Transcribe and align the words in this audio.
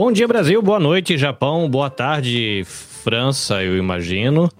Bom 0.00 0.10
dia, 0.10 0.26
Brasil. 0.26 0.62
Boa 0.62 0.80
noite, 0.80 1.18
Japão. 1.18 1.68
Boa 1.68 1.90
tarde, 1.90 2.62
França, 2.64 3.62
eu 3.62 3.76
imagino. 3.76 4.50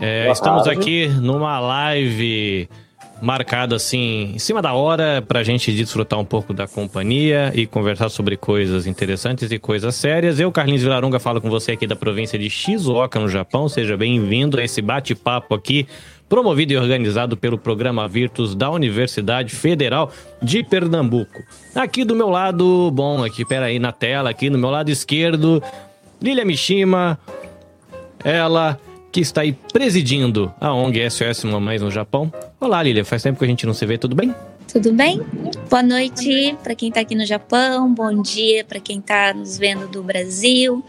É, 0.00 0.28
estamos 0.28 0.64
tarde. 0.64 0.80
aqui 0.80 1.06
numa 1.06 1.60
live 1.60 2.68
marcada 3.22 3.76
assim, 3.76 4.32
em 4.34 4.40
cima 4.40 4.60
da 4.60 4.72
hora, 4.72 5.22
para 5.22 5.38
a 5.38 5.44
gente 5.44 5.72
desfrutar 5.72 6.18
um 6.18 6.24
pouco 6.24 6.52
da 6.52 6.66
companhia 6.66 7.52
e 7.54 7.64
conversar 7.64 8.08
sobre 8.08 8.36
coisas 8.36 8.88
interessantes 8.88 9.52
e 9.52 9.58
coisas 9.60 9.94
sérias. 9.94 10.40
Eu, 10.40 10.50
Carlinhos 10.50 10.82
Vilarunga, 10.82 11.20
falo 11.20 11.40
com 11.40 11.48
você 11.48 11.70
aqui 11.70 11.86
da 11.86 11.94
província 11.94 12.36
de 12.36 12.50
Shizuoka, 12.50 13.20
no 13.20 13.28
Japão. 13.28 13.68
Seja 13.68 13.96
bem-vindo 13.96 14.58
a 14.58 14.64
esse 14.64 14.82
bate-papo 14.82 15.54
aqui 15.54 15.86
promovido 16.28 16.72
e 16.72 16.76
organizado 16.76 17.36
pelo 17.36 17.58
programa 17.58 18.06
Virtus 18.06 18.54
da 18.54 18.70
Universidade 18.70 19.54
Federal 19.54 20.12
de 20.42 20.62
Pernambuco. 20.62 21.42
Aqui 21.74 22.04
do 22.04 22.14
meu 22.14 22.28
lado, 22.28 22.90
bom, 22.90 23.24
aqui, 23.24 23.44
peraí, 23.44 23.78
na 23.78 23.92
tela, 23.92 24.30
aqui 24.30 24.50
no 24.50 24.58
meu 24.58 24.70
lado 24.70 24.90
esquerdo, 24.90 25.62
Lilia 26.20 26.44
Mishima, 26.44 27.18
ela 28.22 28.78
que 29.10 29.20
está 29.20 29.40
aí 29.40 29.52
presidindo 29.72 30.52
a 30.60 30.72
ONG 30.72 31.08
SOS 31.10 31.44
Mamães 31.44 31.80
no 31.80 31.90
Japão. 31.90 32.32
Olá, 32.60 32.82
Lilia, 32.82 33.04
faz 33.04 33.22
tempo 33.22 33.38
que 33.38 33.44
a 33.44 33.48
gente 33.48 33.66
não 33.66 33.72
se 33.72 33.86
vê, 33.86 33.96
tudo 33.96 34.14
bem? 34.14 34.34
Tudo 34.70 34.92
bem? 34.92 35.22
Boa 35.70 35.82
noite 35.82 36.54
para 36.62 36.74
quem 36.74 36.90
está 36.90 37.00
aqui 37.00 37.14
no 37.14 37.24
Japão, 37.24 37.92
bom 37.94 38.20
dia 38.20 38.64
para 38.64 38.78
quem 38.78 38.98
está 38.98 39.32
nos 39.32 39.56
vendo 39.56 39.88
do 39.88 40.02
Brasil, 40.02 40.84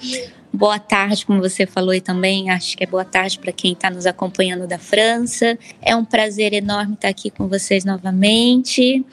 boa 0.51 0.79
tarde, 0.79 1.25
como 1.25 1.39
você 1.39 1.65
falou, 1.65 1.93
e 1.93 2.01
também 2.01 2.49
acho 2.49 2.77
que 2.77 2.83
é 2.83 2.87
boa 2.87 3.05
tarde 3.05 3.39
para 3.39 3.51
quem 3.51 3.73
está 3.73 3.89
nos 3.89 4.05
acompanhando 4.05 4.67
da 4.67 4.77
França. 4.77 5.57
É 5.81 5.95
um 5.95 6.03
prazer 6.03 6.53
enorme 6.53 6.95
estar 6.95 7.09
aqui 7.09 7.29
com 7.29 7.47
vocês 7.47 7.85
novamente. 7.85 9.05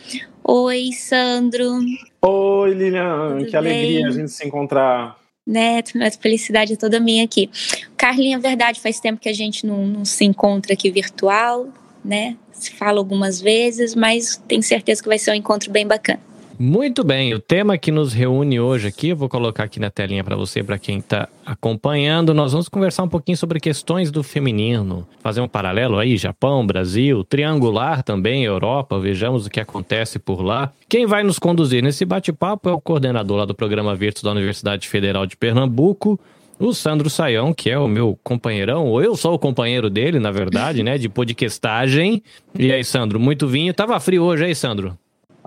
Oi, 0.43 0.91
Sandro. 0.93 1.81
Oi, 2.23 2.75
Lilian. 2.75 3.39
Tudo 3.39 3.45
que 3.45 3.51
bem? 3.51 3.59
alegria 3.59 4.09
a 4.09 4.11
gente 4.11 4.31
se 4.31 4.47
encontrar. 4.47 5.17
Né, 5.47 5.79
a 5.79 6.11
felicidade 6.11 6.73
é 6.73 6.77
toda 6.77 6.99
minha 6.99 7.25
aqui. 7.25 7.49
Carlinha, 7.97 8.37
verdade, 8.37 8.81
faz 8.81 8.99
tempo 8.99 9.21
que 9.21 9.29
a 9.29 9.33
gente 9.33 9.65
não, 9.65 9.87
não 9.87 10.05
se 10.05 10.25
encontra 10.25 10.73
aqui 10.73 10.91
virtual, 10.91 11.69
né? 12.05 12.37
Se 12.53 12.73
fala 12.73 12.99
algumas 12.99 13.41
vezes, 13.41 13.95
mas 13.95 14.43
tenho 14.49 14.63
certeza 14.63 15.01
que 15.01 15.09
vai 15.09 15.21
ser 15.21 15.31
um 15.31 15.35
encontro 15.35 15.71
bem 15.71 15.87
bacana. 15.87 16.19
Muito 16.59 17.05
bem, 17.05 17.35
o 17.35 17.39
tema 17.39 17.77
que 17.77 17.93
nos 17.93 18.15
reúne 18.15 18.59
hoje 18.59 18.89
aqui, 18.89 19.09
eu 19.09 19.17
vou 19.17 19.29
colocar 19.29 19.65
aqui 19.65 19.79
na 19.79 19.91
telinha 19.91 20.25
para 20.25 20.35
você, 20.35 20.63
para 20.63 20.79
quem 20.79 20.99
está 20.99 21.29
acompanhando. 21.45 22.33
Nós 22.33 22.53
vamos 22.53 22.67
conversar 22.67 23.03
um 23.03 23.09
pouquinho 23.09 23.37
sobre 23.37 23.61
questões 23.61 24.11
do 24.11 24.23
feminino, 24.23 25.07
fazer 25.23 25.43
um 25.43 25.49
paralelo 25.49 25.99
aí, 25.99 26.17
Japão, 26.17 26.67
Brasil, 26.67 27.23
triangular 27.25 28.03
também, 28.03 28.45
Europa, 28.45 28.99
vejamos 28.99 29.45
o 29.45 29.51
que 29.51 29.61
acontece 29.61 30.19
por 30.19 30.41
lá. 30.41 30.73
Quem 30.89 31.05
vai 31.05 31.23
nos 31.23 31.39
conduzir 31.39 31.83
nesse 31.83 32.07
bate-papo 32.07 32.71
é 32.71 32.73
o 32.73 32.81
coordenador 32.81 33.37
lá 33.37 33.45
do 33.45 33.55
programa 33.55 33.95
Virtus 33.95 34.23
da 34.23 34.31
Universidade 34.31 34.89
Federal 34.89 35.27
de 35.27 35.37
Pernambuco, 35.37 36.19
o 36.59 36.73
Sandro 36.73 37.11
Saião, 37.11 37.53
que 37.53 37.69
é 37.69 37.79
o 37.79 37.87
meu 37.87 38.19
companheirão, 38.25 38.87
ou 38.87 39.03
eu 39.03 39.15
sou 39.15 39.35
o 39.35 39.39
companheiro 39.39 39.91
dele, 39.91 40.19
na 40.19 40.31
verdade, 40.31 40.83
né, 40.83 40.97
de 40.97 41.07
podcastagem. 41.07 42.23
E 42.59 42.73
aí, 42.73 42.83
Sandro, 42.83 43.21
muito 43.21 43.47
vinho. 43.47 43.75
Tava 43.75 44.01
frio 44.01 44.23
hoje 44.23 44.47
aí, 44.47 44.55
Sandro? 44.55 44.97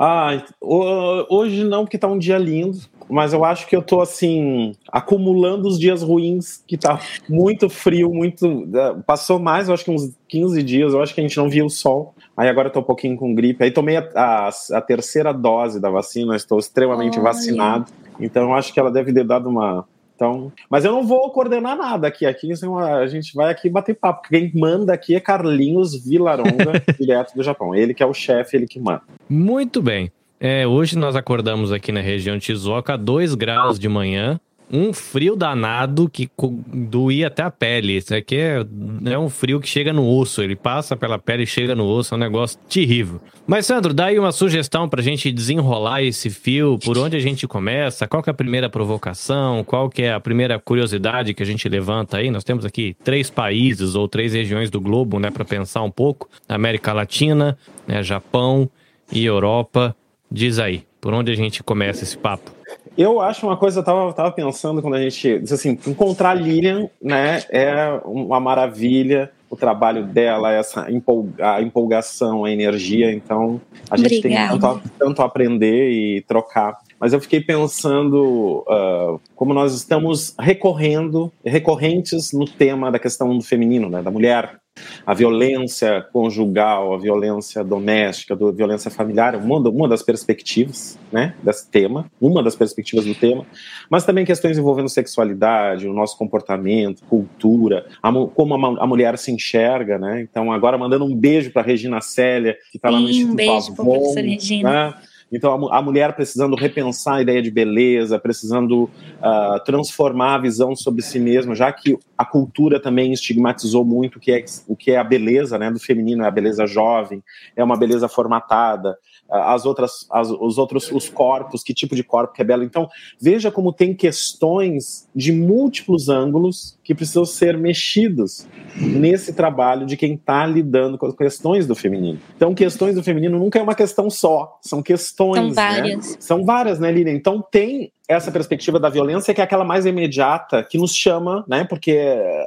Ah, 0.02 0.42
hoje 0.62 1.66
não, 1.66 1.84
porque 1.84 1.98
tá 1.98 2.08
um 2.08 2.18
dia 2.18 2.38
lindo, 2.38 2.78
mas 3.10 3.34
eu 3.34 3.44
acho 3.44 3.68
que 3.68 3.76
eu 3.76 3.82
tô 3.82 4.00
assim, 4.00 4.72
acumulando 4.90 5.68
os 5.68 5.78
dias 5.78 6.02
ruins, 6.02 6.64
que 6.66 6.78
tá 6.78 7.02
muito 7.28 7.70
frio, 7.70 8.14
muito. 8.14 8.66
É, 8.74 8.94
passou 9.06 9.40
mais, 9.40 9.68
eu 9.68 9.74
acho 9.74 9.84
que 9.84 9.92
uns 9.92 10.16
15 10.30 10.64
dias, 10.64 10.94
eu 10.94 11.02
acho 11.02 11.14
que 11.14 11.20
a 11.20 11.24
gente 11.24 11.36
não 11.38 11.50
viu 11.50 11.66
o 11.66 11.70
sol. 11.70 12.16
Aí 12.38 12.48
agora 12.48 12.70
eu 12.70 12.72
tô 12.72 12.80
um 12.80 12.84
pouquinho 12.84 13.18
com 13.18 13.36
gripe. 13.36 13.62
Aí 13.62 13.72
tomei 13.72 13.98
a, 13.98 14.10
a, 14.16 14.50
a 14.78 14.82
terceira 14.82 15.34
dose 15.34 15.82
da 15.82 15.90
vacina, 15.90 16.34
estou 16.34 16.60
extremamente 16.60 17.20
vacinado. 17.20 17.92
Então 18.18 18.44
eu 18.44 18.54
acho 18.54 18.74
que 18.74 18.80
ela 18.80 18.90
deve 18.90 19.12
ter 19.12 19.26
dado 19.26 19.50
uma 19.50 19.86
então, 20.20 20.52
mas 20.70 20.84
eu 20.84 20.92
não 20.92 21.08
vou 21.08 21.32
coordenar 21.32 21.78
nada 21.78 22.06
aqui. 22.08 22.26
Aqui 22.26 22.52
a 22.52 23.08
gente 23.08 23.34
vai 23.34 23.50
aqui 23.50 23.70
bater 23.70 23.96
papo. 23.96 24.28
Quem 24.28 24.52
manda 24.54 24.92
aqui 24.92 25.16
é 25.16 25.20
Carlinhos 25.22 25.96
Vilaronga, 26.06 26.84
direto 27.00 27.34
do 27.34 27.42
Japão. 27.42 27.74
Ele 27.74 27.94
que 27.94 28.04
é 28.04 28.06
o 28.06 28.14
chefe, 28.14 28.58
ele 28.58 28.68
que 28.68 28.82
manda. 28.82 29.02
Muito 29.30 29.82
bem. 29.82 30.12
É, 30.38 30.68
hoje 30.68 30.98
nós 30.98 31.16
acordamos 31.16 31.72
aqui 31.72 31.94
na 31.94 32.02
região 32.02 32.38
de 32.38 32.44
Shizuoka 32.44 32.96
a 32.96 32.98
2 32.98 33.34
graus 33.36 33.80
de 33.80 33.88
manhã 33.88 34.38
um 34.72 34.94
frio 34.94 35.36
danado 35.36 36.08
que 36.08 36.30
doía 36.74 37.28
até 37.28 37.42
a 37.42 37.50
pele. 37.50 37.98
Isso 37.98 38.14
aqui 38.14 38.36
é, 38.36 38.66
é 39.06 39.18
um 39.18 39.30
frio 39.30 39.60
que 39.60 39.68
chega 39.68 39.92
no 39.92 40.08
osso. 40.08 40.42
Ele 40.42 40.56
passa 40.56 40.96
pela 40.96 41.18
pele 41.18 41.44
e 41.44 41.48
chega 41.48 41.76
no 41.76 41.86
osso. 41.86 42.14
É 42.14 42.18
um 42.18 42.20
negócio 42.20 42.58
terrível. 42.70 43.20
Mas, 43.48 43.66
Sandro, 43.66 43.94
dá 43.94 44.06
aí 44.06 44.20
uma 44.20 44.32
sugestão 44.32 44.88
pra 44.88 45.02
gente 45.02 45.32
desenrolar 45.32 46.04
esse 46.04 46.30
fio. 46.30 46.78
Por 46.84 46.98
onde 46.98 47.18
a 47.18 47.20
gente 47.20 47.48
começa? 47.48 48.08
Qual 48.08 48.22
que 48.22 48.30
é 48.30 48.32
a 48.32 48.36
primeira 48.36 48.70
provocação? 48.70 49.64
Qual 49.64 49.90
que 49.90 50.04
é 50.04 50.14
a 50.14 50.20
primeira 50.20 50.60
curiosidade 50.60 51.34
que 51.34 51.42
a 51.42 51.46
gente 51.46 51.68
levanta 51.68 52.18
aí? 52.18 52.30
Nós 52.30 52.44
temos 52.44 52.64
aqui 52.64 52.96
três 53.04 53.30
países 53.30 53.96
ou 53.96 54.08
três 54.08 54.34
regiões 54.34 54.70
do 54.70 54.80
globo, 54.80 55.20
né? 55.20 55.32
Pra 55.32 55.44
pensar 55.44 55.82
um 55.82 55.92
pouco. 55.92 56.30
América 56.48 56.94
Latina, 56.94 57.58
né, 57.88 58.04
Japão 58.04 58.70
e 59.12 59.26
Europa. 59.26 59.96
Diz 60.32 60.60
aí, 60.60 60.84
por 61.02 61.12
onde 61.14 61.32
a 61.32 61.36
gente 61.36 61.64
começa 61.64 62.04
esse 62.04 62.18
papo? 62.18 62.52
Eu 63.00 63.22
acho 63.22 63.48
uma 63.48 63.56
coisa, 63.56 63.80
eu 63.80 63.84
tava, 63.84 64.12
tava 64.12 64.30
pensando 64.30 64.82
quando 64.82 64.96
a 64.96 65.02
gente 65.02 65.42
assim, 65.54 65.80
encontrar 65.88 66.34
Lilian, 66.34 66.90
né, 67.02 67.42
é 67.50 67.98
uma 68.04 68.42
maravilha, 68.42 69.32
o 69.50 69.56
trabalho 69.56 70.06
dela, 70.06 70.52
essa 70.52 70.92
empolga, 70.92 71.54
a 71.56 71.62
empolgação, 71.62 72.44
a 72.44 72.52
energia, 72.52 73.10
então 73.10 73.62
a 73.90 73.96
gente 73.96 74.18
Obrigada. 74.18 74.50
tem 74.50 74.60
tanto 74.60 74.66
a, 74.66 74.82
tanto 75.00 75.22
aprender 75.22 75.90
e 75.90 76.22
trocar. 76.28 76.78
Mas 77.00 77.14
eu 77.14 77.22
fiquei 77.22 77.40
pensando 77.40 78.66
uh, 78.68 79.18
como 79.34 79.54
nós 79.54 79.74
estamos 79.74 80.36
recorrendo, 80.38 81.32
recorrentes 81.46 82.34
no 82.34 82.44
tema 82.44 82.92
da 82.92 83.00
questão 83.00 83.38
do 83.38 83.42
feminino, 83.42 83.90
né, 83.90 84.02
da 84.02 84.12
mulher, 84.12 84.60
a 85.06 85.14
violência 85.14 86.06
conjugal, 86.12 86.94
a 86.94 86.98
violência 86.98 87.64
doméstica, 87.64 88.34
a 88.34 88.52
violência 88.52 88.92
familiar, 88.92 89.36
uma, 89.36 89.58
uma 89.70 89.88
das 89.88 90.04
perspectivas 90.04 90.98
né, 91.12 91.34
desse 91.44 91.70
tema, 91.70 92.10
uma 92.20 92.44
das 92.44 92.56
perspectivas 92.56 93.06
do 93.06 93.16
tema, 93.16 93.46
mas 93.90 94.06
também 94.06 94.26
questões 94.26 94.58
envolvendo 94.58 94.90
sexualidade, 94.90 95.88
o 95.88 95.94
nosso 95.94 96.18
comportamento, 96.18 97.04
cultura, 97.06 97.86
a, 98.02 98.12
como 98.12 98.54
a, 98.54 98.84
a, 98.84 98.88
mulher 98.88 99.18
se 99.18 99.32
enxerga, 99.32 99.98
né? 99.98 100.22
Então, 100.22 100.52
agora 100.52 100.78
mandando 100.78 101.06
um 101.06 101.16
beijo 101.16 101.52
para 101.52 101.62
Regina 101.62 102.02
Célia, 102.02 102.58
que 102.72 102.78
está 102.78 102.90
lá 102.90 103.00
no 103.00 103.10
Instituto 103.10 103.32
um 103.32 103.36
beijo 103.36 103.76
para 103.76 103.86
professora 103.86 104.22
Regina. 104.26 104.72
Né? 104.72 104.94
Então, 105.32 105.68
a, 105.68 105.78
a, 105.78 105.82
mulher 105.82 106.16
precisando 106.16 106.56
repensar 106.56 107.16
a 107.16 107.22
ideia 107.22 107.42
de 107.42 107.52
beleza, 107.52 108.20
precisando 108.20 108.84
uh, 108.84 109.64
transformar 109.66 110.36
a 110.36 110.40
visão 110.40 110.76
sobre 110.76 111.02
si 111.02 111.20
mesma, 111.20 111.56
já 111.56 111.72
que 111.72 111.98
a 112.18 112.26
cultura 112.26 112.80
também 112.80 113.14
estigmatizou 113.14 113.86
muito 113.86 114.18
o 114.18 114.20
que 114.20 114.32
é, 114.32 114.46
o 114.68 114.76
que 114.76 114.92
é 114.92 114.98
a 114.98 115.04
beleza 115.04 115.58
né, 115.58 115.70
do 115.70 115.80
feminino, 115.80 116.24
é 116.24 116.28
a 116.28 116.32
beleza 116.32 116.66
jovem, 116.66 117.24
é 117.56 117.64
uma 117.64 117.78
beleza 117.78 118.08
formatada, 118.08 118.98
as 119.30 119.66
outras, 119.66 120.08
as, 120.10 120.30
os 120.30 120.58
outros 120.58 120.92
os 120.92 121.08
corpos, 121.10 121.64
que 121.64 121.74
tipo 121.74 121.96
de 121.96 122.04
corpo 122.04 122.34
que 122.34 122.42
é 122.42 122.46
belo. 122.46 122.64
Então, 122.64 122.90
veja 123.20 123.52
como 123.52 123.72
tem 123.72 123.94
questões 123.94 125.08
de 125.16 125.32
múltiplos 125.32 126.10
ângulos 126.10 126.78
que 126.84 126.96
precisam 126.96 127.26
ser 127.26 127.58
mexidos 127.58 128.48
nesse 128.76 129.34
trabalho 129.34 129.86
de 129.86 129.96
quem 129.96 130.14
está 130.14 130.46
lidando 130.46 130.98
com 130.98 131.06
as 131.06 131.16
questões 131.16 131.68
do 131.68 131.76
feminino. 131.76 132.20
Então, 132.36 132.54
questões 132.56 132.96
do 132.96 133.04
feminino 133.04 133.38
nunca 133.38 133.60
é 133.60 133.62
uma 133.62 133.76
questão 133.76 134.10
só, 134.10 134.58
são 134.62 134.82
questões. 134.82 135.36
São 135.36 135.48
né? 135.48 135.54
várias. 135.54 136.12
Né? 136.12 136.18
São 136.20 136.46
várias, 136.46 136.80
né, 136.80 136.92
Lilian? 136.92 137.14
Então, 137.14 137.44
tem 137.52 137.92
essa 138.08 138.32
perspectiva 138.32 138.80
da 138.80 138.90
violência 138.90 139.36
que 139.36 139.40
é 139.40 139.44
aquela 139.44 139.64
mais 139.64 139.86
imediata, 139.86 140.64
que 140.64 140.80
nos 140.80 140.96
chama, 140.96 141.46
né? 141.48 141.64
Porque 141.64 141.96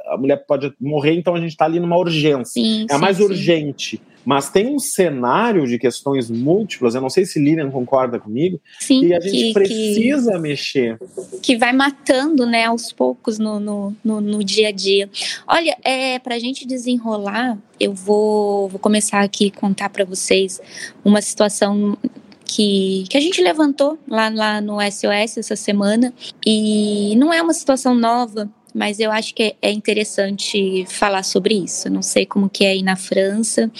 a 0.07 0.17
mulher 0.17 0.43
pode 0.45 0.73
morrer, 0.79 1.13
então 1.13 1.35
a 1.35 1.39
gente 1.39 1.51
está 1.51 1.63
ali 1.63 1.79
numa 1.79 1.97
urgência. 1.97 2.61
Sim, 2.61 2.85
é 2.89 2.93
a 2.93 2.97
mais 2.97 3.15
sim. 3.15 3.23
urgente. 3.23 4.01
Mas 4.25 4.49
tem 4.49 4.67
um 4.67 4.79
cenário 4.79 5.67
de 5.67 5.77
questões 5.77 6.29
múltiplas, 6.29 6.95
eu 6.95 7.01
não 7.01 7.09
sei 7.09 7.25
se 7.25 7.39
Lilian 7.39 7.69
concorda 7.69 8.19
comigo, 8.19 8.59
Sim, 8.79 9.01
que 9.01 9.13
a 9.13 9.19
gente 9.19 9.31
que, 9.31 9.53
precisa 9.53 10.33
que, 10.33 10.39
mexer. 10.39 10.97
Que 11.41 11.57
vai 11.57 11.73
matando, 11.73 12.45
né, 12.45 12.65
aos 12.65 12.91
poucos 12.91 13.37
no, 13.37 13.59
no, 13.59 13.95
no, 14.03 14.21
no 14.21 14.43
dia 14.43 14.69
a 14.69 14.71
dia. 14.71 15.09
Olha, 15.47 15.77
é, 15.83 16.19
para 16.19 16.35
a 16.35 16.39
gente 16.39 16.65
desenrolar, 16.65 17.57
eu 17.79 17.93
vou, 17.93 18.69
vou 18.69 18.79
começar 18.79 19.21
aqui 19.21 19.51
a 19.53 19.59
contar 19.59 19.89
para 19.89 20.05
vocês 20.05 20.61
uma 21.03 21.21
situação 21.21 21.97
que, 22.45 23.05
que 23.09 23.17
a 23.17 23.21
gente 23.21 23.41
levantou 23.41 23.97
lá, 24.07 24.29
lá 24.29 24.61
no 24.61 24.77
SOS 24.79 25.37
essa 25.37 25.55
semana. 25.55 26.13
E 26.45 27.15
não 27.17 27.33
é 27.33 27.41
uma 27.41 27.53
situação 27.53 27.95
nova, 27.95 28.49
mas 28.73 28.99
eu 28.99 29.11
acho 29.11 29.33
que 29.35 29.55
é 29.61 29.71
interessante 29.71 30.85
falar 30.87 31.23
sobre 31.23 31.55
isso. 31.55 31.89
Não 31.89 32.01
sei 32.01 32.25
como 32.25 32.49
que 32.49 32.65
é 32.65 32.69
aí 32.69 32.81
na 32.81 32.95
França. 32.95 33.71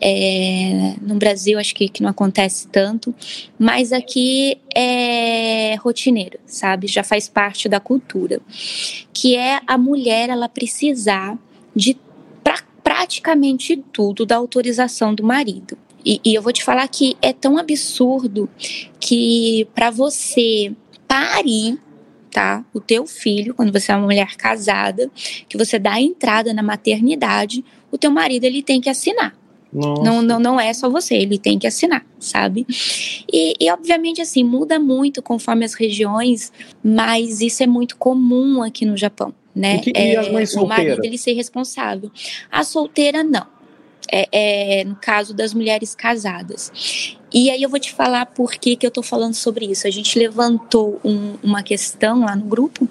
É, 0.00 0.94
no 1.00 1.14
Brasil 1.14 1.58
acho 1.58 1.74
que, 1.74 1.88
que 1.88 2.02
não 2.02 2.10
acontece 2.10 2.68
tanto, 2.68 3.14
mas 3.58 3.92
aqui 3.92 4.58
é 4.74 5.76
rotineiro, 5.76 6.38
sabe? 6.44 6.88
Já 6.88 7.02
faz 7.02 7.28
parte 7.28 7.68
da 7.68 7.80
cultura, 7.80 8.40
que 9.14 9.36
é 9.36 9.60
a 9.66 9.78
mulher 9.78 10.28
ela 10.28 10.48
precisar 10.48 11.38
de 11.74 11.96
pra, 12.42 12.58
praticamente 12.82 13.82
tudo 13.92 14.26
da 14.26 14.36
autorização 14.36 15.14
do 15.14 15.24
marido. 15.24 15.78
E, 16.04 16.20
e 16.22 16.34
eu 16.34 16.42
vou 16.42 16.52
te 16.52 16.62
falar 16.62 16.86
que 16.88 17.16
é 17.22 17.32
tão 17.32 17.56
absurdo 17.56 18.50
que 19.00 19.66
para 19.74 19.90
você 19.90 20.72
parir 21.08 21.78
O 22.72 22.80
teu 22.80 23.06
filho, 23.06 23.54
quando 23.54 23.72
você 23.72 23.92
é 23.92 23.96
uma 23.96 24.04
mulher 24.04 24.36
casada, 24.36 25.10
que 25.48 25.56
você 25.56 25.78
dá 25.78 26.00
entrada 26.00 26.52
na 26.52 26.62
maternidade, 26.62 27.64
o 27.90 27.98
teu 27.98 28.10
marido 28.10 28.44
ele 28.44 28.62
tem 28.62 28.80
que 28.80 28.88
assinar. 28.88 29.34
Não, 29.74 30.22
não, 30.22 30.38
não 30.38 30.60
é 30.60 30.72
só 30.72 30.88
você, 30.88 31.16
ele 31.16 31.36
tem 31.36 31.58
que 31.58 31.66
assinar, 31.66 32.06
sabe? 32.20 32.64
E, 33.32 33.54
e, 33.58 33.70
obviamente, 33.72 34.22
assim, 34.22 34.44
muda 34.44 34.78
muito 34.78 35.20
conforme 35.20 35.64
as 35.64 35.74
regiões, 35.74 36.52
mas 36.82 37.40
isso 37.40 37.60
é 37.62 37.66
muito 37.66 37.96
comum 37.96 38.62
aqui 38.62 38.86
no 38.86 38.96
Japão, 38.96 39.34
né? 39.52 39.78
E, 39.78 39.80
que, 39.80 39.92
é, 39.96 40.16
as 40.16 40.30
mães 40.30 40.54
o 40.54 40.64
marido 40.64 41.04
ele 41.04 41.18
ser 41.18 41.32
responsável. 41.32 42.08
A 42.52 42.62
solteira, 42.62 43.24
não. 43.24 43.46
É, 44.16 44.80
é, 44.80 44.84
no 44.84 44.94
caso 44.94 45.34
das 45.34 45.52
mulheres 45.52 45.92
casadas. 45.92 46.70
E 47.32 47.50
aí 47.50 47.60
eu 47.60 47.68
vou 47.68 47.80
te 47.80 47.92
falar 47.92 48.26
por 48.26 48.52
que, 48.52 48.76
que 48.76 48.86
eu 48.86 48.92
tô 48.92 49.02
falando 49.02 49.34
sobre 49.34 49.66
isso. 49.66 49.88
A 49.88 49.90
gente 49.90 50.16
levantou 50.16 51.00
um, 51.04 51.34
uma 51.42 51.64
questão 51.64 52.20
lá 52.20 52.36
no 52.36 52.44
grupo 52.44 52.88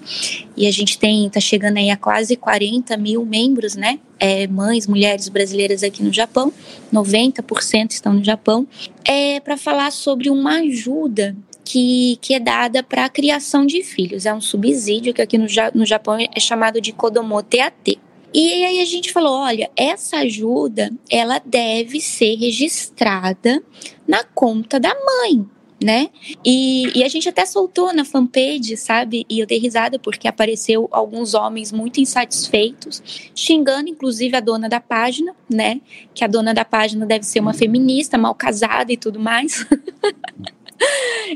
e 0.54 0.66
a 0.66 0.70
gente 0.70 0.98
tem, 0.98 1.30
tá 1.30 1.40
chegando 1.40 1.78
aí 1.78 1.88
a 1.88 1.96
quase 1.96 2.36
40 2.36 2.94
mil 2.98 3.24
membros, 3.24 3.74
né? 3.74 3.98
É, 4.20 4.46
mães, 4.46 4.86
mulheres 4.86 5.30
brasileiras 5.30 5.82
aqui 5.82 6.02
no 6.02 6.12
Japão, 6.12 6.52
90% 6.92 7.92
estão 7.92 8.12
no 8.12 8.22
Japão, 8.22 8.68
é 9.02 9.40
para 9.40 9.56
falar 9.56 9.90
sobre 9.90 10.28
uma 10.28 10.58
ajuda 10.58 11.34
que, 11.64 12.18
que, 12.20 12.34
é 12.34 12.40
dada 12.40 12.82
para 12.82 13.06
a 13.06 13.08
criação 13.08 13.64
de 13.64 13.82
filhos. 13.82 14.26
É 14.26 14.34
um 14.34 14.42
subsídio 14.42 15.14
que 15.14 15.22
aqui 15.22 15.38
no, 15.38 15.46
no 15.74 15.86
Japão 15.86 16.18
é 16.18 16.38
chamado 16.38 16.82
de 16.82 16.92
Kodomo 16.92 17.42
TAT. 17.42 17.98
E 18.34 18.64
aí 18.64 18.80
a 18.80 18.84
gente 18.84 19.12
falou, 19.12 19.32
olha, 19.32 19.70
essa 19.76 20.16
ajuda, 20.18 20.90
ela 21.08 21.40
deve 21.44 22.00
ser 22.00 22.34
registrada 22.34 23.62
na 24.08 24.24
conta 24.24 24.80
da 24.80 24.92
mãe, 24.92 25.46
né? 25.80 26.08
E, 26.44 26.90
e, 26.98 27.04
a 27.04 27.08
gente 27.08 27.28
até 27.28 27.46
soltou 27.46 27.94
na 27.94 28.04
fanpage, 28.04 28.76
sabe? 28.76 29.24
E 29.30 29.38
eu 29.38 29.46
dei 29.46 29.58
risada 29.58 30.00
porque 30.00 30.26
apareceu 30.26 30.88
alguns 30.90 31.32
homens 31.32 31.70
muito 31.70 32.00
insatisfeitos, 32.00 33.00
xingando 33.36 33.88
inclusive 33.88 34.36
a 34.36 34.40
dona 34.40 34.68
da 34.68 34.80
página, 34.80 35.32
né? 35.48 35.80
Que 36.12 36.24
a 36.24 36.26
dona 36.26 36.52
da 36.52 36.64
página 36.64 37.06
deve 37.06 37.24
ser 37.24 37.38
uma 37.38 37.54
feminista, 37.54 38.18
mal 38.18 38.34
casada 38.34 38.92
e 38.92 38.96
tudo 38.96 39.20
mais. 39.20 39.64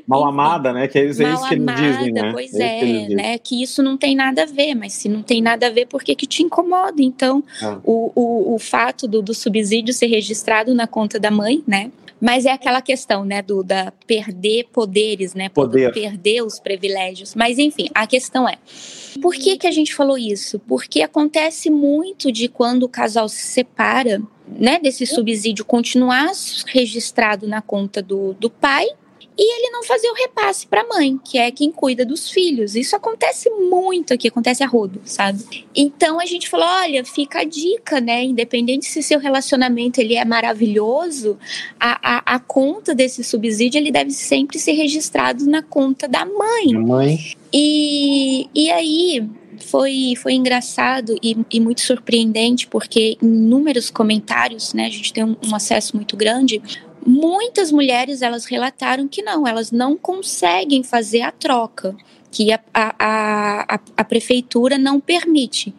Mal 0.07 0.25
amada, 0.25 0.73
né? 0.73 0.89
Que 0.89 0.99
é 0.99 1.05
isso, 1.07 1.23
é 1.23 1.49
que 1.49 1.55
eles 1.55 1.75
dizem, 1.77 2.13
né? 2.13 2.33
Pois 2.33 2.55
é, 2.55 3.05
é 3.05 3.09
né? 3.09 3.39
Que 3.39 3.63
isso 3.63 3.83
não 3.83 3.97
tem 3.97 4.15
nada 4.15 4.43
a 4.43 4.47
ver, 4.47 4.75
mas 4.75 4.93
se 4.93 5.09
não 5.09 5.23
tem 5.23 5.41
nada 5.41 5.67
a 5.67 5.71
ver, 5.71 5.87
por 5.87 6.03
que, 6.03 6.15
que 6.15 6.27
te 6.27 6.43
incomoda? 6.43 7.01
Então, 7.03 7.43
ah. 7.63 7.79
o, 7.85 8.13
o, 8.15 8.55
o 8.55 8.59
fato 8.59 9.07
do, 9.07 9.23
do 9.23 9.35
subsídio 9.35 9.95
ser 9.95 10.07
registrado 10.07 10.75
na 10.75 10.87
conta 10.87 11.19
da 11.19 11.31
mãe, 11.31 11.63
né? 11.67 11.91
Mas 12.21 12.47
é 12.47 12.51
aquela 12.51 12.83
questão, 12.83 13.25
né, 13.25 13.41
do 13.43 13.63
da 13.63 13.93
perder 14.07 14.67
poderes, 14.73 15.35
né, 15.35 15.49
Poder. 15.49 15.93
perder 15.93 16.43
os 16.43 16.59
privilégios. 16.59 17.35
Mas 17.35 17.59
enfim, 17.59 17.89
a 17.95 18.09
questão 18.09 18.49
é, 18.49 18.59
por 19.23 19.35
que 19.35 19.57
que 19.57 19.69
a 19.69 19.71
gente 19.71 19.95
falou 19.95 20.19
isso? 20.19 20.59
Porque 20.67 21.01
acontece 21.01 21.71
muito 21.71 22.33
de 22.33 22.49
quando 22.49 22.83
o 22.83 22.89
casal 22.89 23.29
se 23.29 23.47
separa, 23.47 24.21
né, 24.49 24.81
desse 24.81 25.07
subsídio 25.07 25.65
continuar 25.65 26.33
registrado 26.67 27.47
na 27.47 27.63
conta 27.63 28.03
do, 28.03 28.35
do 28.35 28.51
pai 28.51 28.89
e 29.39 29.57
ele 29.57 29.71
não 29.71 29.85
fazia 29.85 30.11
o 30.11 30.17
repasse 30.17 30.67
para 30.67 30.81
a 30.81 30.89
mãe, 30.89 31.17
que 31.23 31.39
é 31.39 31.53
quem 31.53 31.71
cuida 31.71 32.05
dos 32.05 32.29
filhos. 32.29 32.75
Isso 32.75 32.97
acontece 32.97 33.49
muito 33.49 34.13
aqui, 34.13 34.27
acontece 34.27 34.65
a 34.65 34.67
rodo, 34.67 35.01
sabe? 35.05 35.65
Então 35.75 36.19
a 36.19 36.27
gente 36.27 36.49
falou, 36.49 36.67
olha, 36.67 37.05
fica 37.05 37.41
a 37.41 37.45
dica, 37.45 38.01
né? 38.01 38.25
Independente 38.25 38.87
se 38.87 39.01
seu 39.01 39.21
relacionamento 39.21 40.01
ele 40.01 40.17
é 40.17 40.25
maravilhoso, 40.25 41.39
a, 41.79 42.17
a, 42.17 42.35
a 42.35 42.41
conta 42.41 42.93
desse 42.95 43.23
subsídio 43.23 43.79
ele 43.79 43.93
deve 43.93 44.11
sempre 44.11 44.59
ser 44.59 44.73
registrado 44.73 45.47
na 45.47 45.63
conta 45.63 46.09
da 46.09 46.27
mãe. 46.27 46.75
Mãe. 46.75 47.19
E, 47.53 48.49
e 48.53 48.71
aí 48.71 49.25
foi, 49.61 50.15
foi 50.17 50.35
engraçado 50.35 51.17
e, 51.23 51.37
e, 51.51 51.61
muito 51.61 51.81
surpreendente, 51.81 52.67
porque 52.67 53.17
em 53.23 53.27
inúmeros 53.27 53.91
comentários, 53.91 54.73
né, 54.75 54.87
a 54.87 54.91
gente 54.91 55.13
tem 55.13 55.25
um, 55.25 55.37
um 55.47 55.55
acesso 55.55 55.97
muito 55.97 56.17
grande, 56.17 56.63
Muitas 57.09 57.73
mulheres 57.73 58.21
elas 58.21 58.45
relataram 58.45 59.09
que 59.09 59.23
não, 59.23 59.49
elas 59.49 59.73
não 59.73 59.97
conseguem 59.97 60.83
fazer 60.83 61.23
a 61.23 61.33
troca, 61.33 61.97
que 62.31 62.53
a, 62.53 62.61
a, 62.75 63.77
a, 63.77 63.81
a 63.97 64.05
prefeitura 64.05 64.77
não 64.77 65.01
permite. 65.01 65.75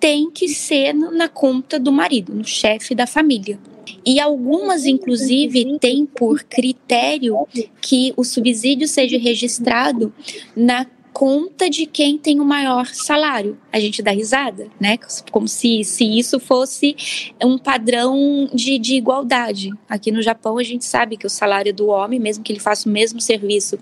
Tem 0.00 0.28
que 0.28 0.48
ser 0.48 0.92
na 0.92 1.28
conta 1.28 1.78
do 1.78 1.92
marido, 1.92 2.34
no 2.34 2.44
chefe 2.44 2.96
da 2.96 3.06
família. 3.06 3.60
E 4.04 4.18
algumas, 4.18 4.84
inclusive, 4.84 5.78
têm 5.78 6.04
por 6.04 6.42
critério 6.42 7.46
que 7.80 8.12
o 8.16 8.24
subsídio 8.24 8.88
seja 8.88 9.16
registrado 9.16 10.12
na 10.56 10.84
conta 11.12 11.68
de 11.68 11.86
quem 11.86 12.16
tem 12.16 12.40
o 12.40 12.44
maior 12.44 12.86
salário. 12.86 13.58
A 13.72 13.78
gente 13.78 14.02
dá 14.02 14.10
risada, 14.10 14.68
né? 14.80 14.98
Como 15.30 15.46
se, 15.46 15.84
se 15.84 16.04
isso 16.04 16.40
fosse 16.40 16.96
um 17.42 17.58
padrão 17.58 18.48
de, 18.52 18.78
de 18.78 18.94
igualdade. 18.94 19.70
Aqui 19.88 20.10
no 20.10 20.22
Japão, 20.22 20.58
a 20.58 20.62
gente 20.62 20.84
sabe 20.84 21.16
que 21.16 21.26
o 21.26 21.30
salário 21.30 21.72
do 21.72 21.88
homem, 21.88 22.18
mesmo 22.18 22.42
que 22.42 22.52
ele 22.52 22.60
faça 22.60 22.88
o 22.88 22.92
mesmo 22.92 23.20
serviço 23.20 23.78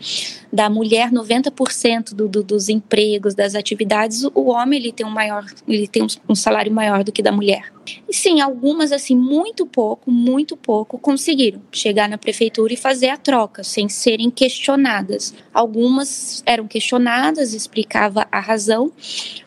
da 0.52 0.68
mulher, 0.68 1.10
90% 1.10 2.14
do, 2.14 2.28
do, 2.28 2.42
dos 2.42 2.68
empregos, 2.68 3.34
das 3.34 3.54
atividades, 3.54 4.24
o 4.34 4.50
homem 4.50 4.80
ele 4.80 4.92
tem 4.92 5.06
um 5.06 5.10
maior, 5.10 5.44
ele 5.66 5.86
tem 5.86 6.06
um 6.28 6.34
salário 6.34 6.72
maior 6.72 7.04
do 7.04 7.12
que 7.12 7.22
da 7.22 7.32
mulher. 7.32 7.72
E 8.08 8.14
sim, 8.14 8.40
algumas, 8.40 8.92
assim, 8.92 9.16
muito 9.16 9.66
pouco, 9.66 10.10
muito 10.10 10.56
pouco, 10.56 10.98
conseguiram 10.98 11.60
chegar 11.72 12.08
na 12.08 12.18
prefeitura 12.18 12.72
e 12.72 12.76
fazer 12.76 13.08
a 13.08 13.16
troca, 13.16 13.62
sem 13.62 13.88
serem 13.88 14.30
questionadas. 14.30 15.34
Algumas 15.52 16.42
eram 16.46 16.66
questionadas, 16.66 17.54
explicava 17.54 18.26
a 18.30 18.40
razão, 18.40 18.92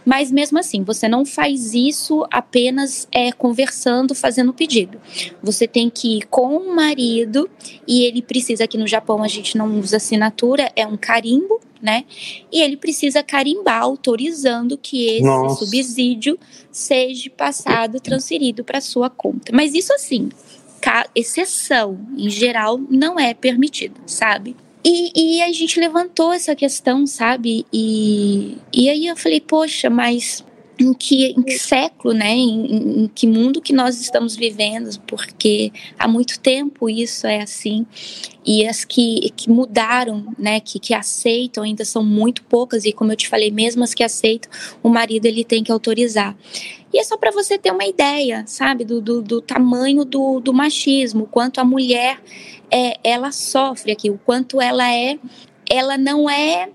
mas 0.05 0.31
mesmo 0.31 0.59
assim, 0.59 0.83
você 0.83 1.07
não 1.07 1.25
faz 1.25 1.73
isso 1.73 2.25
apenas 2.31 3.07
é, 3.11 3.31
conversando, 3.31 4.15
fazendo 4.15 4.53
pedido. 4.53 4.99
Você 5.41 5.67
tem 5.67 5.89
que 5.89 6.17
ir 6.17 6.27
com 6.27 6.57
o 6.57 6.75
marido 6.75 7.49
e 7.87 8.03
ele 8.03 8.21
precisa, 8.21 8.63
aqui 8.63 8.77
no 8.77 8.87
Japão 8.87 9.23
a 9.23 9.27
gente 9.27 9.57
não 9.57 9.79
usa 9.79 9.97
assinatura, 9.97 10.71
é 10.75 10.85
um 10.85 10.97
carimbo, 10.97 11.59
né? 11.83 12.05
E 12.49 12.61
ele 12.61 12.77
precisa 12.77 13.21
carimbar 13.21 13.81
autorizando 13.81 14.77
que 14.77 15.05
esse 15.05 15.23
Nossa. 15.23 15.65
subsídio 15.65 16.39
seja 16.71 17.29
passado, 17.29 17.99
transferido 17.99 18.63
para 18.63 18.79
sua 18.79 19.09
conta. 19.09 19.51
Mas 19.53 19.73
isso 19.73 19.93
assim, 19.93 20.29
exceção, 21.13 21.99
em 22.17 22.29
geral, 22.29 22.79
não 22.89 23.19
é 23.19 23.33
permitido, 23.33 23.99
sabe? 24.05 24.55
E, 24.85 25.37
e, 25.37 25.41
a 25.41 25.51
gente 25.51 25.79
levantou 25.79 26.33
essa 26.33 26.55
questão, 26.55 27.05
sabe? 27.07 27.65
E, 27.71 28.57
e 28.73 28.89
aí 28.89 29.07
eu 29.07 29.15
falei, 29.15 29.39
poxa, 29.39 29.89
mas 29.89 30.43
em 30.83 30.93
que, 30.93 31.27
em 31.31 31.41
que 31.41 31.57
século, 31.57 32.13
né? 32.13 32.31
Em, 32.31 33.03
em, 33.03 33.07
que 33.07 33.25
mundo 33.25 33.61
que 33.61 33.71
nós 33.71 33.99
estamos 34.01 34.35
vivendo? 34.35 34.89
Porque 35.07 35.71
há 35.97 36.07
muito 36.07 36.39
tempo 36.39 36.89
isso 36.89 37.25
é 37.25 37.41
assim. 37.41 37.85
E 38.45 38.67
as 38.67 38.83
que, 38.83 39.31
que 39.35 39.49
mudaram, 39.49 40.33
né? 40.37 40.59
Que, 40.59 40.79
que 40.79 40.93
aceitam 40.93 41.63
ainda 41.63 41.85
são 41.85 42.03
muito 42.03 42.43
poucas. 42.43 42.83
E 42.83 42.91
como 42.91 43.11
eu 43.11 43.15
te 43.15 43.29
falei, 43.29 43.49
mesmo 43.49 43.83
as 43.83 43.93
que 43.93 44.03
aceitam, 44.03 44.51
o 44.83 44.89
marido 44.89 45.25
ele 45.25 45.43
tem 45.43 45.63
que 45.63 45.71
autorizar. 45.71 46.35
E 46.93 46.99
é 46.99 47.03
só 47.03 47.17
para 47.17 47.31
você 47.31 47.57
ter 47.57 47.71
uma 47.71 47.85
ideia, 47.85 48.43
sabe? 48.45 48.83
Do, 48.83 49.01
do, 49.01 49.21
do 49.21 49.41
tamanho 49.41 50.03
do, 50.03 50.39
do 50.39 50.53
machismo, 50.53 51.25
quanto 51.25 51.59
a 51.59 51.63
mulher 51.63 52.21
é, 52.69 52.97
ela 53.03 53.31
sofre 53.31 53.91
aqui, 53.91 54.09
o 54.09 54.17
quanto 54.17 54.61
ela 54.61 54.91
é, 54.93 55.17
ela 55.69 55.97
não 55.97 56.29
é 56.29 56.69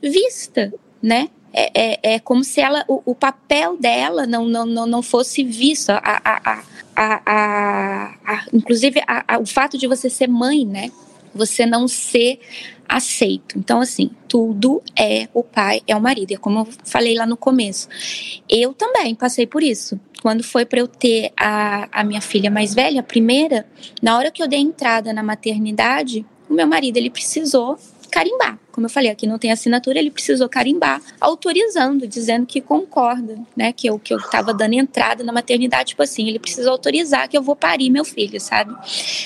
vista, 0.00 0.72
né? 1.02 1.28
É, 1.60 1.70
é, 1.74 2.14
é 2.14 2.18
como 2.20 2.44
se 2.44 2.60
ela, 2.60 2.84
o, 2.86 3.02
o, 3.04 3.14
papel 3.16 3.76
dela 3.76 4.28
não, 4.28 4.46
não, 4.46 4.64
não, 4.64 5.02
fosse 5.02 5.42
visto. 5.42 5.90
A, 5.90 6.00
a, 6.04 6.62
a, 6.94 7.22
a, 7.26 8.14
a 8.24 8.44
inclusive, 8.52 9.00
o 9.40 9.46
fato 9.46 9.76
de 9.76 9.88
você 9.88 10.08
ser 10.08 10.28
mãe, 10.28 10.64
né? 10.64 10.92
Você 11.34 11.66
não 11.66 11.88
ser 11.88 12.38
aceito. 12.88 13.58
Então, 13.58 13.80
assim, 13.80 14.10
tudo 14.28 14.80
é 14.96 15.28
o 15.34 15.42
pai, 15.42 15.82
é 15.86 15.96
o 15.96 16.00
marido. 16.00 16.32
É 16.32 16.36
como 16.36 16.60
eu 16.60 16.68
falei 16.84 17.16
lá 17.16 17.26
no 17.26 17.36
começo. 17.36 17.88
Eu 18.48 18.72
também 18.72 19.16
passei 19.16 19.46
por 19.46 19.62
isso. 19.62 19.98
Quando 20.22 20.44
foi 20.44 20.64
para 20.64 20.78
eu 20.78 20.86
ter 20.86 21.32
a, 21.36 21.88
a 21.90 22.04
minha 22.04 22.20
filha 22.20 22.50
mais 22.50 22.72
velha, 22.72 23.00
a 23.00 23.04
primeira, 23.04 23.66
na 24.00 24.16
hora 24.16 24.30
que 24.30 24.42
eu 24.42 24.48
dei 24.48 24.60
entrada 24.60 25.12
na 25.12 25.24
maternidade, 25.24 26.24
o 26.48 26.54
meu 26.54 26.68
marido 26.68 26.96
ele 26.96 27.10
precisou 27.10 27.78
carimbar. 28.10 28.58
Como 28.72 28.86
eu 28.86 28.90
falei, 28.90 29.10
aqui 29.10 29.26
não 29.26 29.38
tem 29.38 29.50
assinatura, 29.50 29.98
ele 29.98 30.10
precisou 30.10 30.48
carimbar, 30.48 31.00
autorizando, 31.20 32.06
dizendo 32.06 32.46
que 32.46 32.60
concorda, 32.60 33.38
né? 33.56 33.72
Que 33.72 33.88
eu 33.88 33.98
que 33.98 34.12
eu 34.12 34.18
estava 34.18 34.54
dando 34.54 34.74
entrada 34.74 35.24
na 35.24 35.32
maternidade, 35.32 35.90
tipo 35.90 36.02
assim, 36.02 36.28
ele 36.28 36.38
precisa 36.38 36.70
autorizar 36.70 37.28
que 37.28 37.36
eu 37.36 37.42
vou 37.42 37.56
parir 37.56 37.90
meu 37.90 38.04
filho, 38.04 38.40
sabe? 38.40 38.72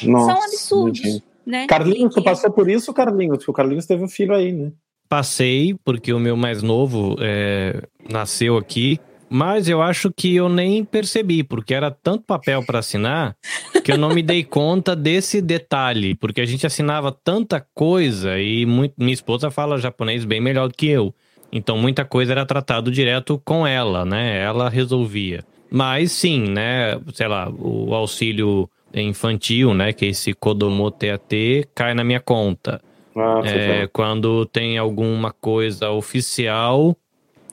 Nossa, 0.04 0.32
São 0.32 0.42
absurdos. 0.42 1.22
Né? 1.44 1.66
Carlinhos, 1.66 2.14
tu 2.14 2.22
passou 2.22 2.52
por 2.52 2.70
isso, 2.70 2.92
Carlinhos? 2.92 3.38
Porque 3.38 3.50
o 3.50 3.54
Carlinhos 3.54 3.86
teve 3.86 4.02
um 4.04 4.08
filho 4.08 4.34
aí, 4.34 4.52
né? 4.52 4.72
Passei, 5.08 5.74
porque 5.84 6.12
o 6.12 6.20
meu 6.20 6.36
mais 6.36 6.62
novo 6.62 7.16
é, 7.20 7.82
nasceu 8.08 8.56
aqui. 8.56 8.98
Mas 9.34 9.66
eu 9.66 9.80
acho 9.80 10.12
que 10.12 10.36
eu 10.36 10.46
nem 10.46 10.84
percebi, 10.84 11.42
porque 11.42 11.72
era 11.72 11.90
tanto 11.90 12.24
papel 12.24 12.62
para 12.66 12.80
assinar 12.80 13.34
que 13.82 13.90
eu 13.90 13.96
não 13.96 14.10
me 14.10 14.22
dei 14.22 14.44
conta 14.44 14.94
desse 14.94 15.40
detalhe, 15.40 16.14
porque 16.14 16.42
a 16.42 16.44
gente 16.44 16.66
assinava 16.66 17.10
tanta 17.10 17.64
coisa 17.74 18.38
e 18.38 18.66
muito, 18.66 18.92
minha 18.98 19.14
esposa 19.14 19.50
fala 19.50 19.78
japonês 19.78 20.26
bem 20.26 20.38
melhor 20.38 20.68
do 20.68 20.74
que 20.74 20.86
eu. 20.86 21.14
Então 21.50 21.78
muita 21.78 22.04
coisa 22.04 22.32
era 22.32 22.44
tratado 22.44 22.90
direto 22.90 23.40
com 23.42 23.66
ela, 23.66 24.04
né? 24.04 24.38
Ela 24.38 24.68
resolvia. 24.68 25.42
Mas 25.70 26.12
sim, 26.12 26.50
né? 26.50 27.00
Sei 27.14 27.26
lá, 27.26 27.48
o 27.50 27.94
auxílio 27.94 28.68
infantil, 28.92 29.72
né? 29.72 29.94
Que 29.94 30.04
é 30.04 30.08
esse 30.08 30.34
Kodomo 30.34 30.90
TAT 30.90 31.32
cai 31.74 31.94
na 31.94 32.04
minha 32.04 32.20
conta. 32.20 32.82
Ah, 33.16 33.40
é, 33.44 33.86
quando 33.86 34.44
tem 34.44 34.76
alguma 34.76 35.32
coisa 35.32 35.90
oficial, 35.90 36.94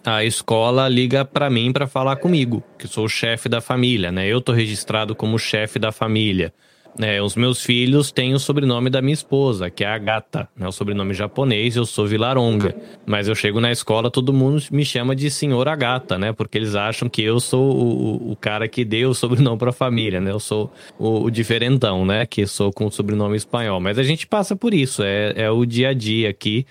a 0.06 0.24
escola 0.24 0.88
liga 0.88 1.26
para 1.26 1.50
mim 1.50 1.72
para 1.72 1.88
falar 1.88 2.16
comigo, 2.18 2.64
que 2.78 2.88
sou 2.88 3.06
o 3.06 3.10
chefe 3.10 3.50
da 3.50 3.62
família, 3.62 4.12
né? 4.12 4.28
Eu 4.28 4.42
tô 4.42 4.52
registrado 4.52 5.16
como 5.16 5.38
chefe 5.38 5.78
da 5.78 5.92
família. 5.92 6.54
É, 6.98 7.22
os 7.22 7.36
meus 7.36 7.64
filhos 7.64 8.12
têm 8.12 8.34
o 8.34 8.40
sobrenome 8.40 8.90
da 8.90 9.02
minha 9.02 9.14
esposa, 9.14 9.70
que 9.70 9.84
é 9.84 9.88
Agata, 9.88 10.50
né? 10.56 10.68
O 10.68 10.72
sobrenome 10.72 11.14
japonês, 11.14 11.76
eu 11.76 11.86
sou 11.86 12.08
Vilaronga. 12.08 12.76
Mas 13.06 13.28
eu 13.28 13.36
chego 13.36 13.62
na 13.62 13.72
escola, 13.72 14.10
todo 14.10 14.34
mundo 14.34 14.62
me 14.72 14.84
chama 14.84 15.16
de 15.16 15.30
senhor 15.30 15.68
Agata, 15.68 16.18
né? 16.18 16.34
Porque 16.34 16.58
eles 16.58 16.76
acham 16.76 17.08
que 17.08 17.22
eu 17.22 17.40
sou 17.40 17.74
o, 17.74 18.32
o 18.32 18.36
cara 18.36 18.68
que 18.68 18.84
deu 18.84 19.12
o 19.12 19.16
sobrenome 19.16 19.58
para 19.58 19.70
a 19.70 19.74
família, 19.74 20.20
né? 20.20 20.32
Eu 20.32 20.40
sou 20.40 20.74
o, 20.98 21.24
o, 21.24 21.32
diferentão, 21.32 22.06
né? 22.06 22.26
Que 22.26 22.46
sou 22.48 22.72
com 22.74 22.88
o 22.88 22.92
sobrenome 22.92 23.38
espanhol. 23.38 23.80
Mas 23.80 23.98
a 23.98 24.04
gente 24.04 24.28
passa 24.28 24.56
por 24.56 24.74
isso, 24.74 25.04
é, 25.04 25.34
é 25.36 25.52
o 25.52 25.66
dia 25.66 25.90
a 25.90 25.94
dia 25.94 26.30
aqui. 26.30 26.66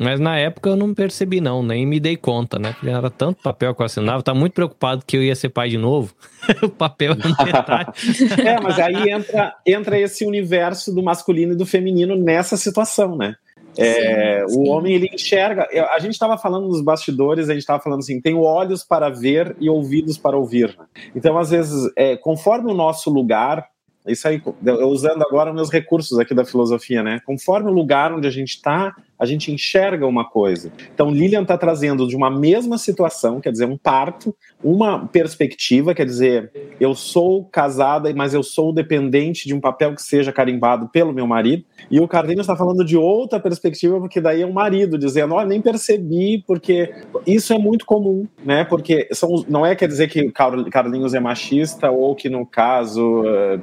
Mas 0.00 0.18
na 0.18 0.38
época 0.38 0.70
eu 0.70 0.76
não 0.76 0.94
percebi, 0.94 1.42
não, 1.42 1.62
nem 1.62 1.84
me 1.84 2.00
dei 2.00 2.16
conta, 2.16 2.58
né? 2.58 2.72
Porque 2.72 2.88
era 2.88 3.10
tanto 3.10 3.42
papel 3.42 3.74
que 3.74 3.82
eu 3.82 3.86
assinava, 3.86 4.22
tava 4.22 4.38
muito 4.38 4.54
preocupado 4.54 5.04
que 5.06 5.14
eu 5.14 5.22
ia 5.22 5.36
ser 5.36 5.50
pai 5.50 5.68
de 5.68 5.76
novo. 5.76 6.14
o 6.62 6.70
papel 6.70 7.12
é 7.12 7.44
detalhe. 7.44 7.88
é, 8.42 8.58
mas 8.60 8.78
aí 8.78 9.10
entra, 9.10 9.54
entra 9.66 10.00
esse 10.00 10.24
universo 10.24 10.94
do 10.94 11.02
masculino 11.02 11.52
e 11.52 11.56
do 11.56 11.66
feminino 11.66 12.16
nessa 12.16 12.56
situação, 12.56 13.14
né? 13.14 13.34
É, 13.76 14.42
sim, 14.46 14.54
sim. 14.54 14.58
O 14.58 14.70
homem 14.70 14.94
ele 14.94 15.10
enxerga. 15.12 15.68
A 15.92 15.98
gente 15.98 16.12
estava 16.12 16.38
falando 16.38 16.66
nos 16.66 16.80
bastidores, 16.80 17.50
a 17.50 17.52
gente 17.52 17.60
estava 17.60 17.82
falando 17.82 18.00
assim: 18.00 18.22
tem 18.22 18.34
olhos 18.34 18.82
para 18.82 19.10
ver 19.10 19.54
e 19.60 19.68
ouvidos 19.68 20.16
para 20.16 20.36
ouvir. 20.36 20.74
Né? 20.78 20.86
Então, 21.14 21.36
às 21.36 21.50
vezes, 21.50 21.92
é, 21.94 22.16
conforme 22.16 22.70
o 22.70 22.74
nosso 22.74 23.10
lugar, 23.10 23.68
isso 24.06 24.26
aí, 24.26 24.42
eu 24.64 24.88
usando 24.88 25.22
agora 25.22 25.52
meus 25.52 25.70
recursos 25.70 26.18
aqui 26.18 26.34
da 26.34 26.44
filosofia, 26.44 27.02
né? 27.02 27.20
Conforme 27.26 27.70
o 27.70 27.74
lugar 27.74 28.14
onde 28.14 28.26
a 28.26 28.30
gente 28.30 28.54
está, 28.54 28.96
a 29.20 29.26
gente 29.26 29.52
enxerga 29.52 30.06
uma 30.06 30.24
coisa. 30.24 30.72
Então, 30.94 31.10
Lilian 31.10 31.42
está 31.42 31.58
trazendo 31.58 32.08
de 32.08 32.16
uma 32.16 32.30
mesma 32.30 32.78
situação, 32.78 33.38
quer 33.38 33.52
dizer, 33.52 33.66
um 33.66 33.76
parto, 33.76 34.34
uma 34.64 35.06
perspectiva, 35.06 35.94
quer 35.94 36.06
dizer, 36.06 36.50
eu 36.80 36.94
sou 36.94 37.44
casada, 37.44 38.12
mas 38.14 38.32
eu 38.32 38.42
sou 38.42 38.72
dependente 38.72 39.46
de 39.46 39.54
um 39.54 39.60
papel 39.60 39.94
que 39.94 40.02
seja 40.02 40.32
carimbado 40.32 40.88
pelo 40.88 41.12
meu 41.12 41.26
marido. 41.26 41.64
E 41.90 42.00
o 42.00 42.08
Carlinhos 42.08 42.40
está 42.40 42.56
falando 42.56 42.82
de 42.82 42.96
outra 42.96 43.38
perspectiva, 43.38 44.00
porque 44.00 44.20
daí 44.20 44.40
é 44.40 44.46
o 44.46 44.52
marido 44.52 44.96
dizendo: 44.96 45.34
Olha, 45.34 45.48
nem 45.48 45.60
percebi, 45.60 46.42
porque 46.46 46.94
isso 47.26 47.52
é 47.52 47.58
muito 47.58 47.84
comum, 47.84 48.26
né? 48.42 48.64
Porque 48.64 49.06
são, 49.12 49.44
não 49.48 49.66
é 49.66 49.74
quer 49.74 49.88
dizer 49.88 50.08
que 50.08 50.30
Carlinhos 50.70 51.12
é 51.12 51.20
machista 51.20 51.90
ou 51.90 52.14
que, 52.14 52.30
no 52.30 52.46
caso, 52.46 53.24
eh, 53.26 53.58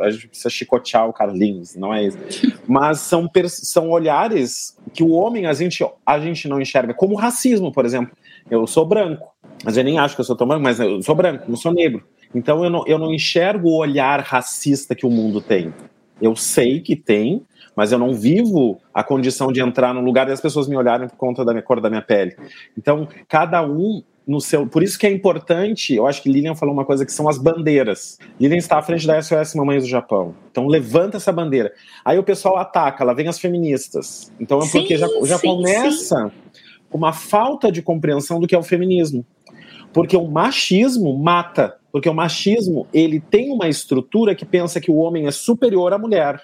a 0.00 0.10
gente 0.10 0.28
precisa 0.28 0.50
chicotear 0.50 1.08
o 1.08 1.12
Carlinhos, 1.12 1.76
não 1.76 1.94
é 1.94 2.04
isso. 2.04 2.18
Mas 2.66 3.00
são, 3.00 3.28
são 3.46 3.90
olhares 3.90 4.79
que 4.92 5.02
o 5.02 5.10
homem 5.10 5.46
a 5.46 5.52
gente, 5.52 5.84
a 6.04 6.18
gente 6.18 6.48
não 6.48 6.60
enxerga, 6.60 6.94
como 6.94 7.14
racismo, 7.14 7.72
por 7.72 7.84
exemplo. 7.84 8.16
Eu 8.50 8.66
sou 8.66 8.84
branco, 8.86 9.32
mas 9.64 9.76
eu 9.76 9.84
nem 9.84 9.98
acho 9.98 10.14
que 10.14 10.20
eu 10.20 10.24
sou 10.24 10.36
tão 10.36 10.46
branco, 10.46 10.62
mas 10.62 10.80
eu 10.80 11.02
sou 11.02 11.14
branco, 11.14 11.44
não 11.48 11.56
sou 11.56 11.72
negro. 11.72 12.02
Então 12.34 12.64
eu 12.64 12.70
não, 12.70 12.86
eu 12.86 12.98
não 12.98 13.12
enxergo 13.12 13.68
o 13.68 13.76
olhar 13.76 14.20
racista 14.20 14.94
que 14.94 15.06
o 15.06 15.10
mundo 15.10 15.40
tem. 15.40 15.72
Eu 16.20 16.36
sei 16.36 16.80
que 16.80 16.94
tem, 16.94 17.42
mas 17.74 17.92
eu 17.92 17.98
não 17.98 18.12
vivo 18.12 18.78
a 18.92 19.02
condição 19.02 19.52
de 19.52 19.60
entrar 19.60 19.94
num 19.94 20.02
lugar 20.02 20.28
e 20.28 20.32
as 20.32 20.40
pessoas 20.40 20.68
me 20.68 20.76
olharem 20.76 21.08
por 21.08 21.16
conta 21.16 21.44
da 21.44 21.52
minha 21.52 21.62
cor 21.62 21.80
da 21.80 21.88
minha 21.88 22.02
pele. 22.02 22.36
Então, 22.76 23.08
cada 23.28 23.62
um 23.62 24.02
no 24.26 24.40
seu. 24.40 24.66
Por 24.66 24.82
isso 24.82 24.98
que 24.98 25.06
é 25.06 25.10
importante, 25.10 25.94
eu 25.94 26.06
acho 26.06 26.22
que 26.22 26.30
Lilian 26.30 26.54
falou 26.54 26.74
uma 26.74 26.84
coisa 26.84 27.04
que 27.04 27.12
são 27.12 27.28
as 27.28 27.38
bandeiras. 27.38 28.18
Lilian 28.38 28.58
está 28.58 28.78
à 28.78 28.82
frente 28.82 29.06
da 29.06 29.20
SOS 29.20 29.54
Mamães 29.54 29.82
do 29.82 29.88
Japão. 29.88 30.34
Então 30.50 30.66
levanta 30.66 31.16
essa 31.16 31.32
bandeira. 31.32 31.72
Aí 32.04 32.18
o 32.18 32.22
pessoal 32.22 32.56
ataca, 32.56 33.04
lá 33.04 33.12
vem 33.12 33.28
as 33.28 33.38
feministas. 33.38 34.32
Então 34.38 34.58
é 34.58 34.68
porque 34.68 34.96
sim, 34.96 34.96
já, 34.96 35.08
já 35.24 35.38
sim, 35.38 35.48
começa 35.48 36.32
com 36.88 36.98
uma 36.98 37.12
falta 37.12 37.70
de 37.70 37.82
compreensão 37.82 38.40
do 38.40 38.46
que 38.46 38.54
é 38.54 38.58
o 38.58 38.62
feminismo. 38.62 39.24
Porque 39.92 40.16
o 40.16 40.28
machismo 40.28 41.16
mata. 41.18 41.76
Porque 41.90 42.08
o 42.08 42.14
machismo, 42.14 42.86
ele 42.94 43.18
tem 43.18 43.50
uma 43.50 43.68
estrutura 43.68 44.34
que 44.34 44.44
pensa 44.44 44.80
que 44.80 44.90
o 44.90 44.96
homem 44.96 45.26
é 45.26 45.32
superior 45.32 45.92
à 45.92 45.98
mulher 45.98 46.40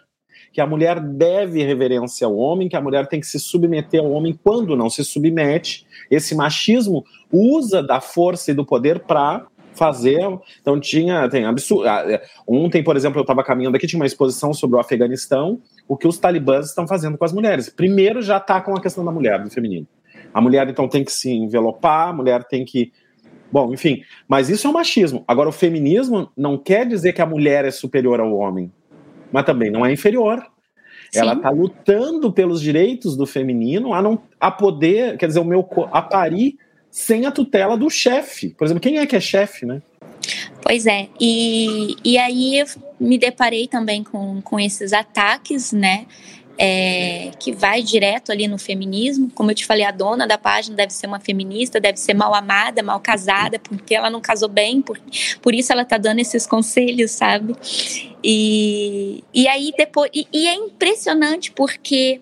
que 0.56 0.60
a 0.62 0.66
mulher 0.66 0.98
deve 0.98 1.62
reverência 1.62 2.26
ao 2.26 2.34
homem, 2.34 2.66
que 2.66 2.76
a 2.76 2.80
mulher 2.80 3.06
tem 3.06 3.20
que 3.20 3.26
se 3.26 3.38
submeter 3.38 4.00
ao 4.00 4.10
homem 4.10 4.34
quando 4.42 4.74
não 4.74 4.88
se 4.88 5.04
submete. 5.04 5.86
Esse 6.10 6.34
machismo 6.34 7.04
usa 7.30 7.82
da 7.82 8.00
força 8.00 8.52
e 8.52 8.54
do 8.54 8.64
poder 8.64 9.00
para 9.00 9.46
fazer. 9.74 10.22
Então 10.62 10.80
tinha, 10.80 11.28
tem 11.28 11.44
absurdo. 11.44 11.84
Ontem, 12.48 12.82
por 12.82 12.96
exemplo, 12.96 13.18
eu 13.18 13.20
estava 13.20 13.44
caminhando 13.44 13.76
aqui, 13.76 13.86
tinha 13.86 14.00
uma 14.00 14.06
exposição 14.06 14.54
sobre 14.54 14.76
o 14.76 14.80
Afeganistão, 14.80 15.60
o 15.86 15.94
que 15.94 16.08
os 16.08 16.16
talibãs 16.16 16.68
estão 16.68 16.88
fazendo 16.88 17.18
com 17.18 17.24
as 17.26 17.34
mulheres. 17.34 17.68
Primeiro 17.68 18.22
já 18.22 18.38
está 18.38 18.58
com 18.58 18.74
a 18.74 18.80
questão 18.80 19.04
da 19.04 19.12
mulher, 19.12 19.44
do 19.44 19.50
feminino. 19.50 19.86
A 20.32 20.40
mulher 20.40 20.66
então 20.70 20.88
tem 20.88 21.04
que 21.04 21.12
se 21.12 21.30
envelopar, 21.30 22.08
a 22.08 22.12
mulher 22.14 22.44
tem 22.44 22.64
que 22.64 22.90
Bom, 23.52 23.74
enfim, 23.74 24.02
mas 24.26 24.48
isso 24.48 24.66
é 24.66 24.70
um 24.70 24.72
machismo. 24.72 25.22
Agora, 25.28 25.50
o 25.50 25.52
feminismo 25.52 26.30
não 26.36 26.56
quer 26.56 26.86
dizer 26.86 27.12
que 27.12 27.22
a 27.22 27.26
mulher 27.26 27.64
é 27.66 27.70
superior 27.70 28.20
ao 28.20 28.34
homem 28.34 28.72
mas 29.32 29.44
também 29.44 29.70
não 29.70 29.84
é 29.84 29.92
inferior. 29.92 30.44
Sim. 31.10 31.20
Ela 31.20 31.34
está 31.34 31.50
lutando 31.50 32.32
pelos 32.32 32.60
direitos 32.60 33.16
do 33.16 33.26
feminino 33.26 33.94
a 33.94 34.02
não 34.02 34.20
a 34.40 34.50
poder, 34.50 35.16
quer 35.16 35.26
dizer, 35.26 35.40
o 35.40 35.44
meu 35.44 35.66
a 35.92 36.02
parir 36.02 36.58
sem 36.90 37.26
a 37.26 37.30
tutela 37.30 37.76
do 37.76 37.88
chefe. 37.90 38.50
Por 38.50 38.64
exemplo, 38.64 38.80
quem 38.80 38.98
é 38.98 39.06
que 39.06 39.14
é 39.14 39.20
chefe, 39.20 39.66
né? 39.66 39.82
Pois 40.62 40.86
é, 40.86 41.08
e, 41.20 41.94
e 42.02 42.18
aí 42.18 42.58
eu 42.58 42.66
me 42.98 43.18
deparei 43.18 43.68
também 43.68 44.02
com, 44.02 44.40
com 44.42 44.58
esses 44.58 44.92
ataques, 44.92 45.72
né? 45.72 46.06
É, 46.58 47.30
que 47.38 47.52
vai 47.52 47.82
direto 47.82 48.32
ali 48.32 48.48
no 48.48 48.58
feminismo. 48.58 49.30
Como 49.34 49.50
eu 49.50 49.54
te 49.54 49.66
falei, 49.66 49.84
a 49.84 49.90
dona 49.90 50.26
da 50.26 50.38
página 50.38 50.76
deve 50.76 50.92
ser 50.92 51.06
uma 51.06 51.20
feminista, 51.20 51.80
deve 51.80 51.98
ser 51.98 52.14
mal 52.14 52.34
amada, 52.34 52.82
mal 52.82 53.00
casada, 53.00 53.58
porque 53.58 53.94
ela 53.94 54.10
não 54.10 54.20
casou 54.20 54.48
bem, 54.48 54.80
por, 54.80 54.98
por 55.42 55.54
isso 55.54 55.72
ela 55.72 55.84
tá 55.84 55.98
dando 55.98 56.20
esses 56.20 56.46
conselhos, 56.46 57.10
sabe? 57.10 57.54
E, 58.22 59.22
e 59.32 59.46
aí 59.48 59.72
depois. 59.76 60.10
E, 60.14 60.26
e 60.32 60.46
é 60.46 60.54
impressionante 60.54 61.52
porque 61.52 62.20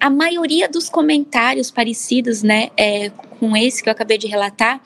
a 0.00 0.08
maioria 0.08 0.68
dos 0.68 0.88
comentários 0.88 1.70
parecidos, 1.70 2.42
né, 2.42 2.70
é, 2.76 3.10
com 3.40 3.56
esse 3.56 3.82
que 3.82 3.88
eu 3.88 3.92
acabei 3.92 4.18
de 4.18 4.26
relatar, 4.26 4.80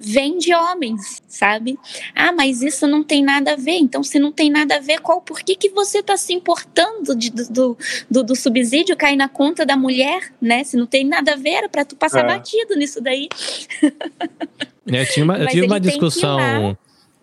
vem 0.00 0.38
de 0.38 0.54
homens, 0.54 1.22
sabe? 1.28 1.78
Ah, 2.14 2.32
mas 2.32 2.62
isso 2.62 2.86
não 2.86 3.04
tem 3.04 3.22
nada 3.22 3.52
a 3.52 3.56
ver. 3.56 3.76
Então, 3.76 4.02
se 4.02 4.18
não 4.18 4.32
tem 4.32 4.50
nada 4.50 4.76
a 4.76 4.80
ver, 4.80 5.00
qual 5.00 5.20
por 5.20 5.40
que, 5.40 5.54
que 5.54 5.68
você 5.68 5.98
está 5.98 6.16
se 6.16 6.32
importando 6.32 7.14
de, 7.14 7.30
do, 7.30 7.76
do, 8.10 8.24
do, 8.24 8.34
subsídio 8.34 8.96
cair 8.96 9.16
na 9.16 9.28
conta 9.28 9.66
da 9.66 9.76
mulher, 9.76 10.32
né? 10.40 10.64
Se 10.64 10.76
não 10.76 10.86
tem 10.86 11.04
nada 11.04 11.34
a 11.34 11.36
ver, 11.36 11.50
era 11.50 11.68
para 11.68 11.84
tu 11.84 11.94
passar 11.94 12.24
é. 12.24 12.28
batido 12.28 12.74
nisso 12.76 13.00
daí. 13.00 13.28
É, 14.86 15.04
tinha 15.04 15.22
uma, 15.22 15.36
eu 15.38 15.46
tive 15.48 15.66
uma 15.66 15.78
discussão. 15.78 16.76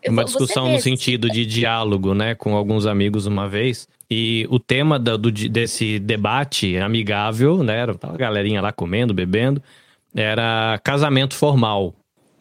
Uma 0.08 0.24
discussão 0.24 0.72
no 0.72 0.80
sentido 0.80 1.28
de 1.28 1.46
diálogo, 1.46 2.14
né, 2.14 2.34
com 2.34 2.56
alguns 2.56 2.86
amigos 2.86 3.26
uma 3.26 3.50
vez. 3.50 3.88
E 4.10 4.48
o 4.50 4.58
tema 4.58 4.98
da, 4.98 5.18
do, 5.18 5.30
desse 5.30 6.00
debate 6.00 6.78
amigável, 6.78 7.62
né, 7.62 7.80
era 7.80 7.96
a 8.02 8.16
galerinha 8.16 8.62
lá 8.62 8.72
comendo, 8.72 9.14
bebendo, 9.14 9.62
era 10.16 10.80
casamento 10.82 11.36
formal 11.36 11.94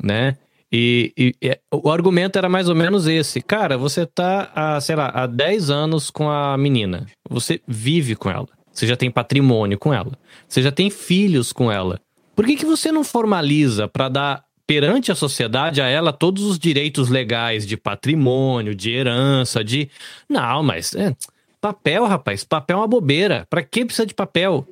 né? 0.02 0.36
E, 0.72 1.12
e, 1.16 1.34
e, 1.40 1.58
o 1.72 1.90
argumento 1.90 2.36
era 2.36 2.48
mais 2.48 2.68
ou 2.68 2.74
menos 2.74 3.06
esse. 3.06 3.40
Cara, 3.40 3.78
você 3.78 4.04
tá, 4.04 4.50
há, 4.54 4.80
sei 4.80 4.96
lá, 4.96 5.10
há 5.14 5.26
10 5.26 5.70
anos 5.70 6.10
com 6.10 6.28
a 6.28 6.56
menina. 6.58 7.06
Você 7.30 7.60
vive 7.66 8.16
com 8.16 8.30
ela. 8.30 8.48
Você 8.72 8.86
já 8.86 8.96
tem 8.96 9.10
patrimônio 9.10 9.78
com 9.78 9.94
ela. 9.94 10.12
Você 10.46 10.60
já 10.60 10.72
tem 10.72 10.90
filhos 10.90 11.52
com 11.52 11.70
ela. 11.70 12.00
Por 12.34 12.44
que, 12.44 12.56
que 12.56 12.66
você 12.66 12.92
não 12.92 13.04
formaliza 13.04 13.88
para 13.88 14.08
dar 14.08 14.44
perante 14.66 15.12
a 15.12 15.14
sociedade 15.14 15.80
a 15.80 15.86
ela 15.86 16.12
todos 16.12 16.42
os 16.42 16.58
direitos 16.58 17.08
legais 17.08 17.66
de 17.66 17.76
patrimônio, 17.76 18.74
de 18.74 18.90
herança, 18.90 19.64
de. 19.64 19.88
Não, 20.28 20.62
mas. 20.62 20.94
É, 20.94 21.14
papel, 21.60 22.04
rapaz. 22.04 22.44
Papel 22.44 22.76
é 22.76 22.80
uma 22.80 22.88
bobeira. 22.88 23.46
Pra 23.48 23.62
que 23.62 23.84
precisa 23.84 24.04
de 24.04 24.12
papel? 24.12 24.66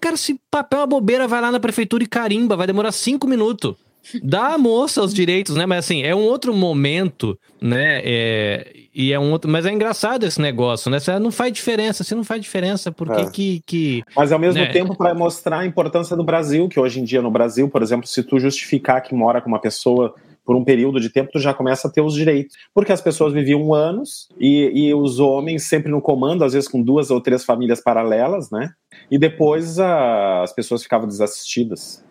Cara, 0.00 0.16
se 0.16 0.40
papel 0.50 0.80
é 0.80 0.82
uma 0.82 0.88
bobeira, 0.88 1.28
vai 1.28 1.40
lá 1.40 1.52
na 1.52 1.60
prefeitura 1.60 2.02
e 2.02 2.08
carimba. 2.08 2.56
Vai 2.56 2.66
demorar 2.66 2.90
cinco 2.90 3.28
minutos 3.28 3.76
dá 4.22 4.54
à 4.54 4.58
moça 4.58 5.02
os 5.02 5.12
direitos, 5.12 5.56
né? 5.56 5.66
Mas 5.66 5.84
assim, 5.84 6.02
é 6.02 6.14
um 6.14 6.22
outro 6.22 6.54
momento, 6.54 7.38
né? 7.60 8.00
É, 8.04 8.72
e 8.94 9.12
é 9.12 9.18
um 9.18 9.30
outro. 9.30 9.50
Mas 9.50 9.66
é 9.66 9.72
engraçado 9.72 10.24
esse 10.24 10.40
negócio, 10.40 10.90
né? 10.90 10.98
Você 10.98 11.18
não 11.18 11.30
faz 11.30 11.52
diferença, 11.52 12.02
se 12.04 12.14
não 12.14 12.24
faz 12.24 12.40
diferença, 12.40 12.90
por 12.90 13.08
que, 13.08 13.20
é. 13.20 13.30
que, 13.30 13.62
que. 13.66 14.02
Mas 14.16 14.32
ao 14.32 14.38
mesmo 14.38 14.62
né? 14.62 14.72
tempo, 14.72 14.96
para 14.96 15.14
mostrar 15.14 15.60
a 15.60 15.66
importância 15.66 16.16
do 16.16 16.24
Brasil, 16.24 16.68
que 16.68 16.80
hoje 16.80 17.00
em 17.00 17.04
dia 17.04 17.20
no 17.20 17.30
Brasil, 17.30 17.68
por 17.68 17.82
exemplo, 17.82 18.06
se 18.06 18.22
tu 18.22 18.38
justificar 18.38 19.02
que 19.02 19.14
mora 19.14 19.40
com 19.40 19.48
uma 19.48 19.60
pessoa 19.60 20.14
por 20.46 20.54
um 20.54 20.64
período 20.64 21.00
de 21.00 21.10
tempo, 21.10 21.32
tu 21.32 21.40
já 21.40 21.52
começa 21.52 21.88
a 21.88 21.90
ter 21.90 22.00
os 22.00 22.14
direitos. 22.14 22.56
Porque 22.72 22.92
as 22.92 23.00
pessoas 23.00 23.32
viviam 23.32 23.74
anos 23.74 24.28
e, 24.38 24.70
e 24.88 24.94
os 24.94 25.18
homens 25.18 25.64
sempre 25.64 25.90
no 25.90 26.00
comando, 26.00 26.44
às 26.44 26.52
vezes 26.52 26.68
com 26.68 26.80
duas 26.80 27.10
ou 27.10 27.20
três 27.20 27.44
famílias 27.44 27.80
paralelas, 27.80 28.48
né? 28.50 28.70
E 29.10 29.18
depois 29.18 29.80
a, 29.80 30.42
as 30.42 30.52
pessoas 30.52 30.84
ficavam 30.84 31.08
desassistidas. 31.08 32.05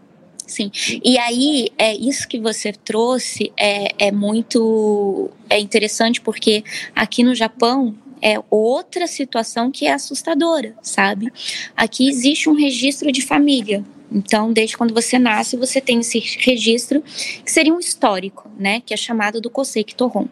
Sim. 0.47 0.71
E 1.03 1.17
aí, 1.17 1.69
é 1.77 1.95
isso 1.95 2.27
que 2.27 2.39
você 2.39 2.71
trouxe 2.71 3.51
é, 3.57 4.07
é 4.07 4.11
muito 4.11 5.29
é 5.49 5.59
interessante 5.59 6.21
porque 6.21 6.63
aqui 6.95 7.23
no 7.23 7.33
Japão 7.33 7.95
é 8.21 8.41
outra 8.49 9.07
situação 9.07 9.69
que 9.71 9.85
é 9.85 9.93
assustadora, 9.93 10.75
sabe? 10.81 11.31
Aqui 11.75 12.09
existe 12.09 12.49
um 12.49 12.53
registro 12.53 13.11
de 13.11 13.21
família. 13.21 13.83
Então, 14.11 14.53
desde 14.53 14.77
quando 14.77 14.93
você 14.93 15.17
nasce, 15.17 15.57
você 15.57 15.81
tem 15.81 15.99
esse 15.99 16.19
registro 16.39 17.01
que 17.43 17.51
seria 17.51 17.73
um 17.73 17.79
histórico, 17.79 18.49
né? 18.57 18.81
Que 18.85 18.93
é 18.93 18.97
chamado 18.97 19.41
do 19.41 19.49
Kosei 19.49 19.83
Kitohon. 19.83 20.27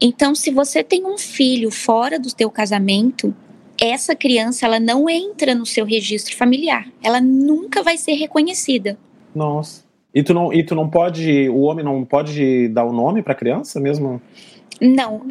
Então, 0.00 0.34
se 0.34 0.50
você 0.50 0.82
tem 0.82 1.04
um 1.04 1.16
filho 1.16 1.70
fora 1.70 2.18
do 2.18 2.32
teu 2.32 2.50
casamento, 2.50 3.34
essa 3.80 4.14
criança 4.14 4.66
ela 4.66 4.80
não 4.80 5.08
entra 5.08 5.54
no 5.54 5.66
seu 5.66 5.84
registro 5.84 6.36
familiar. 6.36 6.88
Ela 7.02 7.20
nunca 7.20 7.82
vai 7.82 7.96
ser 7.96 8.12
reconhecida. 8.12 8.98
Nossa. 9.36 9.84
E 10.14 10.22
tu 10.22 10.32
não, 10.32 10.50
e 10.50 10.64
tu 10.64 10.74
não 10.74 10.88
pode, 10.88 11.46
o 11.50 11.60
homem 11.60 11.84
não 11.84 12.02
pode 12.02 12.68
dar 12.68 12.84
o 12.84 12.92
nome 12.92 13.22
para 13.22 13.34
a 13.34 13.36
criança 13.36 13.78
mesmo? 13.78 14.20
Não. 14.80 15.26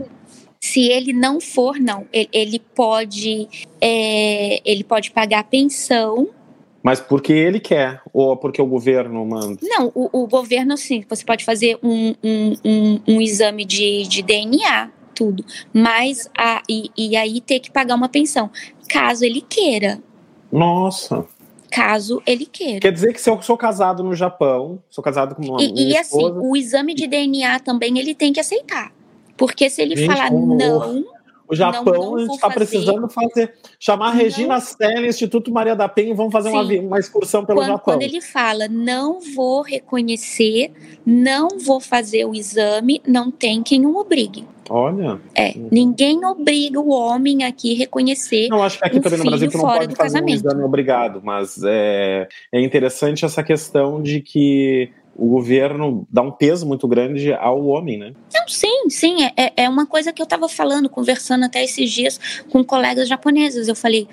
Se 0.61 0.81
ele 0.81 1.11
não 1.11 1.41
for, 1.41 1.79
não. 1.79 2.05
Ele, 2.13 2.29
ele 2.31 2.59
pode, 2.59 3.47
é, 3.81 4.61
ele 4.63 4.83
pode 4.83 5.09
pagar 5.09 5.45
pensão. 5.45 6.29
Mas 6.83 6.99
porque 7.01 7.33
ele 7.33 7.59
quer 7.59 7.99
ou 8.13 8.37
porque 8.37 8.61
o 8.61 8.65
governo 8.67 9.25
manda? 9.25 9.57
Não, 9.63 9.91
o, 9.95 10.21
o 10.21 10.27
governo 10.27 10.77
sim. 10.77 11.03
Você 11.09 11.25
pode 11.25 11.43
fazer 11.43 11.79
um, 11.81 12.13
um, 12.23 12.53
um, 12.63 12.99
um 13.07 13.21
exame 13.21 13.65
de, 13.65 14.03
de 14.03 14.21
DNA, 14.21 14.91
tudo. 15.15 15.43
Mas 15.73 16.29
a, 16.37 16.61
e, 16.69 16.91
e 16.95 17.15
aí 17.15 17.41
ter 17.41 17.59
que 17.59 17.71
pagar 17.71 17.95
uma 17.95 18.07
pensão, 18.07 18.51
caso 18.87 19.25
ele 19.25 19.41
queira. 19.41 19.99
Nossa 20.51 21.27
caso 21.75 22.23
ele 22.25 22.45
queira. 22.45 22.79
Quer 22.79 22.91
dizer 22.93 23.11
que 23.11 23.19
se 23.19 23.29
eu 23.29 23.41
sou 23.41 23.57
casado 23.57 24.01
no 24.01 24.15
Japão, 24.15 24.81
sou 24.89 25.03
casado 25.03 25.35
com 25.35 25.43
uma 25.43 25.61
E, 25.61 25.91
e 25.91 25.97
assim, 25.97 26.23
o 26.23 26.55
exame 26.55 26.93
de 26.93 27.05
DNA 27.05 27.59
também 27.59 27.99
ele 27.99 28.15
tem 28.15 28.31
que 28.31 28.39
aceitar. 28.39 28.93
Porque 29.35 29.69
se 29.69 29.81
ele 29.81 29.97
Gente, 29.97 30.07
falar 30.07 30.31
não, 30.31 31.03
o 31.47 31.55
Japão 31.55 32.15
não, 32.15 32.25
não 32.25 32.35
está 32.35 32.49
precisando 32.49 33.07
fazer. 33.09 33.53
Chamar 33.79 34.09
a 34.09 34.13
Regina 34.13 34.59
Stella, 34.59 35.07
Instituto 35.07 35.51
Maria 35.51 35.75
da 35.75 35.87
Penha, 35.87 36.11
e 36.11 36.13
vamos 36.13 36.31
fazer 36.31 36.49
uma, 36.49 36.63
uma, 36.63 36.99
excursão 36.99 37.45
pelo 37.45 37.59
quando, 37.59 37.67
Japão. 37.67 37.93
Quando 37.93 38.01
ele 38.01 38.21
fala, 38.21 38.67
não 38.67 39.19
vou 39.35 39.61
reconhecer, 39.61 40.71
não 41.05 41.59
vou 41.59 41.79
fazer 41.79 42.25
o 42.25 42.33
exame, 42.33 43.01
não 43.07 43.29
tem 43.29 43.61
quem 43.61 43.85
o 43.85 43.95
obrigue. 43.95 44.45
Olha. 44.69 45.19
É, 45.35 45.53
ninguém 45.71 46.25
obriga 46.25 46.79
o 46.79 46.89
homem 46.89 47.43
aqui 47.43 47.75
a 47.75 47.77
reconhecer. 47.77 48.47
Não, 48.49 48.63
acho 48.63 48.79
que 48.79 48.85
aqui 48.85 48.97
um 48.97 49.01
também 49.01 49.19
no 49.19 49.25
Brasil 49.25 49.51
tu 49.51 49.57
não 49.57 49.65
pode 49.65 49.95
fazer 49.95 49.95
casamento. 49.95 50.31
um 50.31 50.33
exame 50.33 50.63
obrigado, 50.63 51.21
mas 51.23 51.61
é, 51.63 52.27
é 52.51 52.61
interessante 52.61 53.23
essa 53.25 53.43
questão 53.43 54.01
de 54.01 54.21
que 54.21 54.91
o 55.15 55.29
governo 55.29 56.05
dá 56.11 56.21
um 56.21 56.31
peso 56.31 56.65
muito 56.65 56.87
grande 56.87 57.31
ao 57.33 57.65
homem, 57.65 57.97
né? 57.97 58.13
Não, 58.33 58.47
sim, 58.47 58.89
sim. 58.89 59.23
É, 59.23 59.33
é, 59.37 59.53
é 59.63 59.69
uma 59.69 59.85
coisa 59.85 60.11
que 60.11 60.21
eu 60.21 60.25
estava 60.25 60.49
falando, 60.49 60.89
conversando 60.89 61.45
até 61.45 61.63
esses 61.63 61.89
dias 61.89 62.19
com 62.49 62.63
colegas 62.63 63.07
japoneses. 63.07 63.69
Eu 63.69 63.75
falei, 63.75 64.07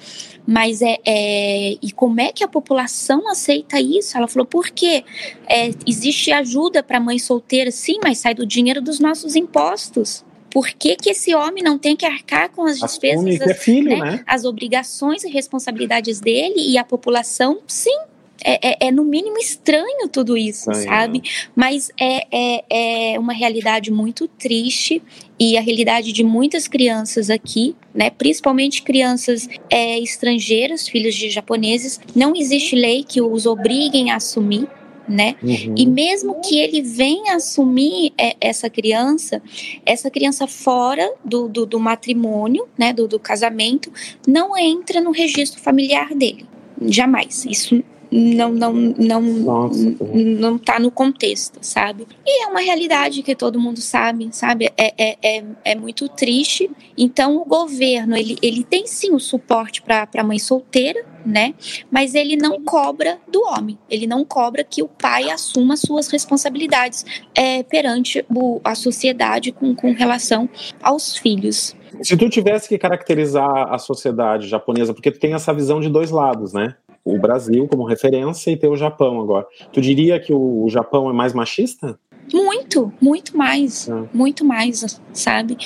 mas 0.47 0.81
é, 0.81 0.99
é, 1.05 1.73
E 1.83 1.91
como 1.91 2.21
é 2.21 2.33
que 2.33 2.45
a 2.45 2.49
população 2.49 3.29
aceita 3.29 3.81
isso? 3.81 4.17
Ela 4.17 4.29
falou, 4.29 4.47
por 4.47 4.71
quê? 4.71 5.05
É, 5.49 5.71
existe 5.87 6.31
ajuda 6.31 6.83
para 6.83 7.01
mãe 7.01 7.19
solteira, 7.19 7.73
sim, 7.73 7.99
mas 8.03 8.19
sai 8.19 8.35
do 8.35 8.47
dinheiro 8.47 8.81
dos 8.81 9.01
nossos 9.01 9.35
impostos. 9.35 10.25
Por 10.53 10.69
que, 10.69 10.97
que 10.97 11.11
esse 11.11 11.35
homem 11.35 11.65
não 11.65 11.79
tem 11.79 11.97
que 11.97 12.05
arcar 12.05 12.51
com 12.51 12.65
as 12.65 12.79
despesas, 12.79 13.41
as, 13.41 13.49
é 13.49 13.55
filho, 13.55 13.89
né, 13.89 13.99
né? 13.99 14.25
as 14.27 14.45
obrigações 14.45 15.25
e 15.25 15.31
responsabilidades 15.31 16.21
dele 16.21 16.61
e 16.71 16.77
a 16.77 16.85
população? 16.85 17.61
Sim, 17.67 17.99
é, 18.45 18.59
é, 18.63 18.77
é, 18.89 18.91
no 18.91 19.05
mínimo 19.05 19.39
estranho 19.39 20.09
tudo 20.09 20.37
isso, 20.37 20.71
Ai, 20.71 20.83
sabe? 20.83 21.23
Mas 21.55 21.91
é, 21.99 22.27
é, 22.31 23.13
é 23.15 23.19
uma 23.19 23.33
realidade 23.33 23.91
muito 23.91 24.27
triste 24.27 25.03
e 25.39 25.57
a 25.57 25.61
realidade 25.61 26.13
de 26.13 26.23
muitas 26.23 26.69
crianças 26.69 27.31
aqui, 27.31 27.75
né, 27.95 28.11
principalmente 28.11 28.83
crianças 28.83 29.49
é, 29.71 29.99
estrangeiras, 29.99 30.89
filhos 30.89 31.15
de 31.15 31.31
japoneses, 31.31 32.01
não 32.15 32.35
existe 32.37 32.77
lei 32.77 33.05
que 33.05 33.21
os 33.21 33.47
obriguem 33.47 34.11
a 34.11 34.17
assumir 34.17 34.69
né? 35.09 35.35
Uhum. 35.43 35.75
E 35.77 35.87
mesmo 35.87 36.41
que 36.41 36.59
ele 36.59 36.81
venha 36.81 37.35
assumir 37.35 38.13
é, 38.17 38.37
essa 38.41 38.71
criança, 38.71 39.43
essa 39.85 40.11
criança 40.11 40.47
fora 40.47 41.13
do, 41.25 41.49
do, 41.49 41.67
do 41.67 41.81
matrimônio, 41.81 42.69
né, 42.79 42.93
do, 42.93 43.09
do, 43.09 43.19
casamento, 43.19 43.93
não 44.27 44.57
entra 44.57 45.01
no 45.01 45.11
registro 45.11 45.61
familiar 45.61 46.15
dele. 46.15 46.47
Jamais. 46.81 47.45
Isso 47.45 47.83
não 48.13 48.53
não 48.53 48.73
não 48.73 49.23
Nossa. 49.23 49.97
não 50.15 50.59
tá 50.59 50.79
no 50.79 50.91
contexto, 50.91 51.59
sabe? 51.63 52.07
E 52.27 52.45
é 52.45 52.47
uma 52.47 52.61
realidade 52.61 53.23
que 53.23 53.35
todo 53.35 53.59
mundo 53.59 53.81
sabe, 53.81 54.29
sabe? 54.33 54.71
É, 54.77 54.95
é, 54.99 55.17
é, 55.23 55.45
é 55.65 55.75
muito 55.75 56.09
triste. 56.11 56.71
Então 56.97 57.39
o 57.39 57.45
governo 57.45 58.15
ele, 58.15 58.37
ele 58.43 58.63
tem 58.63 58.87
sim 58.87 59.15
o 59.15 59.19
suporte 59.19 59.81
para 59.81 60.07
a 60.15 60.23
mãe 60.23 60.39
solteira, 60.39 61.05
né? 61.25 61.55
Mas 61.91 62.15
ele 62.15 62.37
não 62.37 62.63
cobra 62.63 63.19
do 63.27 63.43
homem. 63.45 63.79
Ele 63.89 64.07
não 64.07 64.25
cobra 64.25 64.63
que 64.63 64.83
o 64.83 64.89
pai 64.89 65.31
assuma 65.31 65.77
suas 65.77 66.09
responsabilidades 66.09 67.07
é, 67.35 67.63
perante 67.63 68.25
o, 68.29 68.61
a 68.63 68.75
sociedade 68.75 69.53
com, 69.53 69.75
com 69.75 69.93
relação 69.93 70.49
aos 70.83 71.17
filhos. 71.17 71.75
Se 72.03 72.17
tu 72.17 72.29
tivesse 72.29 72.69
que 72.69 72.79
caracterizar 72.79 73.73
a 73.73 73.79
sociedade 73.79 74.49
japonesa, 74.49 74.93
porque 74.93 75.11
tu 75.11 75.21
tem 75.21 75.35
essa 75.35 75.53
visão 75.53 75.81
de 75.81 75.89
dois 75.89 76.11
lados, 76.11 76.53
né? 76.53 76.75
O 77.05 77.19
Brasil 77.19 77.67
como 77.69 77.85
referência 77.85 78.51
e 78.51 78.57
ter 78.57 78.69
o 78.69 78.77
Japão 78.77 79.21
agora. 79.21 79.47
Tu 79.73 79.81
diria 79.81 80.21
que 80.21 80.33
o, 80.33 80.69
Japão 80.69 81.11
é 81.11 81.13
mais 81.13 81.33
machista? 81.33 81.99
Muito, 82.33 82.93
muito 83.01 83.37
mais, 83.37 83.89
é. 83.89 83.93
muito 84.13 84.45
mais, 84.45 85.01
sabe? 85.13 85.57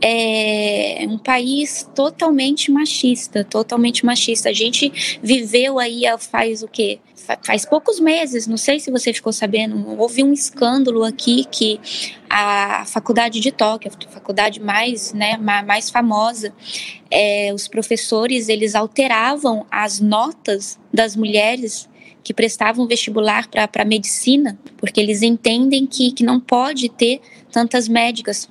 É 0.00 1.04
um 1.08 1.18
país 1.18 1.88
totalmente 1.94 2.70
machista, 2.70 3.44
totalmente 3.44 4.04
machista. 4.04 4.48
A 4.48 4.52
gente 4.52 5.20
viveu 5.22 5.78
aí 5.78 6.02
faz 6.18 6.62
o 6.62 6.68
quê? 6.68 7.00
faz 7.42 7.64
poucos 7.64 8.00
meses, 8.00 8.46
não 8.46 8.56
sei 8.56 8.80
se 8.80 8.90
você 8.90 9.12
ficou 9.12 9.32
sabendo, 9.32 9.96
houve 9.98 10.22
um 10.22 10.32
escândalo 10.32 11.04
aqui 11.04 11.44
que 11.44 11.80
a 12.28 12.84
faculdade 12.86 13.40
de 13.40 13.52
Tóquio, 13.52 13.90
a 13.90 14.10
faculdade 14.10 14.60
mais, 14.60 15.12
né, 15.12 15.36
mais 15.36 15.90
famosa, 15.90 16.52
é, 17.10 17.52
os 17.54 17.68
professores 17.68 18.48
eles 18.48 18.74
alteravam 18.74 19.66
as 19.70 20.00
notas 20.00 20.78
das 20.92 21.14
mulheres 21.14 21.88
que 22.22 22.32
prestavam 22.32 22.86
vestibular 22.86 23.48
para 23.48 23.84
medicina, 23.84 24.58
porque 24.76 25.00
eles 25.00 25.22
entendem 25.22 25.86
que, 25.86 26.12
que 26.12 26.22
não 26.22 26.38
pode 26.38 26.88
ter 26.88 27.20
tantas 27.50 27.88
médicas, 27.88 28.48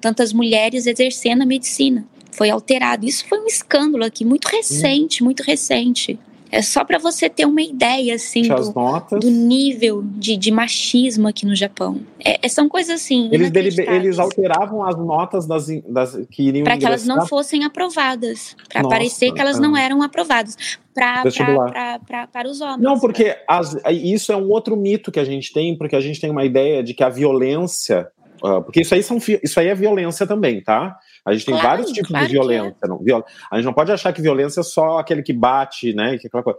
tantas 0.00 0.32
mulheres 0.32 0.86
exercendo 0.86 1.42
a 1.42 1.46
medicina. 1.46 2.04
Foi 2.30 2.50
alterado. 2.50 3.06
Isso 3.06 3.24
foi 3.28 3.38
um 3.40 3.46
escândalo 3.46 4.04
aqui, 4.04 4.24
muito 4.24 4.46
recente, 4.46 5.22
muito 5.22 5.42
recente. 5.42 6.18
É 6.52 6.60
só 6.60 6.84
para 6.84 6.98
você 6.98 7.30
ter 7.30 7.46
uma 7.46 7.62
ideia, 7.62 8.14
assim, 8.14 8.42
do, 8.42 9.18
do, 9.18 9.30
nível 9.30 10.02
de, 10.04 10.36
de, 10.36 10.50
machismo 10.50 11.26
aqui 11.26 11.46
no 11.46 11.56
Japão. 11.56 12.02
É, 12.22 12.44
é 12.44 12.48
são 12.50 12.68
coisas 12.68 13.00
assim. 13.00 13.30
Eles, 13.32 13.78
eles 13.78 14.18
alteravam 14.18 14.84
as 14.84 14.94
notas 14.98 15.46
das, 15.46 15.66
das 15.88 16.14
que 16.30 16.42
iriam 16.42 16.64
Para 16.64 16.76
que 16.76 16.84
elas 16.84 17.06
não 17.06 17.26
fossem 17.26 17.64
aprovadas. 17.64 18.54
Para 18.70 18.86
parecer 18.86 19.32
que 19.32 19.40
elas 19.40 19.58
não 19.58 19.74
é. 19.74 19.82
eram 19.82 20.02
aprovadas. 20.02 20.78
Pra, 20.92 21.22
pra, 21.22 21.98
pra, 22.00 22.26
para 22.26 22.48
os 22.50 22.60
homens. 22.60 22.82
Não, 22.82 23.00
porque 23.00 23.34
as, 23.48 23.74
isso 23.90 24.30
é 24.30 24.36
um 24.36 24.50
outro 24.50 24.76
mito 24.76 25.10
que 25.10 25.18
a 25.18 25.24
gente 25.24 25.54
tem, 25.54 25.74
porque 25.74 25.96
a 25.96 26.00
gente 26.00 26.20
tem 26.20 26.30
uma 26.30 26.44
ideia 26.44 26.82
de 26.82 26.92
que 26.92 27.02
a 27.02 27.08
violência. 27.08 28.08
Uh, 28.44 28.60
porque 28.60 28.82
isso 28.82 28.94
aí, 28.94 29.02
são, 29.02 29.16
isso 29.42 29.58
aí 29.58 29.68
é 29.68 29.74
violência 29.74 30.26
também, 30.26 30.60
tá? 30.60 30.98
A 31.24 31.32
gente 31.32 31.46
tem 31.46 31.54
claro, 31.54 31.68
vários 31.68 31.92
tipos 31.92 32.10
claro 32.10 32.26
de 32.26 32.32
violência. 32.32 32.76
É. 32.82 32.88
Não, 32.88 32.98
viol... 32.98 33.24
A 33.50 33.56
gente 33.56 33.64
não 33.64 33.72
pode 33.72 33.92
achar 33.92 34.12
que 34.12 34.20
violência 34.20 34.60
é 34.60 34.64
só 34.64 34.98
aquele 34.98 35.22
que 35.22 35.32
bate, 35.32 35.94
né? 35.94 36.18
Que 36.18 36.26
aquela 36.26 36.42
coisa. 36.42 36.58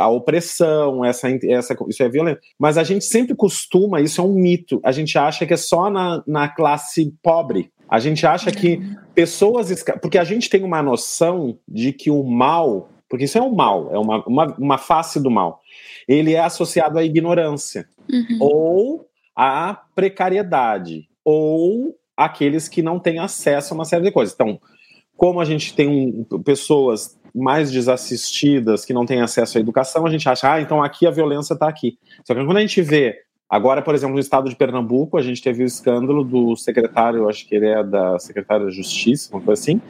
A 0.00 0.08
opressão, 0.08 1.04
essa, 1.04 1.28
essa, 1.44 1.76
isso 1.88 2.02
é 2.02 2.08
violência. 2.08 2.40
Mas 2.58 2.76
a 2.76 2.82
gente 2.82 3.04
sempre 3.04 3.34
costuma, 3.34 4.00
isso 4.00 4.20
é 4.20 4.24
um 4.24 4.34
mito, 4.34 4.80
a 4.84 4.90
gente 4.90 5.16
acha 5.16 5.46
que 5.46 5.54
é 5.54 5.56
só 5.56 5.88
na, 5.88 6.22
na 6.26 6.48
classe 6.48 7.14
pobre. 7.22 7.70
A 7.88 7.98
gente 7.98 8.26
acha 8.26 8.50
que 8.50 8.80
pessoas. 9.14 9.84
Porque 10.00 10.18
a 10.18 10.24
gente 10.24 10.50
tem 10.50 10.62
uma 10.62 10.82
noção 10.82 11.58
de 11.66 11.92
que 11.92 12.10
o 12.10 12.22
mal, 12.24 12.88
porque 13.08 13.24
isso 13.24 13.38
é 13.38 13.42
um 13.42 13.54
mal, 13.54 13.92
é 13.92 13.98
uma, 13.98 14.24
uma, 14.26 14.56
uma 14.56 14.78
face 14.78 15.20
do 15.20 15.30
mal, 15.30 15.60
ele 16.08 16.34
é 16.34 16.40
associado 16.40 16.98
à 16.98 17.04
ignorância, 17.04 17.88
uhum. 18.08 18.38
ou 18.40 19.06
à 19.34 19.80
precariedade, 19.94 21.08
ou 21.24 21.96
aqueles 22.24 22.68
que 22.68 22.82
não 22.82 22.98
têm 22.98 23.18
acesso 23.18 23.72
a 23.72 23.76
uma 23.76 23.84
série 23.84 24.04
de 24.04 24.12
coisas. 24.12 24.34
Então, 24.34 24.60
como 25.16 25.40
a 25.40 25.44
gente 25.44 25.74
tem 25.74 25.88
um, 25.88 26.42
pessoas 26.42 27.18
mais 27.34 27.70
desassistidas 27.70 28.84
que 28.84 28.92
não 28.92 29.06
têm 29.06 29.20
acesso 29.20 29.58
à 29.58 29.60
educação, 29.60 30.06
a 30.06 30.10
gente 30.10 30.28
acha, 30.28 30.52
ah, 30.52 30.60
então 30.60 30.82
aqui 30.82 31.06
a 31.06 31.10
violência 31.10 31.54
está 31.54 31.68
aqui. 31.68 31.98
Só 32.24 32.34
que 32.34 32.44
quando 32.44 32.56
a 32.56 32.60
gente 32.60 32.82
vê, 32.82 33.16
agora, 33.48 33.82
por 33.82 33.94
exemplo, 33.94 34.14
no 34.14 34.20
estado 34.20 34.48
de 34.48 34.56
Pernambuco, 34.56 35.16
a 35.16 35.22
gente 35.22 35.42
teve 35.42 35.62
o 35.62 35.66
escândalo 35.66 36.24
do 36.24 36.56
secretário, 36.56 37.28
acho 37.28 37.46
que 37.46 37.54
ele 37.54 37.68
é 37.68 37.82
da 37.82 38.18
secretária 38.18 38.66
da 38.66 38.72
Justiça, 38.72 39.34
uma 39.34 39.40
coisa 39.40 39.60
assim, 39.60 39.80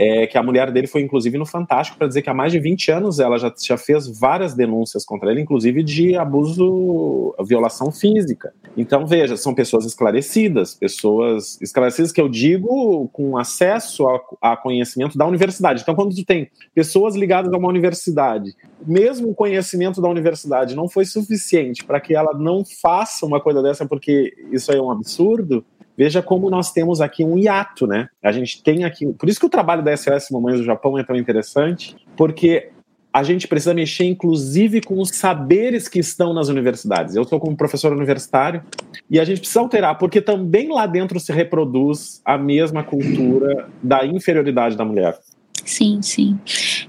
é 0.00 0.28
que 0.28 0.38
a 0.38 0.42
mulher 0.44 0.70
dele 0.70 0.86
foi 0.86 1.02
inclusive 1.02 1.36
no 1.36 1.44
Fantástico 1.44 1.98
para 1.98 2.06
dizer 2.06 2.22
que 2.22 2.30
há 2.30 2.34
mais 2.34 2.52
de 2.52 2.60
20 2.60 2.92
anos 2.92 3.18
ela 3.18 3.36
já, 3.36 3.52
já 3.60 3.76
fez 3.76 4.06
várias 4.06 4.54
denúncias 4.54 5.04
contra 5.04 5.32
ele, 5.32 5.40
inclusive 5.40 5.82
de 5.82 6.14
abuso, 6.14 7.34
violação 7.44 7.90
física. 7.90 8.54
Então, 8.76 9.04
veja, 9.04 9.36
são 9.36 9.52
pessoas 9.52 9.84
esclarecidas, 9.84 10.72
pessoas 10.72 11.60
esclarecidas 11.60 12.12
que 12.12 12.20
eu 12.20 12.28
digo 12.28 13.08
com 13.12 13.36
acesso 13.36 14.06
a, 14.06 14.52
a 14.52 14.56
conhecimento 14.56 15.18
da 15.18 15.26
universidade. 15.26 15.82
Então, 15.82 15.96
quando 15.96 16.14
tu 16.14 16.24
tem 16.24 16.48
pessoas 16.72 17.16
ligadas 17.16 17.52
a 17.52 17.56
uma 17.56 17.68
universidade, 17.68 18.54
mesmo 18.86 19.30
o 19.30 19.34
conhecimento 19.34 20.00
da 20.00 20.08
universidade 20.08 20.76
não 20.76 20.88
foi 20.88 21.04
suficiente 21.06 21.84
para 21.84 22.00
que 22.00 22.14
ela 22.14 22.32
não 22.38 22.64
faça 22.64 23.26
uma 23.26 23.40
coisa 23.40 23.60
dessa, 23.60 23.84
porque 23.84 24.32
isso 24.52 24.70
é 24.70 24.80
um 24.80 24.92
absurdo, 24.92 25.64
Veja 25.98 26.22
como 26.22 26.48
nós 26.48 26.70
temos 26.70 27.00
aqui 27.00 27.24
um 27.24 27.36
hiato, 27.36 27.84
né? 27.84 28.08
A 28.22 28.30
gente 28.30 28.62
tem 28.62 28.84
aqui. 28.84 29.04
Por 29.14 29.28
isso 29.28 29.40
que 29.40 29.46
o 29.46 29.50
trabalho 29.50 29.82
da 29.82 29.96
SOS 29.96 30.30
Mamães 30.30 30.58
do 30.58 30.64
Japão 30.64 30.96
é 30.96 31.02
tão 31.02 31.16
interessante, 31.16 31.96
porque 32.16 32.70
a 33.12 33.24
gente 33.24 33.48
precisa 33.48 33.74
mexer, 33.74 34.04
inclusive, 34.04 34.80
com 34.80 35.00
os 35.00 35.08
saberes 35.08 35.88
que 35.88 35.98
estão 35.98 36.32
nas 36.32 36.46
universidades. 36.46 37.16
Eu 37.16 37.22
estou 37.22 37.40
como 37.40 37.56
professor 37.56 37.92
universitário 37.92 38.62
e 39.10 39.18
a 39.18 39.24
gente 39.24 39.40
precisa 39.40 39.58
alterar, 39.58 39.98
porque 39.98 40.20
também 40.20 40.72
lá 40.72 40.86
dentro 40.86 41.18
se 41.18 41.32
reproduz 41.32 42.22
a 42.24 42.38
mesma 42.38 42.84
cultura 42.84 43.68
da 43.82 44.06
inferioridade 44.06 44.76
da 44.76 44.84
mulher. 44.84 45.18
Sim, 45.64 46.00
sim. 46.00 46.38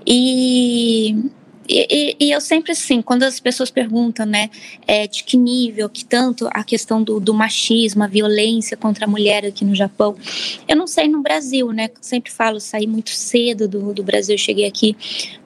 E 0.05 1.31
e, 1.69 2.15
e, 2.19 2.31
eu 2.31 2.41
sempre 2.41 2.71
assim, 2.71 3.01
quando 3.01 3.23
as 3.23 3.39
pessoas 3.39 3.69
perguntam, 3.69 4.25
né, 4.25 4.49
é, 4.87 5.05
de 5.05 5.23
que 5.23 5.37
nível, 5.37 5.87
que 5.87 6.03
tanto 6.03 6.49
a 6.51 6.63
questão 6.63 7.03
do, 7.03 7.19
do, 7.19 7.33
machismo, 7.33 8.03
a 8.03 8.07
violência 8.07 8.75
contra 8.75 9.05
a 9.05 9.07
mulher 9.07 9.45
aqui 9.45 9.63
no 9.63 9.75
Japão, 9.75 10.15
eu 10.67 10.75
não 10.75 10.87
sei 10.87 11.07
no 11.07 11.21
Brasil, 11.21 11.71
né, 11.71 11.89
sempre 12.01 12.31
falo, 12.31 12.59
saí 12.59 12.87
muito 12.87 13.11
cedo 13.11 13.67
do, 13.67 13.93
do 13.93 14.03
Brasil, 14.03 14.37
cheguei 14.37 14.65
aqui 14.65 14.97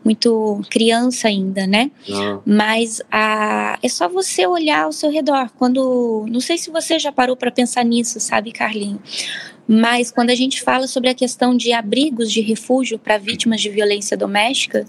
muito 0.04 0.62
criança 0.70 1.28
ainda, 1.28 1.68
né, 1.68 1.92
ah. 2.10 2.40
mas 2.46 3.02
a, 3.12 3.78
é 3.84 3.90
só 3.90 4.08
você 4.08 4.48
olhar 4.48 4.84
ao 4.84 4.94
seu 4.94 5.12
redor, 5.12 5.50
quando, 5.58 6.26
não 6.30 6.40
sei 6.40 6.58
se 6.58 6.70
você 6.70 6.98
já 6.98 7.12
parou 7.12 7.36
para 7.36 7.52
pensar 7.52 7.84
nisso, 7.84 8.20
sabe, 8.20 8.54
Carlinho, 8.54 9.02
mas 9.68 10.12
quando 10.12 10.30
a 10.30 10.36
gente 10.36 10.62
fala 10.62 10.88
sobre 10.88 11.10
a 11.10 11.14
questão 11.14 11.56
de 11.56 11.72
abrigos 11.74 12.32
de 12.32 12.42
refúgio 12.42 13.00
para 13.00 13.18
vítimas 13.18 13.62
de 13.62 13.70
violência 13.70 14.18
doméstica, 14.18 14.86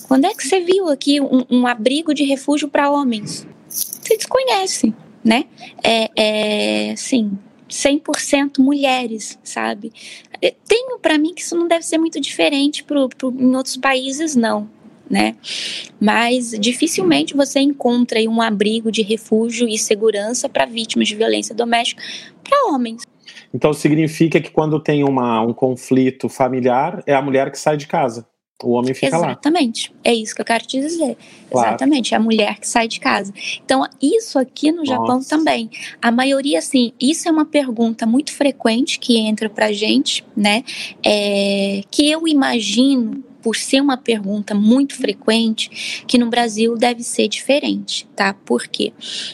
quando 0.00 0.26
é 0.26 0.34
que 0.34 0.46
você 0.46 0.60
viu 0.60 0.88
aqui 0.88 1.20
um, 1.20 1.44
um 1.50 1.66
abrigo 1.66 2.14
de 2.14 2.24
refúgio 2.24 2.68
para 2.68 2.90
homens? 2.90 3.46
Você 3.68 4.16
desconhece, 4.16 4.94
né? 5.24 5.44
É, 5.82 6.10
é 6.90 6.96
sim, 6.96 7.38
100% 7.72 8.58
mulheres, 8.58 9.38
sabe? 9.42 9.92
É, 10.40 10.54
tenho 10.68 10.98
para 10.98 11.16
mim 11.16 11.34
que 11.34 11.40
isso 11.40 11.56
não 11.56 11.66
deve 11.66 11.84
ser 11.84 11.98
muito 11.98 12.20
diferente 12.20 12.84
pro, 12.84 13.08
pro, 13.08 13.30
em 13.30 13.56
outros 13.56 13.76
países, 13.76 14.36
não. 14.36 14.68
Né? 15.08 15.36
Mas 16.00 16.52
dificilmente 16.58 17.34
você 17.34 17.60
encontra 17.60 18.18
um 18.20 18.40
abrigo 18.40 18.90
de 18.90 19.02
refúgio 19.02 19.68
e 19.68 19.76
segurança 19.76 20.48
para 20.48 20.64
vítimas 20.64 21.08
de 21.08 21.14
violência 21.14 21.54
doméstica 21.54 22.02
para 22.42 22.72
homens. 22.72 23.02
Então 23.52 23.72
significa 23.74 24.40
que 24.40 24.50
quando 24.50 24.80
tem 24.80 25.04
uma, 25.04 25.42
um 25.42 25.52
conflito 25.52 26.28
familiar, 26.30 27.02
é 27.06 27.14
a 27.14 27.20
mulher 27.20 27.50
que 27.50 27.58
sai 27.58 27.76
de 27.76 27.86
casa. 27.86 28.26
O 28.62 28.72
homem 28.72 28.94
fica 28.94 29.08
Exatamente. 29.08 29.26
lá. 29.26 29.32
Exatamente. 29.32 29.94
É 30.04 30.14
isso 30.14 30.34
que 30.34 30.40
eu 30.40 30.44
quero 30.44 30.64
te 30.64 30.80
dizer. 30.80 31.16
Claro. 31.50 31.68
Exatamente. 31.68 32.14
É 32.14 32.16
a 32.16 32.20
mulher 32.20 32.58
que 32.58 32.68
sai 32.68 32.86
de 32.86 33.00
casa. 33.00 33.32
Então, 33.64 33.84
isso 34.00 34.38
aqui 34.38 34.70
no 34.70 34.78
Nossa. 34.78 34.90
Japão 34.90 35.22
também. 35.22 35.70
A 36.00 36.10
maioria, 36.12 36.58
assim, 36.58 36.92
isso 37.00 37.28
é 37.28 37.32
uma 37.32 37.44
pergunta 37.44 38.06
muito 38.06 38.32
frequente 38.32 38.98
que 38.98 39.18
entra 39.18 39.50
pra 39.50 39.72
gente, 39.72 40.24
né? 40.36 40.64
É, 41.04 41.82
que 41.90 42.08
eu 42.08 42.26
imagino 42.28 43.24
por 43.42 43.56
ser 43.56 43.80
uma 43.80 43.96
pergunta 43.96 44.54
muito 44.54 44.94
frequente, 44.94 46.04
que 46.06 46.16
no 46.16 46.30
Brasil 46.30 46.76
deve 46.76 47.02
ser 47.02 47.26
diferente, 47.28 48.06
tá? 48.14 48.34
Porque 48.46 48.92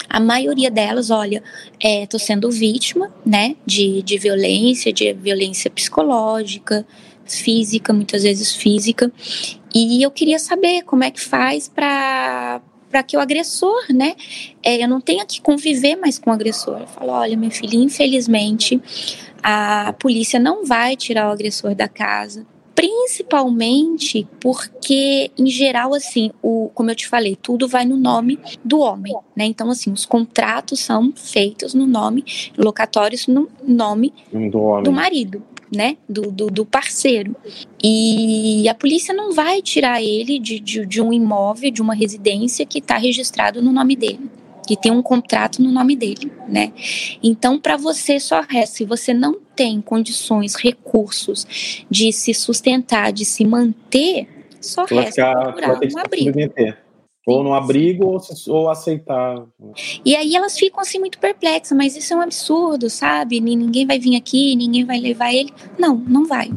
a 0.08 0.18
maioria 0.18 0.70
delas, 0.70 1.10
olha, 1.10 1.42
é, 1.78 2.06
tô 2.06 2.18
sendo 2.18 2.50
vítima, 2.50 3.12
né, 3.24 3.54
de, 3.66 4.02
de 4.02 4.16
violência, 4.18 4.92
de 4.92 5.12
violência 5.12 5.70
psicológica, 5.70 6.86
física, 7.36 7.92
muitas 7.92 8.22
vezes 8.22 8.54
física. 8.54 9.10
E 9.74 10.02
eu 10.02 10.10
queria 10.10 10.38
saber 10.38 10.82
como 10.82 11.04
é 11.04 11.10
que 11.10 11.20
faz 11.20 11.68
para 11.68 12.60
para 12.90 13.02
que 13.02 13.18
o 13.18 13.20
agressor, 13.20 13.84
né, 13.90 14.16
é, 14.62 14.82
eu 14.82 14.88
não 14.88 14.98
tenha 14.98 15.26
que 15.26 15.42
conviver 15.42 15.94
mais 15.94 16.18
com 16.18 16.30
o 16.30 16.32
agressor. 16.32 16.80
Eu 16.80 16.86
falo, 16.86 17.12
olha, 17.12 17.36
minha 17.36 17.50
filha, 17.50 17.76
infelizmente 17.76 18.80
a 19.42 19.92
polícia 19.92 20.40
não 20.40 20.64
vai 20.64 20.96
tirar 20.96 21.28
o 21.28 21.32
agressor 21.32 21.74
da 21.74 21.88
casa, 21.88 22.46
principalmente 22.74 24.26
porque, 24.40 25.30
em 25.36 25.46
geral, 25.46 25.94
assim, 25.94 26.30
o, 26.42 26.70
como 26.74 26.90
eu 26.90 26.94
te 26.94 27.08
falei, 27.08 27.36
tudo 27.36 27.66
vai 27.66 27.84
no 27.84 27.96
nome 27.96 28.38
do 28.64 28.80
homem, 28.80 29.16
né? 29.36 29.44
Então, 29.46 29.70
assim, 29.70 29.90
os 29.92 30.06
contratos 30.06 30.80
são 30.80 31.12
feitos 31.16 31.74
no 31.74 31.86
nome, 31.86 32.24
locatórios 32.56 33.26
no 33.26 33.48
nome 33.66 34.12
do, 34.32 34.80
do 34.82 34.92
marido 34.92 35.42
né, 35.74 35.96
do, 36.08 36.30
do, 36.30 36.46
do, 36.48 36.64
parceiro. 36.64 37.36
E 37.82 38.68
a 38.68 38.74
polícia 38.74 39.14
não 39.14 39.32
vai 39.32 39.60
tirar 39.62 40.02
ele 40.02 40.38
de, 40.38 40.58
de, 40.58 40.86
de 40.86 41.02
um 41.02 41.12
imóvel, 41.12 41.70
de 41.70 41.82
uma 41.82 41.94
residência 41.94 42.64
que 42.66 42.78
está 42.78 42.96
registrado 42.96 43.62
no 43.62 43.72
nome 43.72 43.94
dele, 43.94 44.30
que 44.66 44.76
tem 44.76 44.90
um 44.90 45.02
contrato 45.02 45.62
no 45.62 45.70
nome 45.70 45.94
dele, 45.96 46.32
né? 46.48 46.72
Então, 47.22 47.58
para 47.58 47.76
você 47.76 48.18
só 48.18 48.40
resta, 48.40 48.76
se 48.76 48.84
você 48.84 49.12
não 49.12 49.38
tem 49.54 49.80
condições, 49.80 50.54
recursos 50.54 51.46
de 51.90 52.12
se 52.12 52.32
sustentar, 52.32 53.12
de 53.12 53.24
se 53.24 53.44
manter, 53.44 54.26
só 54.60 54.84
resta 54.84 55.32
procurar 55.34 55.78
um 55.78 55.98
abrigo. 55.98 56.38
Ou 57.30 57.42
no 57.42 57.54
abrigo 57.54 58.06
ou, 58.06 58.20
ou, 58.48 58.70
aceitar. 58.70 59.44
E 60.04 60.16
aí 60.16 60.34
elas 60.34 60.58
ficam 60.58 60.80
assim 60.80 60.98
muito 60.98 61.18
perplexas, 61.18 61.76
mas 61.76 61.96
isso 61.96 62.12
é 62.14 62.16
um 62.16 62.20
absurdo, 62.20 62.88
sabe? 62.88 63.40
Ninguém 63.40 63.86
vai 63.86 63.98
vir 63.98 64.16
aqui, 64.16 64.56
ninguém 64.56 64.84
vai 64.84 64.98
levar 64.98 65.32
ele. 65.32 65.52
Não, 65.78 65.96
não 65.96 66.26
vai. 66.26 66.50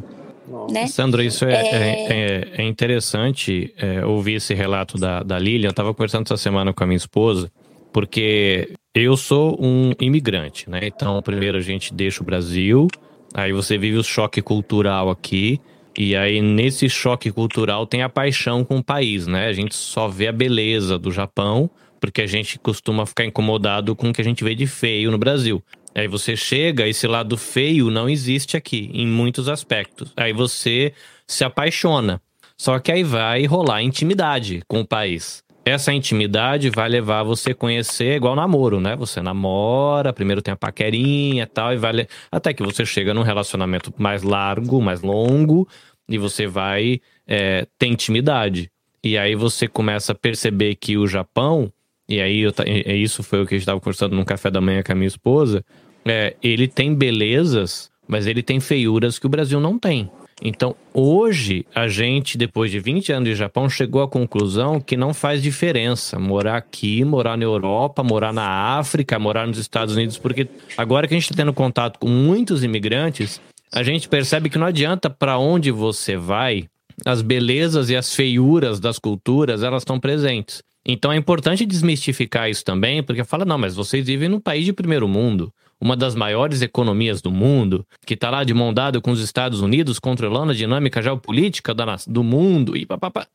Né? 0.70 0.88
Sandra, 0.88 1.24
isso 1.24 1.46
é, 1.46 1.54
é... 1.54 2.08
é, 2.10 2.52
é 2.58 2.64
interessante 2.64 3.74
é, 3.78 4.06
ouvir 4.06 4.36
esse 4.36 4.54
relato 4.54 4.98
da, 4.98 5.24
da 5.24 5.40
Lilian. 5.40 5.68
Eu 5.68 5.72
estava 5.72 5.94
conversando 5.94 6.26
essa 6.26 6.38
semana 6.38 6.74
com 6.74 6.84
a 6.84 6.88
minha 6.88 6.98
esposa, 6.98 7.52
porque 7.94 8.74
eu 8.94 9.16
sou 9.16 9.58
um 9.60 9.94
imigrante, 10.00 10.70
né? 10.70 10.82
Então, 10.84 11.22
primeiro 11.22 11.58
a 11.58 11.62
gente 11.62 11.94
deixa 11.94 12.22
o 12.22 12.26
Brasil, 12.26 12.88
aí 13.34 13.54
você 13.54 13.78
vive 13.78 13.98
o 13.98 14.04
choque 14.04 14.42
cultural 14.42 15.10
aqui. 15.10 15.60
E 15.98 16.16
aí, 16.16 16.42
nesse 16.42 16.90
choque 16.90 17.32
cultural, 17.32 17.86
tem 17.86 18.02
a 18.02 18.10
paixão 18.10 18.64
com 18.64 18.78
o 18.78 18.84
país, 18.84 19.28
né? 19.28 19.48
A 19.48 19.54
gente 19.54 19.76
só 19.76 20.08
vê 20.08 20.28
a 20.28 20.32
beleza 20.32 20.98
do 20.98 21.12
Japão, 21.12 21.70
porque 22.00 22.22
a 22.22 22.28
gente 22.28 22.58
costuma 22.58 23.06
ficar 23.06 23.26
incomodado 23.26 23.96
com 23.96 24.10
o 24.10 24.14
que 24.14 24.22
a 24.22 24.24
gente 24.24 24.44
vê 24.44 24.56
de 24.56 24.66
feio 24.66 25.12
no 25.12 25.18
Brasil. 25.18 25.62
Aí 25.94 26.08
você 26.08 26.36
chega, 26.38 26.88
esse 26.88 27.06
lado 27.06 27.36
feio 27.38 27.92
não 27.92 28.10
existe 28.10 28.56
aqui, 28.56 28.90
em 28.94 29.06
muitos 29.06 29.50
aspectos. 29.50 30.14
Aí 30.16 30.32
você 30.32 30.94
se 31.28 31.44
apaixona. 31.44 32.22
Só 32.58 32.80
que 32.80 32.92
aí 32.92 33.04
vai 33.04 33.46
rolar 33.46 33.82
intimidade 33.82 34.62
com 34.68 34.80
o 34.82 34.88
país. 34.88 35.44
Essa 35.64 35.94
intimidade 35.94 36.72
vai 36.72 36.90
levar 36.90 37.22
você 37.22 37.52
a 37.52 37.56
conhecer 37.56 38.16
igual 38.16 38.36
namoro, 38.36 38.80
né? 38.80 38.96
Você 38.96 39.22
namora, 39.22 40.12
primeiro 40.12 40.42
tem 40.42 40.52
a 40.52 40.58
paquerinha 40.58 41.44
e 41.44 41.46
tal, 41.46 41.72
e 41.72 41.78
vai. 41.78 42.08
Até 42.32 42.52
que 42.52 42.64
você 42.64 42.84
chega 42.84 43.14
num 43.14 43.22
relacionamento 43.22 43.94
mais 43.96 44.24
largo, 44.24 44.82
mais 44.82 45.02
longo, 45.02 45.68
e 46.10 46.18
você 46.18 46.48
vai 46.48 47.00
é, 47.28 47.68
ter 47.78 47.88
intimidade. 47.88 48.72
E 49.04 49.18
aí 49.18 49.36
você 49.36 49.68
começa 49.68 50.14
a 50.14 50.16
perceber 50.16 50.76
que 50.76 50.98
o 50.98 51.08
Japão, 51.08 51.72
e 52.10 52.20
aí 52.20 52.42
eu, 52.42 52.54
isso 52.88 53.22
foi 53.22 53.42
o 53.42 53.46
que 53.46 53.54
a 53.54 53.58
gente 53.58 53.64
estava 53.64 53.80
conversando 53.80 54.16
num 54.16 54.26
café 54.26 54.50
da 54.50 54.62
manhã 54.62 54.82
com 54.82 54.92
a 54.92 54.96
minha 54.96 55.08
esposa, 55.08 55.64
é, 56.06 56.36
ele 56.42 56.68
tem 56.68 56.94
belezas, 56.96 57.92
mas 58.08 58.26
ele 58.26 58.42
tem 58.42 58.60
feiuras 58.60 59.20
que 59.20 59.28
o 59.28 59.30
Brasil 59.30 59.60
não 59.60 59.78
tem. 59.78 60.10
Então, 60.44 60.76
hoje, 60.92 61.66
a 61.74 61.88
gente, 61.88 62.36
depois 62.36 62.72
de 62.72 62.80
20 62.80 63.12
anos 63.14 63.30
de 63.30 63.36
Japão, 63.36 63.70
chegou 63.70 64.02
à 64.02 64.08
conclusão 64.08 64.82
que 64.82 64.98
não 64.98 65.14
faz 65.14 65.42
diferença 65.42 66.18
morar 66.18 66.58
aqui, 66.58 67.06
morar 67.06 67.38
na 67.38 67.44
Europa, 67.44 68.02
morar 68.02 68.34
na 68.34 68.78
África, 68.78 69.20
morar 69.20 69.46
nos 69.46 69.60
Estados 69.60 69.96
Unidos, 69.96 70.18
porque 70.18 70.48
agora 70.76 71.08
que 71.08 71.14
a 71.14 71.18
gente 71.18 71.26
está 71.26 71.36
tendo 71.36 71.54
contato 71.54 72.00
com 72.00 72.10
muitos 72.10 72.64
imigrantes, 72.64 73.40
a 73.72 73.84
gente 73.84 74.10
percebe 74.10 74.50
que 74.50 74.58
não 74.58 74.66
adianta 74.66 75.12
para 75.12 75.38
onde 75.38 75.70
você 75.70 76.18
vai, 76.18 76.66
as 77.06 77.22
belezas 77.22 77.92
e 77.92 77.96
as 77.96 78.16
feiuras 78.16 78.80
das 78.80 78.98
culturas, 78.98 79.62
elas 79.62 79.84
estão 79.84 80.00
presentes. 80.00 80.64
Então 80.84 81.12
é 81.12 81.16
importante 81.16 81.68
desmistificar 81.68 82.50
isso 82.50 82.66
também, 82.66 83.04
porque 83.04 83.24
fala, 83.24 83.46
não, 83.46 83.60
mas 83.60 83.76
vocês 83.76 84.08
vivem 84.08 84.28
num 84.28 84.40
país 84.40 84.66
de 84.66 84.74
primeiro 84.74 85.08
mundo 85.08 85.54
uma 85.82 85.98
das 85.98 86.14
maiores 86.14 86.62
economias 86.62 87.22
do 87.22 87.32
mundo, 87.32 87.86
que 88.06 88.14
está 88.14 88.30
lá 88.30 88.44
de 88.44 88.54
mão 88.54 88.72
dada 88.72 89.02
com 89.02 89.12
os 89.12 89.20
Estados 89.20 89.62
Unidos, 89.62 89.98
controlando 89.98 90.52
a 90.52 90.56
dinâmica 90.56 91.02
geopolítica 91.02 91.74
do 92.08 92.24
mundo 92.24 92.78
e 92.78 92.86
papapá. 92.86 93.26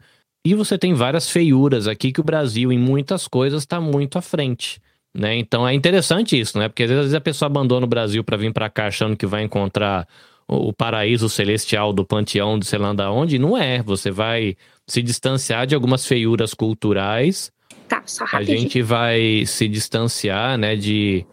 E 0.46 0.54
você 0.54 0.78
tem 0.78 0.94
várias 0.94 1.28
feiuras 1.28 1.88
aqui 1.88 2.12
que 2.12 2.20
o 2.20 2.24
Brasil, 2.24 2.70
em 2.70 2.78
muitas 2.78 3.26
coisas, 3.26 3.64
está 3.64 3.80
muito 3.80 4.16
à 4.16 4.22
frente. 4.22 4.80
Né? 5.12 5.36
Então 5.36 5.66
é 5.66 5.74
interessante 5.74 6.38
isso, 6.38 6.56
né? 6.58 6.68
Porque 6.68 6.84
às 6.84 6.90
vezes 6.90 7.14
a 7.14 7.20
pessoa 7.20 7.48
abandona 7.48 7.84
o 7.84 7.88
Brasil 7.88 8.22
para 8.22 8.36
vir 8.36 8.52
para 8.52 8.68
cá 8.68 8.86
achando 8.86 9.16
que 9.16 9.26
vai 9.26 9.42
encontrar 9.42 10.06
o 10.46 10.72
paraíso 10.72 11.28
celestial 11.28 11.92
do 11.92 12.04
panteão 12.04 12.58
de 12.58 12.66
sei 12.66 12.78
lá 12.78 12.92
de 12.92 13.02
onde. 13.02 13.38
Não 13.38 13.56
é. 13.56 13.82
Você 13.82 14.10
vai 14.10 14.56
se 14.86 15.02
distanciar 15.02 15.66
de 15.66 15.74
algumas 15.74 16.06
feiuras 16.06 16.54
culturais. 16.54 17.50
Tá, 17.88 18.02
só 18.06 18.24
rapidinho. 18.24 18.58
A 18.58 18.60
gente 18.60 18.82
vai 18.82 19.44
se 19.46 19.66
distanciar, 19.66 20.58
né, 20.58 20.76
de, 20.76 21.24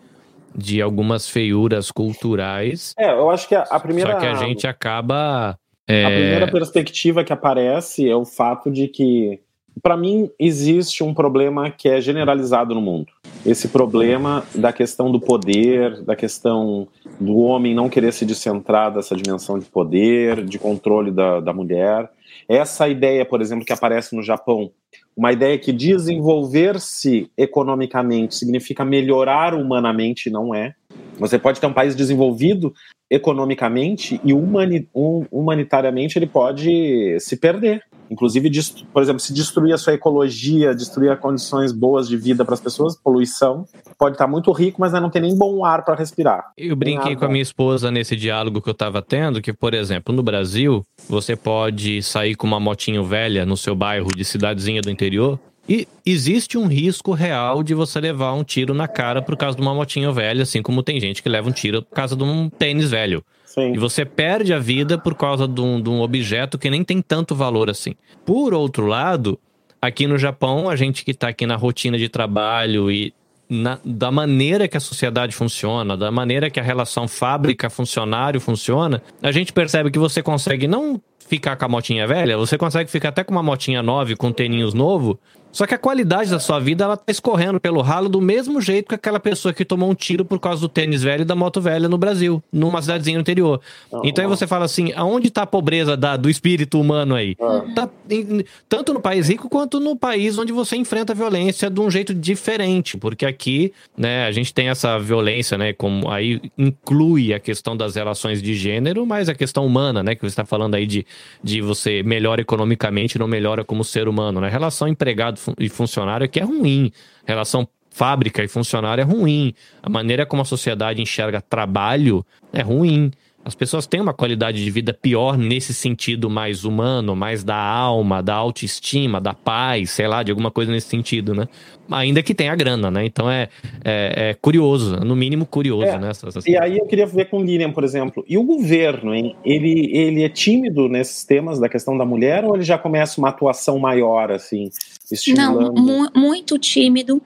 de 0.55 0.81
algumas 0.81 1.27
feiuras 1.27 1.91
culturais. 1.91 2.93
É, 2.97 3.11
eu 3.11 3.29
acho 3.29 3.47
que 3.47 3.55
a, 3.55 3.63
a 3.63 3.79
primeira. 3.79 4.13
Só 4.13 4.19
que 4.19 4.25
a 4.25 4.35
gente 4.35 4.67
acaba. 4.67 5.57
É... 5.87 6.05
A 6.05 6.09
primeira 6.09 6.51
perspectiva 6.51 7.23
que 7.23 7.33
aparece 7.33 8.07
é 8.07 8.15
o 8.15 8.23
fato 8.23 8.71
de 8.71 8.87
que, 8.87 9.41
para 9.81 9.97
mim, 9.97 10.29
existe 10.39 11.03
um 11.03 11.13
problema 11.13 11.69
que 11.69 11.89
é 11.89 11.99
generalizado 11.99 12.73
no 12.73 12.81
mundo. 12.81 13.11
Esse 13.45 13.67
problema 13.67 14.45
da 14.55 14.71
questão 14.71 15.11
do 15.11 15.19
poder, 15.19 16.01
da 16.03 16.15
questão 16.15 16.87
do 17.19 17.37
homem 17.39 17.75
não 17.75 17.89
querer 17.89 18.13
se 18.13 18.25
descentrar 18.25 18.93
dessa 18.93 19.15
dimensão 19.15 19.59
de 19.59 19.65
poder, 19.65 20.45
de 20.45 20.57
controle 20.57 21.11
da, 21.11 21.41
da 21.41 21.51
mulher. 21.51 22.09
Essa 22.47 22.87
ideia, 22.87 23.25
por 23.25 23.41
exemplo, 23.41 23.65
que 23.65 23.73
aparece 23.73 24.15
no 24.15 24.23
Japão, 24.23 24.71
uma 25.15 25.31
ideia 25.31 25.57
que 25.57 25.71
desenvolver-se 25.71 27.29
economicamente 27.37 28.35
significa 28.35 28.83
melhorar 28.83 29.53
humanamente, 29.53 30.29
não 30.29 30.53
é. 30.53 30.73
Você 31.17 31.37
pode 31.37 31.59
ter 31.59 31.67
um 31.67 31.73
país 31.73 31.95
desenvolvido 31.95 32.73
economicamente 33.09 34.19
e 34.23 34.33
humani 34.33 34.87
humanitariamente 34.93 36.17
ele 36.17 36.25
pode 36.25 37.19
se 37.19 37.37
perder. 37.37 37.83
Inclusive, 38.09 38.49
por 38.91 39.01
exemplo, 39.01 39.19
se 39.19 39.33
destruir 39.33 39.73
a 39.73 39.77
sua 39.77 39.93
ecologia, 39.93 40.73
destruir 40.73 41.17
condições 41.17 41.71
boas 41.71 42.07
de 42.07 42.17
vida 42.17 42.43
para 42.45 42.53
as 42.53 42.61
pessoas, 42.61 42.95
poluição, 42.95 43.65
pode 43.97 44.15
estar 44.15 44.27
muito 44.27 44.51
rico, 44.51 44.81
mas 44.81 44.91
não 44.93 45.09
tem 45.09 45.21
nem 45.21 45.37
bom 45.37 45.65
ar 45.65 45.83
para 45.83 45.95
respirar. 45.95 46.51
Eu 46.57 46.75
brinquei 46.75 47.15
com 47.15 47.25
a 47.25 47.29
minha 47.29 47.41
esposa 47.41 47.91
nesse 47.91 48.15
diálogo 48.15 48.61
que 48.61 48.69
eu 48.69 48.73
estava 48.73 49.01
tendo, 49.01 49.41
que, 49.41 49.53
por 49.53 49.73
exemplo, 49.73 50.13
no 50.13 50.23
Brasil, 50.23 50.85
você 51.07 51.35
pode 51.35 52.01
sair 52.03 52.35
com 52.35 52.45
uma 52.45 52.59
motinho 52.59 53.03
velha 53.03 53.45
no 53.45 53.57
seu 53.57 53.75
bairro 53.75 54.09
de 54.15 54.23
cidadezinha 54.23 54.81
do 54.81 54.89
interior 54.89 55.39
e 55.67 55.87
existe 56.05 56.57
um 56.57 56.67
risco 56.67 57.13
real 57.13 57.63
de 57.63 57.73
você 57.73 57.99
levar 57.99 58.33
um 58.33 58.43
tiro 58.43 58.73
na 58.73 58.87
cara 58.87 59.21
por 59.21 59.37
causa 59.37 59.55
de 59.55 59.61
uma 59.61 59.73
motinha 59.73 60.11
velha, 60.11 60.43
assim 60.43 60.61
como 60.61 60.83
tem 60.83 60.99
gente 60.99 61.23
que 61.23 61.29
leva 61.29 61.47
um 61.47 61.53
tiro 61.53 61.81
por 61.81 61.95
causa 61.95 62.15
de 62.15 62.23
um 62.23 62.49
tênis 62.49 62.91
velho. 62.91 63.23
Sim. 63.53 63.73
E 63.73 63.77
você 63.77 64.03
perde 64.03 64.51
a 64.51 64.57
vida 64.57 64.97
por 64.97 65.13
causa 65.13 65.47
de 65.47 65.61
um, 65.61 65.79
de 65.79 65.87
um 65.87 66.01
objeto 66.01 66.57
que 66.57 66.71
nem 66.71 66.83
tem 66.83 67.03
tanto 67.03 67.35
valor 67.35 67.69
assim. 67.69 67.93
Por 68.25 68.51
outro 68.51 68.87
lado, 68.87 69.39
aqui 69.79 70.07
no 70.07 70.17
Japão, 70.17 70.67
a 70.67 70.75
gente 70.75 71.05
que 71.05 71.11
está 71.11 71.27
aqui 71.27 71.45
na 71.45 71.55
rotina 71.55 71.95
de 71.95 72.09
trabalho 72.09 72.89
e 72.89 73.13
na, 73.47 73.77
da 73.85 74.09
maneira 74.09 74.67
que 74.67 74.75
a 74.75 74.79
sociedade 74.79 75.35
funciona, 75.35 75.95
da 75.95 76.09
maneira 76.09 76.49
que 76.49 76.59
a 76.59 76.63
relação 76.63 77.07
fábrica-funcionário 77.07 78.41
funciona, 78.41 79.03
a 79.21 79.31
gente 79.31 79.53
percebe 79.53 79.91
que 79.91 79.99
você 79.99 80.23
consegue 80.23 80.67
não 80.67 80.99
ficar 81.19 81.55
com 81.55 81.65
a 81.65 81.69
motinha 81.69 82.07
velha, 82.07 82.35
você 82.35 82.57
consegue 82.57 82.89
ficar 82.89 83.09
até 83.09 83.23
com 83.23 83.33
uma 83.33 83.43
motinha 83.43 83.83
nova, 83.83 84.15
com 84.15 84.31
teninhos 84.31 84.73
novo, 84.73 85.19
só 85.53 85.67
que 85.67 85.75
a 85.75 85.77
qualidade 85.77 86.31
da 86.31 86.39
sua 86.39 86.59
vida, 86.59 86.83
ela 86.83 86.97
tá 86.97 87.11
escorrendo 87.11 87.59
pelo 87.59 87.79
ralo 87.81 88.09
do 88.09 88.19
mesmo 88.19 88.59
jeito 88.59 88.89
que 88.89 88.95
aquela 88.95 89.19
pessoa 89.19 89.53
que 89.53 89.63
tomou 89.63 89.89
um 89.89 89.93
tiro 89.93 90.25
por 90.25 90.39
causa 90.39 90.59
do 90.59 90.67
tênis 90.67 91.03
velho 91.03 91.21
e 91.21 91.25
da 91.25 91.35
moto 91.35 91.61
velha 91.61 91.87
no 91.87 91.97
Brasil, 91.97 92.43
numa 92.51 92.81
cidadezinha 92.81 93.19
interior. 93.19 93.61
Uhum. 93.91 94.01
Então 94.03 94.23
aí 94.23 94.27
você 94.27 94.47
fala 94.47 94.65
assim, 94.65 94.91
aonde 94.95 95.29
tá 95.29 95.43
a 95.43 95.47
pobreza 95.47 95.95
da, 95.95 96.17
do 96.17 96.27
espírito 96.27 96.81
humano 96.81 97.13
aí? 97.13 97.35
Uhum. 97.39 97.73
Tá 97.75 97.87
em, 98.09 98.43
tanto 98.67 98.93
no 98.95 98.99
país 98.99 99.29
rico 99.29 99.47
quanto 99.47 99.79
no 99.79 99.95
país 99.95 100.39
onde 100.39 100.51
você 100.51 100.75
enfrenta 100.75 101.13
a 101.13 101.15
violência 101.15 101.69
de 101.69 101.79
um 101.79 101.91
jeito 101.91 102.15
diferente, 102.15 102.97
porque 102.97 103.25
aqui, 103.25 103.71
né, 103.95 104.25
a 104.25 104.31
gente 104.31 104.51
tem 104.51 104.69
essa 104.69 104.97
violência, 104.97 105.55
né, 105.55 105.71
como 105.71 106.09
aí 106.09 106.41
inclui 106.57 107.31
a 107.31 107.39
questão 107.39 107.77
das 107.77 107.95
relações 107.95 108.41
de 108.41 108.55
gênero, 108.55 109.05
mas 109.05 109.29
a 109.29 109.35
questão 109.35 109.63
humana, 109.65 110.01
né, 110.01 110.15
que 110.15 110.21
você 110.21 110.29
está 110.29 110.45
falando 110.45 110.73
aí 110.73 110.87
de, 110.87 111.05
de 111.43 111.61
você 111.61 112.01
melhora 112.01 112.41
economicamente, 112.41 113.19
não 113.19 113.27
melhora 113.27 113.63
como 113.63 113.83
ser 113.83 114.07
humano, 114.07 114.41
né? 114.41 114.49
Relação 114.49 114.87
empregado 114.87 115.42
e 115.59 115.69
funcionário 115.69 116.29
que 116.29 116.39
é 116.39 116.43
ruim. 116.43 116.91
Relação 117.25 117.67
fábrica 117.89 118.43
e 118.43 118.47
funcionário 118.47 119.01
é 119.01 119.05
ruim. 119.05 119.53
A 119.81 119.89
maneira 119.89 120.25
como 120.25 120.41
a 120.41 120.45
sociedade 120.45 121.01
enxerga 121.01 121.41
trabalho 121.41 122.25
é 122.51 122.61
ruim. 122.61 123.11
As 123.45 123.53
pessoas 123.53 123.85
têm 123.85 123.99
uma 123.99 124.13
qualidade 124.13 124.63
de 124.63 124.71
vida 124.71 124.93
pior 124.93 125.37
nesse 125.37 125.73
sentido 125.73 126.29
mais 126.29 126.63
humano, 126.63 127.13
mais 127.13 127.43
da 127.43 127.57
alma, 127.57 128.23
da 128.23 128.33
autoestima, 128.33 129.19
da 129.19 129.33
paz, 129.33 129.91
sei 129.91 130.07
lá, 130.07 130.23
de 130.23 130.31
alguma 130.31 130.49
coisa 130.49 130.71
nesse 130.71 130.87
sentido, 130.87 131.35
né? 131.35 131.47
Ainda 131.91 132.23
que 132.23 132.33
tenha 132.33 132.55
grana, 132.55 132.89
né? 132.89 133.05
Então 133.05 133.29
é, 133.29 133.49
é, 133.83 134.29
é 134.29 134.33
curioso, 134.33 134.95
no 134.97 135.13
mínimo 135.13 135.45
curioso, 135.45 135.87
é, 135.87 135.99
né? 135.99 136.11
Essa, 136.11 136.29
essa... 136.29 136.49
E 136.49 136.57
aí 136.57 136.77
eu 136.77 136.85
queria 136.85 137.05
ver 137.05 137.25
com 137.29 137.39
o 137.39 137.43
Lilian, 137.43 137.71
por 137.71 137.83
exemplo, 137.83 138.23
e 138.29 138.37
o 138.37 138.43
governo, 138.43 139.13
hein? 139.13 139.35
Ele, 139.43 139.91
ele 139.93 140.23
é 140.23 140.29
tímido 140.29 140.87
nesses 140.87 141.25
temas 141.25 141.59
da 141.59 141.67
questão 141.67 141.97
da 141.97 142.05
mulher 142.05 142.45
ou 142.45 142.55
ele 142.55 142.63
já 142.63 142.77
começa 142.77 143.19
uma 143.19 143.27
atuação 143.27 143.77
maior, 143.77 144.31
assim, 144.31 144.69
estimulando? 145.11 145.73
Não, 145.73 145.83
mu 145.83 146.09
muito 146.15 146.57
tímido. 146.57 147.21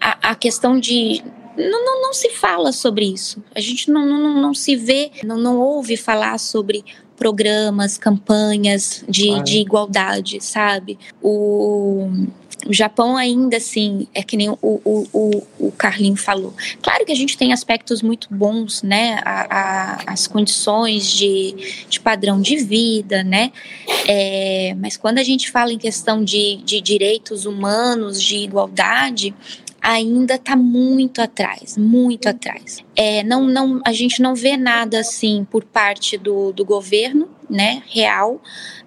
A, 0.00 0.30
a 0.30 0.34
questão 0.34 0.80
de 0.80 1.22
não, 1.58 1.84
não, 1.84 2.02
não 2.02 2.12
se 2.14 2.30
fala 2.30 2.72
sobre 2.72 3.04
isso. 3.04 3.42
A 3.54 3.60
gente 3.60 3.90
não, 3.90 4.06
não, 4.06 4.40
não 4.40 4.54
se 4.54 4.76
vê, 4.76 5.10
não, 5.24 5.36
não 5.36 5.58
ouve 5.58 5.96
falar 5.96 6.38
sobre 6.38 6.84
programas, 7.16 7.98
campanhas 7.98 9.04
de, 9.08 9.42
de 9.42 9.58
igualdade, 9.58 10.40
sabe? 10.40 10.96
O, 11.20 12.08
o 12.66 12.72
Japão 12.72 13.16
ainda 13.16 13.56
assim 13.56 14.06
é 14.14 14.22
que 14.22 14.36
nem 14.36 14.50
o, 14.50 14.58
o, 14.62 15.06
o, 15.12 15.42
o 15.58 15.72
Carlinho 15.72 16.16
falou. 16.16 16.54
Claro 16.80 17.04
que 17.04 17.10
a 17.10 17.16
gente 17.16 17.36
tem 17.36 17.52
aspectos 17.52 18.02
muito 18.02 18.28
bons, 18.30 18.82
né? 18.82 19.20
A, 19.24 19.46
a, 19.50 20.12
as 20.12 20.28
condições 20.28 21.10
de, 21.10 21.84
de 21.88 21.98
padrão 21.98 22.40
de 22.40 22.56
vida, 22.56 23.24
né? 23.24 23.52
É, 24.06 24.76
mas 24.78 24.96
quando 24.96 25.18
a 25.18 25.24
gente 25.24 25.50
fala 25.50 25.72
em 25.72 25.78
questão 25.78 26.22
de, 26.22 26.56
de 26.64 26.80
direitos 26.80 27.46
humanos, 27.46 28.22
de 28.22 28.36
igualdade, 28.36 29.34
ainda 29.80 30.34
está 30.34 30.56
muito 30.56 31.20
atrás, 31.20 31.76
muito 31.76 32.28
atrás. 32.28 32.84
É, 32.96 33.22
não, 33.22 33.46
não, 33.46 33.80
a 33.84 33.92
gente 33.92 34.20
não 34.20 34.34
vê 34.34 34.56
nada 34.56 35.00
assim 35.00 35.46
por 35.50 35.64
parte 35.64 36.16
do, 36.16 36.52
do 36.52 36.64
governo, 36.64 37.28
né, 37.48 37.82
real, 37.88 38.40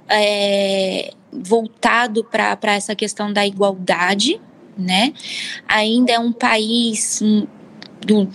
é, 0.09 1.13
voltado 1.31 2.23
para 2.23 2.73
essa 2.73 2.95
questão 2.95 3.31
da 3.31 3.45
igualdade, 3.47 4.39
né? 4.77 5.13
Ainda 5.67 6.11
é 6.11 6.19
um 6.19 6.31
país 6.31 7.21
um, 7.21 7.47
do, 8.05 8.29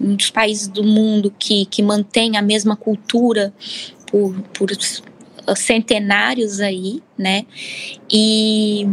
um 0.00 0.14
dos 0.16 0.30
países 0.30 0.68
do 0.68 0.82
mundo 0.82 1.32
que, 1.38 1.66
que 1.66 1.82
mantém 1.82 2.36
a 2.36 2.42
mesma 2.42 2.76
cultura 2.76 3.52
por, 4.06 4.34
por 4.54 4.70
centenários 5.56 6.60
aí, 6.60 7.02
né? 7.16 7.44
E 8.10 8.86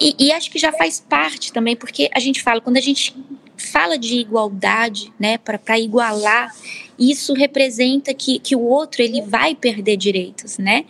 e, 0.00 0.14
e, 0.18 0.32
acho 0.32 0.50
que 0.50 0.58
já 0.58 0.72
faz 0.72 1.00
parte 1.00 1.52
também, 1.52 1.76
porque 1.76 2.08
a 2.14 2.20
gente 2.20 2.42
fala, 2.42 2.60
quando 2.60 2.76
a 2.76 2.80
gente 2.80 3.14
fala 3.56 3.98
de 3.98 4.16
igualdade, 4.16 5.12
né, 5.18 5.38
para 5.38 5.78
igualar, 5.78 6.54
isso 6.98 7.34
representa 7.34 8.12
que, 8.14 8.38
que 8.38 8.54
o 8.54 8.60
outro 8.60 9.02
ele 9.02 9.22
vai 9.22 9.54
perder 9.54 9.96
direitos, 9.96 10.58
né? 10.58 10.84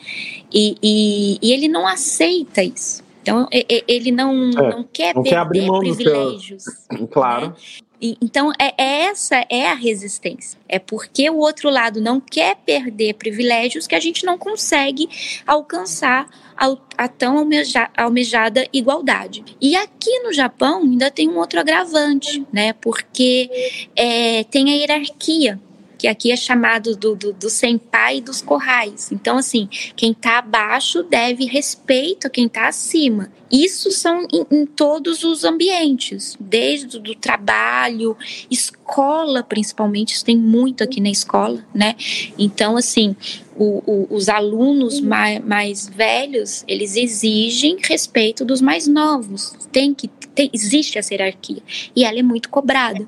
E, 0.53 0.77
e, 0.83 1.39
e 1.43 1.53
ele 1.53 1.69
não 1.69 1.87
aceita 1.87 2.63
isso. 2.63 3.05
Então, 3.23 3.49
ele 3.51 4.13
não, 4.13 4.51
é, 4.51 4.71
não 4.71 4.85
quer 4.85 5.15
não 5.15 5.23
perder 5.23 5.69
quer 5.69 5.79
privilégios. 5.79 6.65
Claro. 7.11 7.49
Né? 7.49 7.55
Então, 8.01 8.53
é, 8.59 8.75
é, 8.79 9.05
essa 9.07 9.45
é 9.49 9.69
a 9.69 9.75
resistência. 9.75 10.59
É 10.69 10.79
porque 10.79 11.29
o 11.31 11.39
outro 11.39 11.71
lado 11.71 12.01
não 12.01 12.21
quer 12.21 12.57
perder 12.57 13.15
privilégios 13.15 13.87
que 13.87 13.95
a 13.95 14.01
gente 14.01 14.25
não 14.25 14.37
consegue 14.39 15.09
alcançar 15.47 16.29
a, 16.57 17.09
tão 17.09 17.39
almeja, 17.39 17.91
almejada 17.97 18.67
igualdade. 18.73 19.45
E 19.61 19.77
aqui 19.77 20.19
no 20.21 20.33
Japão 20.33 20.83
ainda 20.83 21.11
tem 21.11 21.29
um 21.29 21.39
outro 21.39 21.61
agravante, 21.61 22.45
né? 22.53 22.73
Porque 22.75 23.51
é, 23.95 24.45
tem 24.45 24.73
a 24.73 24.77
hierarquia 24.77 25.61
que 25.99 26.07
aqui 26.07 26.31
é 26.31 26.37
chamado 26.37 26.95
do, 26.95 27.17
do, 27.17 27.33
do 27.33 27.51
senpai 27.51 28.21
dos 28.21 28.43
corrais. 28.43 29.11
Então, 29.11 29.39
assim, 29.39 29.69
quem 29.97 30.13
está 30.13 30.39
abaixo 30.39 31.03
deve 31.03 31.47
respeito 31.47 32.27
a 32.27 32.31
quem 32.31 32.47
está 32.47 32.69
acima. 32.69 33.33
Isso 33.51 33.91
são 33.91 34.27
em, 34.33 34.47
em, 34.51 34.67
todos 34.67 35.23
os 35.23 35.45
ambientes, 35.45 36.37
desde 36.39 36.97
o 36.99 37.15
trabalho, 37.15 38.17
escola 38.51 39.43
principalmente, 39.43 40.15
isso 40.15 40.25
tem 40.25 40.37
muito 40.37 40.83
aqui 40.83 41.01
na 41.01 41.11
escola, 41.11 41.65
né? 41.75 41.95
Então, 42.39 42.77
assim, 42.77 43.15
o, 43.57 43.83
o, 43.87 44.07
os 44.11 44.29
alunos 44.29 45.01
mais, 45.01 45.45
mais, 45.45 45.89
velhos, 45.89 46.65
eles 46.67 46.97
exigem 46.97 47.79
respeito 47.83 48.45
dos 48.45 48.61
mais 48.61 48.87
novos. 48.87 49.55
Tem 49.71 49.95
que 49.95 50.09
tem, 50.35 50.51
existe 50.53 50.99
essa 50.99 51.15
hierarquia 51.15 51.63
e 51.95 52.05
ela 52.05 52.19
é 52.19 52.23
muito 52.23 52.51
cobrada 52.51 53.07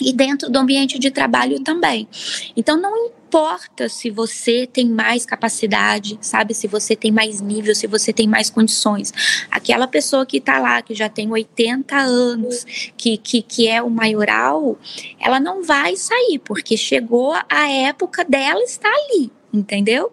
e 0.00 0.12
dentro 0.12 0.50
do 0.50 0.58
ambiente 0.58 0.98
de 0.98 1.10
trabalho 1.10 1.60
também. 1.60 2.08
Então 2.56 2.76
não 2.76 3.10
importa 3.34 3.88
se 3.88 4.10
você 4.10 4.64
tem 4.64 4.88
mais 4.88 5.26
capacidade, 5.26 6.16
sabe, 6.20 6.54
se 6.54 6.68
você 6.68 6.94
tem 6.94 7.10
mais 7.10 7.40
nível, 7.40 7.74
se 7.74 7.88
você 7.88 8.12
tem 8.12 8.28
mais 8.28 8.48
condições. 8.48 9.12
Aquela 9.50 9.88
pessoa 9.88 10.24
que 10.24 10.36
está 10.36 10.60
lá, 10.60 10.80
que 10.80 10.94
já 10.94 11.08
tem 11.08 11.28
80 11.28 11.96
anos, 11.96 12.64
que, 12.96 13.16
que, 13.16 13.42
que 13.42 13.66
é 13.66 13.82
o 13.82 13.90
maioral, 13.90 14.78
ela 15.18 15.40
não 15.40 15.64
vai 15.64 15.96
sair, 15.96 16.38
porque 16.44 16.76
chegou 16.76 17.34
a 17.48 17.68
época 17.68 18.24
dela 18.24 18.62
estar 18.62 18.92
ali 18.92 19.32
entendeu? 19.52 20.12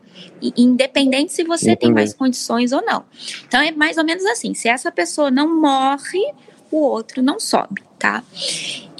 Independente 0.55 1.33
se 1.33 1.43
você 1.43 1.75
tem 1.75 1.91
mais 1.91 2.13
condições 2.13 2.71
ou 2.71 2.83
não. 2.83 3.03
Então 3.47 3.59
é 3.59 3.71
mais 3.71 3.97
ou 3.97 4.03
menos 4.03 4.23
assim: 4.25 4.53
se 4.53 4.69
essa 4.69 4.91
pessoa 4.91 5.31
não 5.31 5.59
morre, 5.59 6.21
o 6.71 6.77
outro 6.77 7.21
não 7.21 7.39
sobe, 7.39 7.81
tá? 7.99 8.23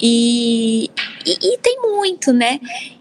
E, 0.00 0.90
e, 1.26 1.54
e 1.54 1.58
tem 1.58 1.80
muito, 1.80 2.32
né? 2.32 2.60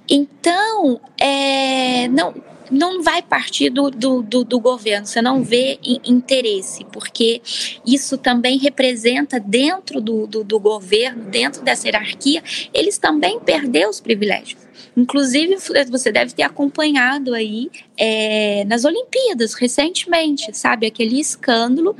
Então, 0.10 1.00
é, 1.20 2.08
não, 2.08 2.34
não 2.72 3.04
vai 3.04 3.22
partir 3.22 3.70
do, 3.70 3.92
do, 3.92 4.22
do, 4.22 4.44
do 4.46 4.60
governo, 4.60 5.06
você 5.06 5.22
não 5.22 5.44
vê 5.44 5.78
interesse, 6.06 6.86
porque 6.86 7.42
isso 7.86 8.18
também 8.18 8.58
representa 8.58 9.40
dentro 9.40 10.00
do, 10.00 10.26
do, 10.26 10.44
do 10.44 10.60
governo, 10.60 11.26
dentro 11.26 11.62
dessa 11.62 11.88
hierarquia, 11.88 12.42
eles 12.74 12.98
também 12.98 13.40
perderam 13.40 13.90
os 13.90 14.00
privilégios. 14.00 14.62
Inclusive, 14.96 15.56
você 15.90 16.12
deve 16.12 16.34
ter 16.34 16.44
acompanhado 16.44 17.34
aí 17.34 17.70
é, 17.98 18.66
nas 18.66 18.84
Olimpíadas 18.84 19.54
recentemente, 19.54 20.56
sabe? 20.58 20.86
Aquele 20.86 21.20
escândalo 21.20 21.96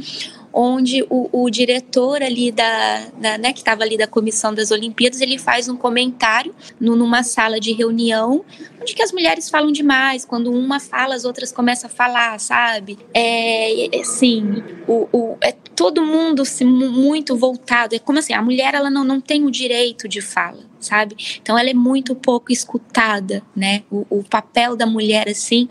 onde 0.54 1.04
o, 1.10 1.30
o 1.32 1.50
diretor 1.50 2.22
ali 2.22 2.52
da, 2.52 3.08
da 3.18 3.38
né, 3.38 3.54
que 3.54 3.60
estava 3.60 3.84
ali 3.84 3.98
da 3.98 4.08
comissão 4.08 4.54
das 4.54 4.72
Olimpíadas, 4.72 5.22
ele 5.22 5.38
faz 5.38 5.70
um 5.70 5.78
comentário 5.78 6.54
no, 6.80 6.96
numa 6.96 7.24
sala 7.24 7.60
de 7.60 7.72
reunião, 7.72 8.44
onde 8.82 8.94
que 8.94 9.02
as 9.02 9.12
mulheres 9.12 9.50
falam 9.50 9.72
demais, 9.72 10.26
quando 10.26 10.52
uma 10.52 10.80
fala, 10.80 11.16
as 11.16 11.26
outras 11.26 11.52
começam 11.52 11.90
a 11.90 11.94
falar, 11.94 12.40
sabe? 12.40 12.98
É, 13.14 13.90
assim, 14.02 14.64
o, 14.88 15.08
o, 15.12 15.38
é 15.42 15.52
todo 15.76 16.06
mundo 16.06 16.42
assim, 16.42 16.66
muito 16.66 17.36
voltado, 17.36 17.96
é 17.96 18.00
como 18.00 18.20
assim, 18.20 18.34
a 18.34 18.42
mulher 18.42 18.74
ela 18.74 18.90
não, 18.90 19.04
não 19.04 19.22
tem 19.22 19.46
o 19.46 19.52
direito 19.52 20.08
de 20.08 20.22
fala, 20.22 20.60
sabe? 20.80 21.16
Então 21.42 21.58
ela 21.58 21.70
é 21.70 21.74
muito 21.74 22.14
pouco 22.16 22.52
escutada, 22.52 23.42
né? 23.56 23.84
O, 23.90 24.06
o 24.10 24.24
papel 24.24 24.76
da 24.76 24.86
mulher, 24.86 25.30
assim, 25.30 25.68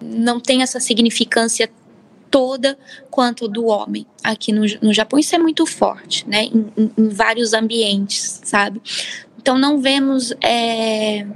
não 0.00 0.38
tem 0.38 0.62
essa 0.62 0.78
significância 0.78 1.70
toda 2.30 2.78
quanto 3.10 3.48
do 3.48 3.66
homem 3.66 4.06
aqui 4.22 4.52
no, 4.52 4.62
no 4.80 4.92
Japão. 4.92 5.18
Isso 5.18 5.34
é 5.34 5.38
muito 5.38 5.66
forte, 5.66 6.28
né? 6.28 6.44
Em, 6.44 6.72
em, 6.76 6.92
em 6.96 7.08
vários 7.08 7.52
ambientes, 7.52 8.40
sabe? 8.44 8.80
Então 9.38 9.58
não 9.58 9.78
vemos 9.78 10.32
é, 10.42 11.26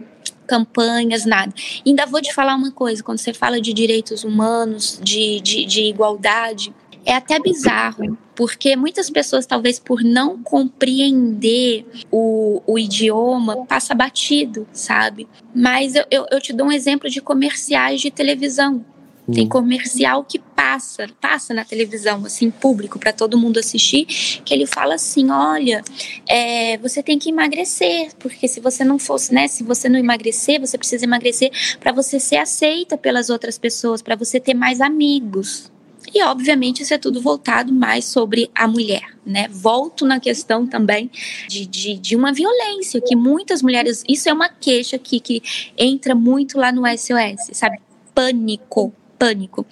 campanhas, 0.46 1.24
nada. 1.24 1.52
Ainda 1.84 2.06
vou 2.06 2.20
te 2.20 2.32
falar 2.32 2.54
uma 2.54 2.70
coisa: 2.70 3.02
quando 3.02 3.18
você 3.18 3.32
fala 3.32 3.60
de 3.60 3.72
direitos 3.72 4.24
humanos, 4.24 4.98
de, 5.02 5.40
de, 5.40 5.64
de 5.64 5.82
igualdade, 5.84 6.72
é 7.04 7.14
até 7.14 7.38
bizarro, 7.38 8.16
porque 8.34 8.76
muitas 8.76 9.10
pessoas, 9.10 9.46
talvez 9.46 9.78
por 9.78 10.02
não 10.02 10.42
compreender 10.42 11.86
o, 12.10 12.62
o 12.66 12.78
idioma, 12.78 13.64
passa 13.66 13.94
batido, 13.94 14.66
sabe? 14.72 15.28
Mas 15.54 15.94
eu, 15.94 16.04
eu, 16.10 16.26
eu 16.30 16.40
te 16.40 16.52
dou 16.52 16.68
um 16.68 16.72
exemplo 16.72 17.10
de 17.10 17.20
comerciais 17.20 18.00
de 18.00 18.10
televisão. 18.10 18.84
Tem 19.32 19.46
hum. 19.46 19.48
comercial 19.48 20.22
que 20.24 20.38
passa, 20.38 21.08
passa 21.20 21.54
na 21.54 21.64
televisão, 21.64 22.24
assim, 22.26 22.50
público, 22.50 22.98
para 22.98 23.12
todo 23.12 23.38
mundo 23.38 23.58
assistir, 23.58 24.04
que 24.44 24.52
ele 24.52 24.66
fala 24.66 24.94
assim: 24.94 25.30
olha, 25.30 25.82
é, 26.28 26.76
você 26.78 27.02
tem 27.02 27.18
que 27.18 27.30
emagrecer, 27.30 28.10
porque 28.18 28.46
se 28.46 28.60
você 28.60 28.84
não 28.84 28.98
fosse, 28.98 29.32
né, 29.32 29.48
se 29.48 29.62
você 29.62 29.88
não 29.88 29.98
emagrecer, 29.98 30.60
você 30.60 30.76
precisa 30.76 31.04
emagrecer 31.04 31.50
para 31.80 31.92
você 31.92 32.20
ser 32.20 32.36
aceita 32.36 32.98
pelas 32.98 33.30
outras 33.30 33.56
pessoas, 33.56 34.02
para 34.02 34.14
você 34.14 34.38
ter 34.38 34.54
mais 34.54 34.80
amigos. 34.80 35.72
E, 36.14 36.22
obviamente, 36.22 36.82
isso 36.82 36.92
é 36.92 36.98
tudo 36.98 37.20
voltado 37.20 37.72
mais 37.72 38.04
sobre 38.04 38.50
a 38.54 38.68
mulher, 38.68 39.16
né? 39.24 39.48
Volto 39.50 40.04
na 40.04 40.20
questão 40.20 40.66
também 40.66 41.10
de, 41.48 41.64
de, 41.66 41.94
de 41.98 42.14
uma 42.14 42.30
violência, 42.30 43.00
que 43.00 43.16
muitas 43.16 43.62
mulheres. 43.62 44.04
Isso 44.06 44.28
é 44.28 44.32
uma 44.32 44.50
queixa 44.50 44.96
aqui 44.96 45.18
que 45.18 45.42
entra 45.78 46.14
muito 46.14 46.58
lá 46.58 46.70
no 46.70 46.82
SOS, 46.86 47.56
sabe? 47.56 47.78
Pânico 48.14 48.92
pânico 49.18 49.66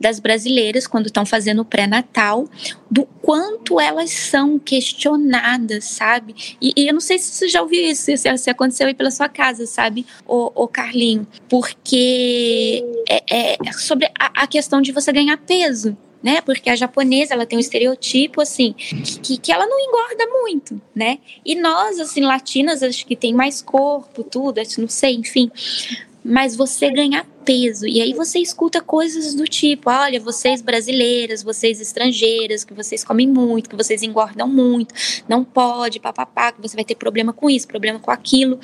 das 0.00 0.18
brasileiras 0.18 0.86
quando 0.86 1.06
estão 1.06 1.26
fazendo 1.26 1.62
o 1.62 1.64
pré-natal, 1.64 2.48
do 2.90 3.04
quanto 3.22 3.80
elas 3.80 4.10
são 4.10 4.58
questionadas, 4.58 5.84
sabe? 5.84 6.56
E, 6.60 6.72
e, 6.76 6.86
eu 6.86 6.94
não 6.94 7.00
sei 7.00 7.18
se 7.18 7.30
você 7.32 7.48
já 7.48 7.62
ouviu 7.62 7.82
isso, 7.82 8.04
se, 8.16 8.38
se 8.38 8.50
aconteceu 8.50 8.86
aí 8.86 8.94
pela 8.94 9.10
sua 9.10 9.28
casa, 9.28 9.66
sabe, 9.66 10.06
o, 10.26 10.64
o 10.64 10.68
Carlinho? 10.68 11.26
Porque 11.48 12.84
é, 13.08 13.54
é 13.54 13.72
sobre 13.72 14.06
a, 14.18 14.42
a 14.42 14.46
questão 14.46 14.80
de 14.80 14.92
você 14.92 15.12
ganhar 15.12 15.36
peso, 15.38 15.96
né? 16.22 16.40
Porque 16.40 16.70
a 16.70 16.76
japonesa, 16.76 17.34
ela 17.34 17.44
tem 17.44 17.58
um 17.58 17.60
estereotipo, 17.60 18.40
assim, 18.40 18.72
que, 19.22 19.36
que 19.36 19.52
ela 19.52 19.66
não 19.66 19.78
engorda 19.78 20.26
muito, 20.26 20.80
né? 20.94 21.18
E 21.44 21.54
nós, 21.54 22.00
assim, 22.00 22.22
latinas, 22.22 22.82
acho 22.82 23.04
que 23.06 23.14
tem 23.14 23.34
mais 23.34 23.60
corpo, 23.60 24.24
tudo, 24.24 24.60
não 24.78 24.88
sei, 24.88 25.14
enfim 25.14 25.50
mas 26.24 26.56
você 26.56 26.90
ganhar 26.90 27.26
peso. 27.44 27.86
E 27.86 28.00
aí 28.00 28.14
você 28.14 28.38
escuta 28.38 28.80
coisas 28.80 29.34
do 29.34 29.44
tipo: 29.44 29.90
olha, 29.90 30.18
vocês 30.18 30.62
brasileiras, 30.62 31.42
vocês 31.42 31.80
estrangeiras, 31.80 32.64
que 32.64 32.72
vocês 32.72 33.04
comem 33.04 33.28
muito, 33.28 33.68
que 33.68 33.76
vocês 33.76 34.02
engordam 34.02 34.48
muito, 34.48 34.94
não 35.28 35.44
pode, 35.44 36.00
papapá, 36.00 36.52
que 36.52 36.62
você 36.62 36.74
vai 36.74 36.84
ter 36.84 36.94
problema 36.94 37.32
com 37.32 37.50
isso, 37.50 37.68
problema 37.68 37.98
com 37.98 38.10
aquilo. 38.10 38.58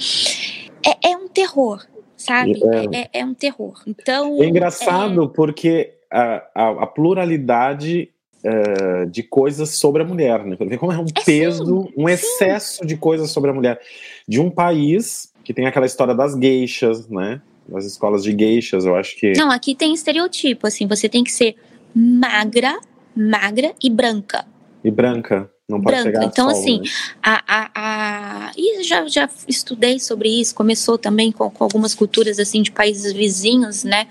É, 0.85 1.11
é 1.11 1.16
um 1.16 1.29
terror, 1.29 1.85
sabe? 2.16 2.59
É, 2.92 3.01
é, 3.03 3.20
é 3.20 3.25
um 3.25 3.35
terror. 3.35 3.83
Então. 3.87 4.42
É 4.42 4.46
engraçado 4.46 5.25
é 5.25 5.29
porque 5.29 5.94
a, 6.11 6.42
a, 6.55 6.68
a 6.85 6.87
pluralidade 6.87 8.11
Uh, 8.42 9.05
de 9.11 9.23
coisas 9.23 9.77
sobre 9.77 10.01
a 10.01 10.05
mulher, 10.07 10.42
né? 10.46 10.57
Como 10.79 10.90
é 10.90 10.96
um 10.96 11.05
é 11.05 11.25
peso, 11.27 11.83
sim, 11.83 11.92
um 11.94 12.09
excesso 12.09 12.79
sim. 12.79 12.87
de 12.87 12.96
coisas 12.96 13.31
sobre 13.31 13.51
a 13.51 13.53
mulher. 13.53 13.79
De 14.27 14.40
um 14.40 14.49
país 14.49 15.31
que 15.44 15.53
tem 15.53 15.66
aquela 15.66 15.85
história 15.85 16.14
das 16.14 16.33
geixas, 16.35 17.07
né? 17.07 17.42
Nas 17.68 17.85
escolas 17.85 18.23
de 18.23 18.37
geixas, 18.37 18.85
eu 18.85 18.96
acho 18.96 19.16
que. 19.16 19.33
Não, 19.37 19.51
aqui 19.51 19.75
tem 19.75 19.92
estereotipo, 19.94 20.66
assim, 20.66 20.87
você 20.87 21.09
tem 21.09 21.25
que 21.25 21.33
ser 21.33 21.57
magra, 21.94 22.79
magra 23.14 23.73
e 23.83 23.90
branca. 23.90 24.44
E 24.83 24.90
branca. 24.90 25.51
Não 25.70 25.81
pode 25.81 26.03
branca. 26.03 26.25
Então, 26.25 26.51
sol, 26.51 26.59
assim, 26.59 26.81
né? 26.81 26.85
a, 27.23 27.42
a, 27.46 27.70
a. 27.75 28.53
E 28.57 28.83
já, 28.83 29.07
já 29.07 29.29
estudei 29.46 30.01
sobre 30.01 30.29
isso, 30.29 30.53
começou 30.53 30.99
também 30.99 31.31
com, 31.31 31.49
com, 31.49 31.62
algumas 31.62 31.94
culturas 31.94 32.40
assim 32.40 32.61
de 32.61 32.73
países 32.73 33.12
vizinhos, 33.12 33.85
né? 33.85 34.09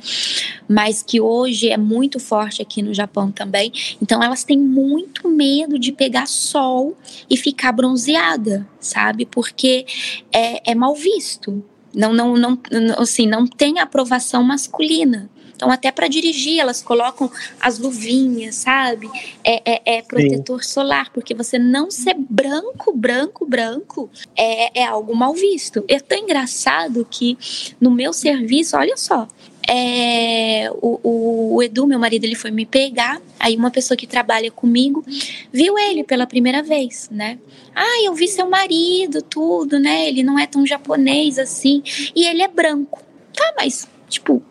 Mas 0.70 1.04
que 1.04 1.20
hoje 1.20 1.70
é 1.70 1.78
muito 1.78 2.18
forte 2.18 2.62
aqui 2.62 2.82
no 2.82 2.94
Japão 2.94 3.30
também. 3.30 3.74
Então 4.02 4.24
elas 4.24 4.46
têm 4.46 4.58
muito 4.58 5.28
medo 5.28 5.78
de 5.78 5.92
pegar 5.92 6.28
sol 6.28 6.96
e 7.30 7.36
ficar 7.36 7.74
bronzeada, 7.74 8.66
sabe? 8.80 9.26
Porque 9.26 9.86
é, 10.32 10.72
é 10.72 10.74
mal 10.74 10.96
visto. 10.96 11.62
Não, 11.94 12.14
não, 12.14 12.36
não, 12.36 12.60
assim, 12.98 13.26
não 13.26 13.46
tem 13.48 13.80
aprovação 13.80 14.44
masculina. 14.44 15.30
Então, 15.60 15.70
até 15.70 15.92
para 15.92 16.08
dirigir, 16.08 16.58
elas 16.58 16.82
colocam 16.82 17.30
as 17.60 17.78
luvinhas, 17.78 18.56
sabe? 18.56 19.10
É, 19.44 19.74
é, 19.74 19.98
é 19.98 20.02
protetor 20.02 20.64
Sim. 20.64 20.70
solar, 20.70 21.12
porque 21.12 21.34
você 21.34 21.60
não 21.60 21.92
ser 21.92 22.16
branco, 22.18 22.94
branco, 22.96 23.46
branco 23.46 24.10
é, 24.38 24.80
é 24.80 24.86
algo 24.86 25.14
mal 25.14 25.34
visto. 25.34 25.84
É 25.90 26.00
tão 26.00 26.18
engraçado 26.18 27.06
que 27.12 27.38
no 27.78 27.92
meu 27.92 28.14
serviço, 28.14 28.78
olha 28.78 28.96
só, 28.96 29.28
é, 29.72 30.68
o, 30.82 31.54
o, 31.56 31.62
Edu, 31.62 31.86
meu 31.86 32.00
marido, 32.00 32.26
ele 32.26 32.34
foi 32.34 32.50
me 32.50 32.66
pegar. 32.66 33.22
Aí 33.40 33.56
uma 33.56 33.70
pessoa 33.70 33.96
que 33.96 34.08
trabalha 34.08 34.50
comigo 34.50 35.06
viu 35.54 35.78
ele 35.78 36.04
pela 36.04 36.26
primeira 36.26 36.64
vez, 36.64 37.08
né? 37.12 37.38
Ah, 37.76 38.04
eu 38.04 38.16
vi 38.16 38.28
seu 38.28 38.50
marido, 38.50 39.22
tudo, 39.22 39.80
né? 39.80 40.08
Ele 40.08 40.24
não 40.24 40.40
é 40.40 40.48
tão 40.48 40.66
japonês 40.66 41.38
assim. 41.38 41.84
E 42.16 42.26
ele 42.26 42.42
é 42.42 42.48
branco. 42.48 43.04
Tá, 43.32 43.54
mas, 43.56 43.88
tipo, 44.08 44.42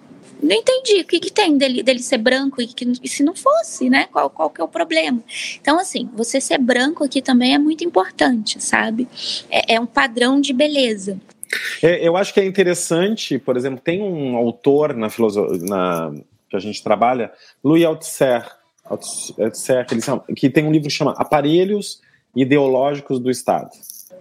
não 0.40 0.54
entendi 0.54 1.00
o 1.00 1.04
que, 1.04 1.18
que 1.18 1.33
tem 1.33 1.59
dele, 1.59 1.83
dele 1.83 1.98
ser 1.98 2.18
branco 2.18 2.62
e, 2.62 2.68
que, 2.68 2.90
e 3.02 3.09
se 3.09 3.24
não 3.24 3.35
fosse, 3.35 3.90
né? 3.90 4.07
Qual, 4.12 4.31
qual 4.31 4.50
que 4.50 4.61
é 4.61 4.64
o 4.64 4.68
problema? 4.68 5.20
Então, 5.61 5.81
assim, 5.81 6.09
você 6.14 6.40
ser 6.40 6.59
branco 6.59 7.03
aqui 7.03 7.20
também 7.20 7.55
é 7.55 7.59
muito 7.59 7.82
importante, 7.82 8.62
sabe? 8.62 9.09
É, 9.51 9.74
é 9.74 9.80
um 9.80 9.86
padrão 9.86 10.40
de 10.40 10.53
beleza. 10.53 11.20
É, 11.82 12.07
eu 12.07 12.16
acho 12.16 12.34
que 12.34 12.40
é 12.40 12.44
interessante, 12.44 13.38
por 13.38 13.57
exemplo, 13.57 13.80
tem 13.80 14.03
um 14.03 14.36
autor 14.36 14.94
na 14.94 15.09
filosofia 15.09 15.59
que 16.49 16.57
a 16.57 16.59
gente 16.59 16.82
trabalha, 16.82 17.30
Louis 17.62 17.84
Althusser, 17.84 18.44
Althusser 18.84 19.86
que, 19.86 20.34
que 20.34 20.51
tem 20.51 20.64
um 20.64 20.72
livro 20.72 20.88
que 20.88 20.94
chama 20.94 21.14
Aparelhos 21.16 22.01
Ideológicos 22.34 23.18
do 23.20 23.30
Estado. 23.30 23.70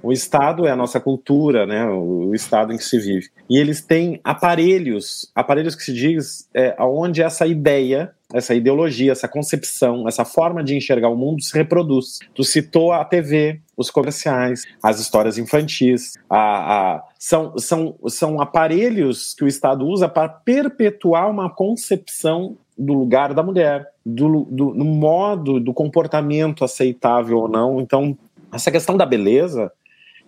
O 0.04 0.12
Estado 0.12 0.68
é 0.68 0.72
a 0.72 0.76
nossa 0.76 1.00
cultura, 1.00 1.66
né? 1.66 1.86
O, 1.90 2.34
Estado 2.34 2.72
em 2.72 2.78
que 2.78 2.84
se 2.84 3.00
vive. 3.00 3.30
E 3.50 3.58
eles 3.58 3.82
têm 3.82 4.20
aparelhos, 4.24 5.32
aparelhos 5.34 5.76
que 5.76 5.84
se 5.84 5.94
diz 5.94 6.48
é, 6.54 6.76
aonde 6.78 7.22
essa 7.22 7.48
ideia, 7.48 8.14
essa 8.34 8.54
ideologia, 8.54 9.12
essa 9.12 9.28
concepção, 9.28 10.08
essa 10.08 10.26
forma 10.26 10.64
de 10.64 10.76
enxergar 10.76 11.10
o 11.10 11.16
mundo 11.16 11.42
se 11.42 11.56
reproduz. 11.58 12.20
Tu 12.34 12.44
citou 12.44 12.92
a 12.92 13.06
TV, 13.06 13.62
os 13.76 13.90
comerciais, 13.90 14.64
as 14.84 15.00
histórias 15.00 15.38
infantis, 15.38 16.14
a, 16.30 16.96
a, 16.96 17.04
são, 17.18 17.58
são, 17.58 17.96
são 18.08 18.42
aparelhos 18.42 19.34
que 19.34 19.44
o 19.44 19.48
Estado 19.48 19.86
usa 19.86 20.10
para 20.10 20.28
perpetuar 20.28 21.30
uma 21.30 21.50
concepção 21.50 22.58
do 22.78 22.94
lugar 22.94 23.34
da 23.34 23.42
mulher, 23.42 23.88
do, 24.06 24.46
do, 24.46 24.74
do 24.74 24.86
modo 24.86 25.60
do 25.60 25.74
comportamento 25.74 26.64
aceitável 26.64 27.40
ou 27.40 27.48
não. 27.48 27.80
Então, 27.80 28.18
essa 28.52 28.72
questão 28.72 28.96
da 28.96 29.06
beleza 29.06 29.72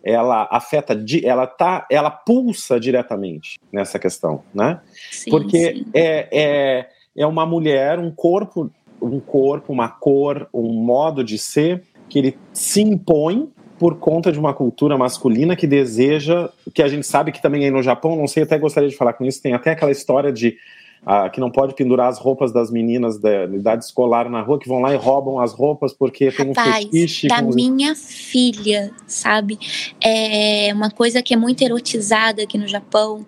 ela 0.03 0.47
afeta, 0.49 0.97
ela 1.23 1.45
tá, 1.45 1.85
ela 1.91 2.09
pulsa 2.09 2.79
diretamente 2.79 3.59
nessa 3.71 3.99
questão, 3.99 4.43
né? 4.53 4.79
Sim, 5.11 5.29
Porque 5.29 5.73
sim. 5.73 5.85
É, 5.93 6.27
é, 6.31 6.89
é 7.15 7.25
uma 7.25 7.45
mulher, 7.45 7.99
um 7.99 8.11
corpo, 8.11 8.69
um 9.01 9.19
corpo, 9.19 9.71
uma 9.73 9.87
cor, 9.87 10.47
um 10.53 10.71
modo 10.71 11.23
de 11.23 11.37
ser 11.37 11.83
que 12.07 12.19
ele 12.19 12.37
se 12.53 12.81
impõe 12.81 13.49
por 13.77 13.97
conta 13.97 14.31
de 14.31 14.37
uma 14.37 14.53
cultura 14.53 14.97
masculina 14.97 15.55
que 15.55 15.65
deseja, 15.65 16.49
que 16.73 16.83
a 16.83 16.87
gente 16.87 17.07
sabe 17.07 17.31
que 17.31 17.41
também 17.41 17.63
aí 17.63 17.71
no 17.71 17.81
Japão, 17.81 18.15
não 18.15 18.27
sei, 18.27 18.43
até 18.43 18.57
gostaria 18.57 18.89
de 18.89 18.95
falar 18.95 19.13
com 19.13 19.23
isso, 19.23 19.41
tem 19.41 19.53
até 19.53 19.71
aquela 19.71 19.91
história 19.91 20.33
de 20.33 20.57
ah, 21.05 21.29
que 21.29 21.39
não 21.39 21.49
pode 21.49 21.73
pendurar 21.75 22.09
as 22.09 22.19
roupas 22.19 22.51
das 22.51 22.69
meninas 22.69 23.17
da 23.17 23.45
idade 23.45 23.85
escolar 23.85 24.29
na 24.29 24.41
rua, 24.41 24.59
que 24.59 24.67
vão 24.67 24.81
lá 24.81 24.93
e 24.93 24.97
roubam 24.97 25.39
as 25.39 25.53
roupas 25.53 25.93
porque 25.93 26.29
tem 26.29 26.47
Rapaz, 26.49 26.85
um 26.85 26.91
fetiche. 26.91 27.27
Da 27.29 27.41
minha 27.41 27.95
filha, 27.95 28.91
sabe? 29.07 29.57
É 30.03 30.71
uma 30.73 30.91
coisa 30.91 31.21
que 31.23 31.33
é 31.33 31.37
muito 31.37 31.61
erotizada 31.61 32.43
aqui 32.43 32.57
no 32.57 32.67
Japão 32.67 33.25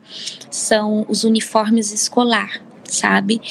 são 0.50 1.06
os 1.08 1.24
uniformes 1.24 1.94
escolar 1.94 2.62
sabe? 2.92 3.42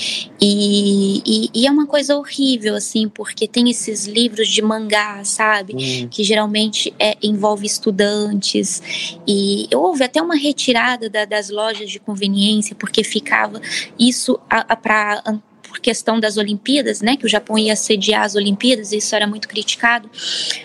E, 0.40 1.22
e, 1.24 1.50
e, 1.54 1.66
é 1.66 1.70
uma 1.70 1.86
coisa 1.86 2.16
horrível, 2.16 2.74
assim, 2.74 3.08
porque 3.08 3.48
tem 3.48 3.70
esses 3.70 4.06
livros 4.06 4.48
de 4.48 4.62
mangá, 4.62 5.24
sabe? 5.24 5.74
Hum. 5.74 6.08
Que 6.08 6.22
geralmente 6.22 6.92
é, 6.98 7.16
envolve 7.22 7.66
estudantes. 7.66 8.82
E 9.26 9.68
houve 9.74 10.04
até 10.04 10.20
uma 10.20 10.36
retirada 10.36 11.08
da, 11.08 11.24
das 11.24 11.50
lojas 11.50 11.90
de 11.90 11.98
conveniência, 11.98 12.76
porque 12.76 13.02
ficava 13.02 13.60
isso 13.98 14.38
para 14.82 15.22
por 15.62 15.78
questão 15.78 16.18
das 16.18 16.36
Olimpíadas, 16.36 17.00
né, 17.00 17.16
que 17.16 17.24
o 17.24 17.28
Japão 17.28 17.56
ia 17.56 17.76
sediar 17.76 18.24
as 18.24 18.34
Olimpíadas, 18.34 18.90
isso 18.90 19.14
era 19.14 19.24
muito 19.24 19.46
criticado, 19.46 20.10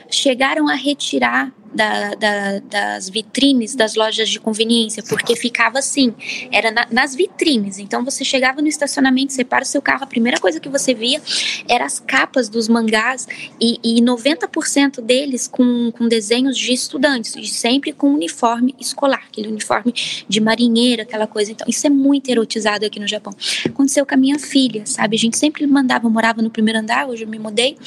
chegaram 0.09 0.67
a 0.67 0.73
retirar 0.73 1.53
da, 1.75 2.15
da, 2.15 2.59
das 2.59 3.09
vitrines 3.09 3.75
das 3.75 3.95
lojas 3.95 4.29
de 4.29 4.39
conveniência, 4.39 5.03
porque 5.03 5.35
ficava 5.35 5.79
assim, 5.79 6.13
era 6.51 6.71
na, 6.71 6.87
nas 6.89 7.13
vitrines. 7.13 7.77
Então 7.77 8.03
você 8.03 8.23
chegava 8.23 8.61
no 8.61 8.67
estacionamento, 8.67 9.33
você 9.33 9.45
o 9.45 9.65
seu 9.65 9.81
carro, 9.81 10.03
a 10.03 10.07
primeira 10.07 10.39
coisa 10.39 10.59
que 10.59 10.69
você 10.69 10.93
via 10.93 11.21
era 11.67 11.85
as 11.85 11.99
capas 11.99 12.49
dos 12.49 12.67
mangás 12.67 13.27
e, 13.59 13.79
e 13.83 14.01
90% 14.01 15.01
deles 15.01 15.47
com, 15.47 15.91
com 15.91 16.07
desenhos 16.07 16.57
de 16.57 16.73
estudantes, 16.73 17.35
e 17.35 17.45
sempre 17.47 17.91
com 17.91 18.13
uniforme 18.13 18.75
escolar, 18.79 19.23
aquele 19.27 19.47
uniforme 19.47 19.93
de 20.27 20.39
marinheira, 20.39 21.03
aquela 21.03 21.27
coisa. 21.27 21.51
Então 21.51 21.65
isso 21.67 21.85
é 21.85 21.89
muito 21.89 22.29
erotizado 22.29 22.85
aqui 22.85 22.99
no 22.99 23.07
Japão. 23.07 23.33
Aconteceu 23.65 24.05
com 24.05 24.13
a 24.13 24.17
minha 24.17 24.39
filha, 24.39 24.85
sabe? 24.85 25.15
A 25.15 25.19
gente 25.19 25.37
sempre 25.37 25.65
mandava, 25.65 26.05
eu 26.05 26.11
morava 26.11 26.41
no 26.41 26.49
primeiro 26.49 26.79
andar, 26.79 27.07
hoje 27.07 27.23
eu 27.23 27.27
me 27.27 27.39
mudei, 27.39 27.77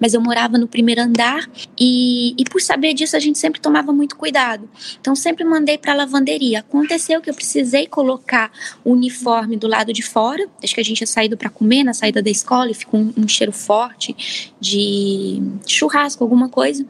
mas 0.00 0.14
eu 0.14 0.20
morava 0.20 0.58
no 0.58 0.68
primeiro 0.68 1.00
andar 1.00 1.48
e, 1.78 2.34
e 2.38 2.44
por 2.44 2.60
saber 2.60 2.94
disso 2.94 3.16
a 3.16 3.20
gente 3.20 3.31
gente 3.32 3.38
sempre 3.38 3.60
tomava 3.60 3.92
muito 3.92 4.16
cuidado. 4.16 4.68
Então 5.00 5.16
sempre 5.16 5.44
mandei 5.44 5.78
para 5.78 5.94
lavanderia. 5.94 6.60
Aconteceu 6.60 7.20
que 7.20 7.30
eu 7.30 7.34
precisei 7.34 7.86
colocar 7.86 8.52
o 8.84 8.92
uniforme 8.92 9.56
do 9.56 9.66
lado 9.66 9.92
de 9.92 10.02
fora. 10.02 10.46
Acho 10.62 10.74
que 10.74 10.80
a 10.80 10.84
gente 10.84 10.98
tinha 10.98 11.06
saído 11.06 11.36
para 11.36 11.48
comer 11.48 11.82
na 11.82 11.94
saída 11.94 12.22
da 12.22 12.30
escola 12.30 12.70
e 12.70 12.74
ficou 12.74 13.00
um, 13.00 13.12
um 13.16 13.28
cheiro 13.28 13.52
forte 13.52 14.54
de 14.60 15.42
churrasco, 15.66 16.22
alguma 16.22 16.48
coisa. 16.48 16.86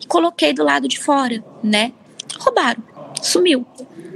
E 0.00 0.06
coloquei 0.06 0.52
do 0.52 0.64
lado 0.64 0.88
de 0.88 0.98
fora, 0.98 1.44
né? 1.62 1.92
Roubaram. 2.38 2.82
Sumiu 3.22 3.66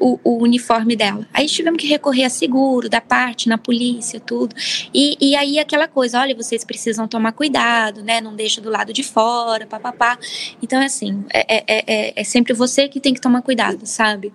o, 0.00 0.18
o, 0.22 0.42
uniforme 0.42 0.96
dela. 0.96 1.26
Aí 1.32 1.46
tivemos 1.46 1.80
que 1.80 1.86
recorrer 1.86 2.24
a 2.24 2.30
seguro, 2.30 2.88
da 2.88 3.00
parte, 3.00 3.48
na 3.48 3.58
polícia, 3.58 4.20
tudo. 4.20 4.54
E, 4.92 5.16
e 5.20 5.36
aí 5.36 5.58
aquela 5.58 5.88
coisa, 5.88 6.20
olha, 6.20 6.34
vocês 6.34 6.64
precisam 6.64 7.06
tomar 7.08 7.32
cuidado, 7.32 8.02
né? 8.02 8.20
Não 8.20 8.34
deixa 8.34 8.60
do 8.60 8.70
lado 8.70 8.92
de 8.92 9.02
fora, 9.02 9.66
papapá. 9.66 10.18
Então, 10.62 10.80
é 10.80 10.86
assim, 10.86 11.24
é, 11.32 11.56
é, 11.56 11.84
é, 11.86 12.12
é 12.20 12.24
sempre 12.24 12.52
você 12.52 12.88
que 12.88 13.00
tem 13.00 13.14
que 13.14 13.20
tomar 13.20 13.42
cuidado, 13.42 13.86
sabe? 13.86 14.32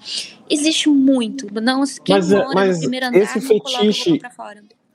Existe 0.49 0.89
muito. 0.89 1.47
Não, 1.62 1.84
quem 2.03 2.16
mas, 2.16 2.30
mora 2.30 2.49
mas 2.53 2.76
no 2.76 2.82
primeiro 2.82 3.05
andar 3.07 3.20
esse 3.20 3.41
fetiche, 3.41 4.20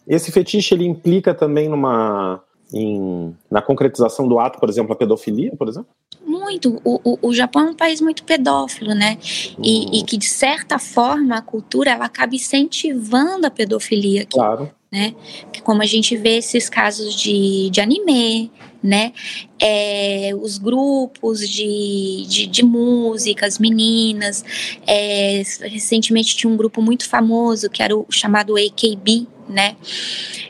Esse 0.07 0.33
fetiche, 0.33 0.75
ele 0.75 0.87
implica 0.87 1.35
também 1.35 1.69
numa 1.69 2.43
em, 2.73 3.35
na 3.51 3.62
concretização 3.62 4.27
do 4.27 4.39
ato, 4.39 4.59
por 4.59 4.69
exemplo, 4.69 4.93
a 4.93 4.97
pedofilia, 4.97 5.53
por 5.57 5.69
exemplo? 5.69 5.89
Muito. 6.25 6.81
O, 6.85 7.01
o, 7.05 7.29
o 7.29 7.35
Japão 7.35 7.69
é 7.69 7.71
um 7.71 7.75
país 7.75 8.01
muito 8.01 8.25
pedófilo, 8.25 8.95
né? 8.95 9.19
E, 9.62 9.87
hum. 9.87 9.91
e, 9.93 10.03
que, 10.03 10.17
de 10.17 10.27
certa 10.27 10.79
forma, 10.79 11.37
a 11.37 11.43
cultura 11.43 11.91
ela 11.91 12.07
acaba 12.07 12.35
incentivando 12.35 13.47
a 13.47 13.51
pedofilia 13.51 14.23
aqui. 14.23 14.35
Claro. 14.35 14.71
Né? 14.91 15.14
Que 15.53 15.61
como 15.62 15.83
a 15.83 15.87
gente 15.87 16.17
vê 16.17 16.39
esses 16.39 16.69
casos 16.71 17.14
de, 17.14 17.69
de 17.71 17.81
anime, 17.81 18.51
né? 18.83 19.12
É, 19.61 20.31
os 20.41 20.59
grupos 20.59 21.49
de, 21.49 22.25
de, 22.29 22.47
de 22.47 22.64
músicas, 22.64 23.59
meninas. 23.59 24.45
É, 24.87 25.43
recentemente 25.62 26.37
tinha 26.37 26.53
um 26.53 26.57
grupo 26.57 26.81
muito 26.81 27.09
famoso 27.09 27.69
que 27.69 27.83
era 27.83 27.97
o 27.97 28.07
chamado 28.11 28.55
AKB, 28.57 29.27
né? 29.49 29.76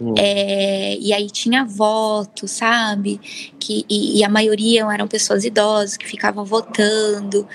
Hum. 0.01 0.15
É, 0.17 0.97
e 0.99 1.13
aí 1.13 1.29
tinha 1.31 1.65
voto, 1.65 2.47
sabe? 2.49 3.21
Que, 3.59 3.85
e, 3.89 4.19
e, 4.19 4.25
a 4.25 4.29
maioria 4.29 4.85
eram 4.93 5.09
pessoas 5.09 5.45
idosas 5.45 5.97
que 5.97 6.07
ficavam 6.07 6.45
votando. 6.45 7.47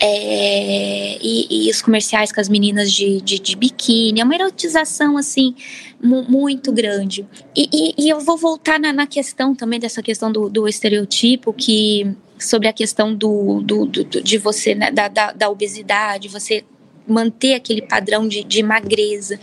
É, 0.00 1.18
e, 1.20 1.66
e, 1.66 1.70
os 1.70 1.82
comerciais 1.82 2.32
com 2.32 2.40
as 2.40 2.48
meninas 2.48 2.92
de, 2.92 3.20
de, 3.20 3.38
de 3.38 3.56
biquíni. 3.56 4.20
É 4.20 4.24
uma 4.24 4.34
erotização, 4.34 5.16
assim, 5.16 5.54
muito 6.00 6.72
grande. 6.72 7.26
E, 7.54 7.68
e, 7.72 7.94
e, 8.04 8.08
eu 8.08 8.20
vou 8.20 8.36
voltar 8.36 8.80
na, 8.80 8.92
na, 8.92 9.06
questão 9.06 9.54
também 9.54 9.78
dessa 9.78 10.02
questão 10.02 10.32
do, 10.32 10.48
do 10.48 10.66
estereotipo, 10.66 11.52
que 11.52 12.16
sobre 12.38 12.66
a 12.66 12.72
questão 12.72 13.14
do, 13.14 13.60
do, 13.62 13.86
do 13.86 14.04
de 14.04 14.38
você, 14.38 14.74
né, 14.74 14.90
da, 14.90 15.06
da, 15.08 15.32
da 15.32 15.48
obesidade, 15.48 16.28
você 16.28 16.64
manter 17.06 17.54
aquele 17.54 17.82
padrão 17.82 18.26
de, 18.26 18.44
de 18.44 18.62
magreza. 18.62 19.38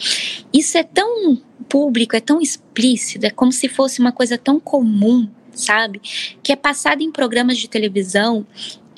Isso 0.53 0.77
é 0.77 0.83
tão 0.83 1.41
público, 1.67 2.15
é 2.15 2.19
tão 2.19 2.41
explícito, 2.41 3.25
é 3.25 3.29
como 3.29 3.51
se 3.51 3.67
fosse 3.67 3.99
uma 3.99 4.11
coisa 4.11 4.37
tão 4.37 4.59
comum, 4.59 5.29
sabe? 5.53 6.01
Que 6.41 6.51
é 6.51 6.55
passado 6.55 7.01
em 7.01 7.11
programas 7.11 7.57
de 7.57 7.69
televisão, 7.69 8.45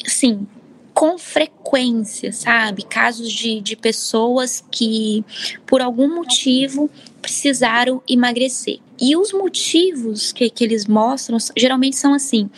assim, 0.05 0.47
com 0.93 1.17
frequência, 1.17 2.31
sabe? 2.31 2.83
Casos 2.83 3.31
de, 3.31 3.59
de 3.61 3.75
pessoas 3.75 4.63
que, 4.71 5.23
por 5.65 5.81
algum 5.81 6.13
motivo, 6.15 6.89
precisaram 7.21 8.01
emagrecer. 8.07 8.79
E 8.99 9.15
os 9.15 9.33
motivos 9.33 10.31
que, 10.31 10.49
que 10.49 10.63
eles 10.63 10.85
mostram 10.85 11.37
geralmente 11.57 11.95
são 11.95 12.13
assim: 12.13 12.49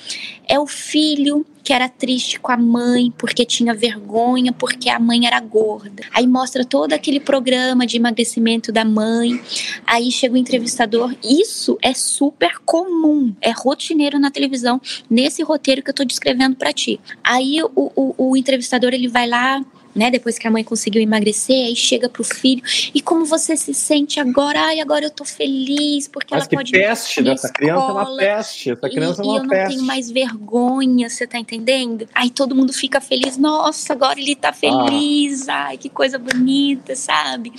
é 0.48 0.60
o 0.60 0.68
filho 0.68 1.46
que 1.64 1.72
era 1.72 1.88
triste 1.88 2.40
com 2.40 2.52
a 2.52 2.58
mãe 2.58 3.10
porque 3.18 3.46
tinha 3.46 3.74
vergonha 3.74 4.52
porque 4.52 4.90
a 4.90 5.00
mãe 5.00 5.26
era 5.26 5.40
gorda. 5.40 6.04
Aí 6.14 6.28
mostra 6.28 6.66
todo 6.66 6.92
aquele 6.92 7.22
programa 7.22 7.88
de 7.88 7.96
emagrecimento 7.96 8.72
da 8.72 8.84
mãe. 8.84 9.42
Aí 9.88 10.12
chega 10.12 10.34
o 10.34 10.38
entrevistador. 10.38 11.16
Isso 11.24 11.78
é 11.82 11.94
super 11.94 12.60
comum, 12.66 13.34
é 13.40 13.52
rotineiro 13.52 14.20
na 14.20 14.30
televisão 14.30 14.82
nesse 15.10 15.42
roteiro 15.42 15.82
que 15.82 15.90
eu 15.90 15.96
tô 15.96 16.04
descrevendo 16.04 16.58
para 16.58 16.74
ti. 16.74 17.00
Aí 17.24 17.64
o, 17.64 17.92
o, 17.96 18.32
o 18.32 18.38
entrevistador 18.38 18.94
ele 18.94 19.08
vai 19.08 19.28
lá 19.28 19.64
né? 19.96 20.10
Depois 20.10 20.38
que 20.38 20.48
a 20.48 20.52
mãe 20.52 20.64
conseguiu 20.64 21.02
emagrecer, 21.02 21.68
aí 21.68 21.76
chega 21.76 22.10
pro 22.10 22.24
filho. 22.24 22.62
E 22.94 23.02
como 23.02 23.26
você 23.26 23.56
se 23.56 23.74
sente 23.74 24.20
agora? 24.20 24.60
Ai, 24.60 24.80
agora 24.80 25.06
eu 25.06 25.12
tô 25.12 25.26
feliz 25.26 26.08
porque 26.08 26.34
Mas 26.34 26.44
ela 26.44 26.58
pode 26.58 26.72
peste 26.72 27.22
dessa 27.22 27.50
criança 27.50 27.86
é 27.86 27.92
uma 27.92 28.18
peste. 28.18 28.72
Essa 28.72 28.90
criança 28.90 29.24
e, 29.24 29.26
é 29.26 29.30
uma 29.30 29.36
e 29.36 29.38
eu 29.38 29.44
não 29.44 29.68
tenho 29.68 29.84
mais 29.84 30.12
vergonha, 30.12 31.10
você 31.10 31.28
tá 31.28 31.38
entendendo? 31.38 32.08
Aí 32.14 32.30
todo 32.30 32.56
mundo 32.56 32.74
fica 32.74 33.00
feliz. 33.00 33.38
Nossa, 33.38 33.94
agora 33.94 34.20
ele 34.20 34.36
tá 34.36 34.52
feliz. 34.54 35.48
Ah. 35.50 35.64
Ai, 35.64 35.78
que 35.78 35.90
coisa 35.90 36.18
bonita, 36.18 36.96
sabe? 36.96 37.52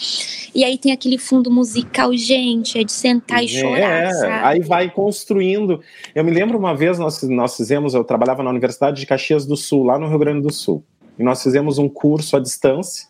E 0.54 0.64
aí 0.64 0.76
tem 0.76 0.92
aquele 0.92 1.16
fundo 1.16 1.50
musical, 1.50 2.14
gente, 2.14 2.78
é 2.78 2.84
de 2.84 2.92
sentar 2.92 3.40
é, 3.40 3.44
e 3.44 3.48
chorar, 3.48 4.12
sabe? 4.12 4.46
Aí 4.46 4.60
vai 4.60 4.90
construindo. 4.90 5.80
Eu 6.14 6.24
me 6.24 6.30
lembro 6.30 6.58
uma 6.58 6.74
vez 6.74 6.98
nós 6.98 7.22
nós 7.22 7.56
fizemos, 7.56 7.94
eu 7.94 8.04
trabalhava 8.04 8.42
na 8.42 8.50
Universidade 8.50 9.00
de 9.00 9.06
Caxias 9.06 9.46
do 9.46 9.56
Sul, 9.56 9.84
lá 9.84 9.98
no 9.98 10.08
Rio 10.08 10.18
Grande 10.18 10.42
do 10.42 10.52
Sul 10.52 10.84
e 11.18 11.22
nós 11.22 11.42
fizemos 11.42 11.78
um 11.78 11.88
curso 11.88 12.36
à 12.36 12.40
distância. 12.40 13.06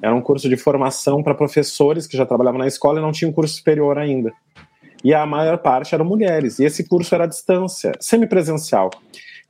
Era 0.00 0.14
um 0.14 0.22
curso 0.22 0.48
de 0.48 0.56
formação 0.56 1.22
para 1.22 1.34
professores 1.34 2.06
que 2.06 2.16
já 2.16 2.24
trabalhavam 2.24 2.58
na 2.58 2.66
escola 2.66 2.98
e 2.98 3.02
não 3.02 3.12
tinham 3.12 3.32
curso 3.32 3.56
superior 3.56 3.98
ainda. 3.98 4.32
E 5.04 5.12
a 5.12 5.26
maior 5.26 5.58
parte 5.58 5.94
eram 5.94 6.04
mulheres. 6.04 6.58
E 6.58 6.64
esse 6.64 6.84
curso 6.88 7.14
era 7.14 7.24
à 7.24 7.26
distância, 7.26 7.92
semipresencial. 8.00 8.90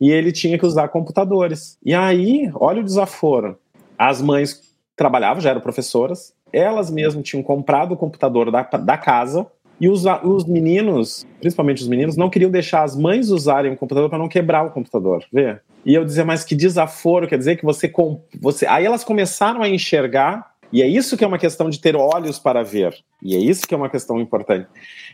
E 0.00 0.11
ele 0.11 0.32
tinha 0.32 0.59
que 0.59 0.66
usar 0.66 0.88
computadores. 0.88 1.78
E 1.84 1.94
aí, 1.94 2.50
olha 2.55 2.80
o 2.80 2.84
desaforo. 2.84 3.57
As 3.96 4.20
mães 4.20 4.61
trabalhavam, 4.96 5.40
já 5.40 5.50
eram 5.50 5.61
professoras, 5.61 6.34
elas 6.53 6.90
mesmas 6.90 7.24
tinham 7.24 7.42
comprado 7.42 7.92
o 7.92 7.96
computador 7.96 8.50
da, 8.50 8.62
da 8.62 8.96
casa 8.96 9.46
e 9.80 9.88
os, 9.88 10.05
os 10.22 10.44
meninos, 10.44 11.26
principalmente 11.40 11.82
os 11.82 11.88
meninos, 11.88 12.16
não 12.16 12.30
queriam 12.30 12.50
deixar 12.50 12.82
as 12.82 12.96
mães 12.96 13.30
usarem 13.30 13.72
o 13.72 13.76
computador 13.76 14.09
para 14.09 14.18
não 14.18 14.28
quebrar 14.28 14.64
o 14.64 14.70
computador. 14.70 15.24
Vê? 15.32 15.59
E 15.85 15.95
eu 15.95 16.05
dizia, 16.05 16.24
mas 16.24 16.45
que 16.45 16.55
desaforo, 16.55 17.26
quer 17.26 17.39
dizer 17.39 17.57
que 17.57 17.64
você, 17.64 17.93
você. 18.41 18.66
Aí 18.66 18.85
elas 18.85 19.03
começaram 19.03 19.62
a 19.62 19.68
enxergar 19.68 20.51
E 20.72 20.80
é 20.80 20.86
isso 20.86 21.16
que 21.16 21.24
é 21.24 21.26
uma 21.26 21.38
questão 21.38 21.68
de 21.68 21.78
ter 21.78 21.94
olhos 21.94 22.38
para 22.38 22.62
ver. 22.62 22.96
E 23.22 23.36
é 23.36 23.38
isso 23.38 23.66
que 23.66 23.74
é 23.74 23.76
uma 23.76 23.90
questão 23.90 24.18
importante. 24.18 24.66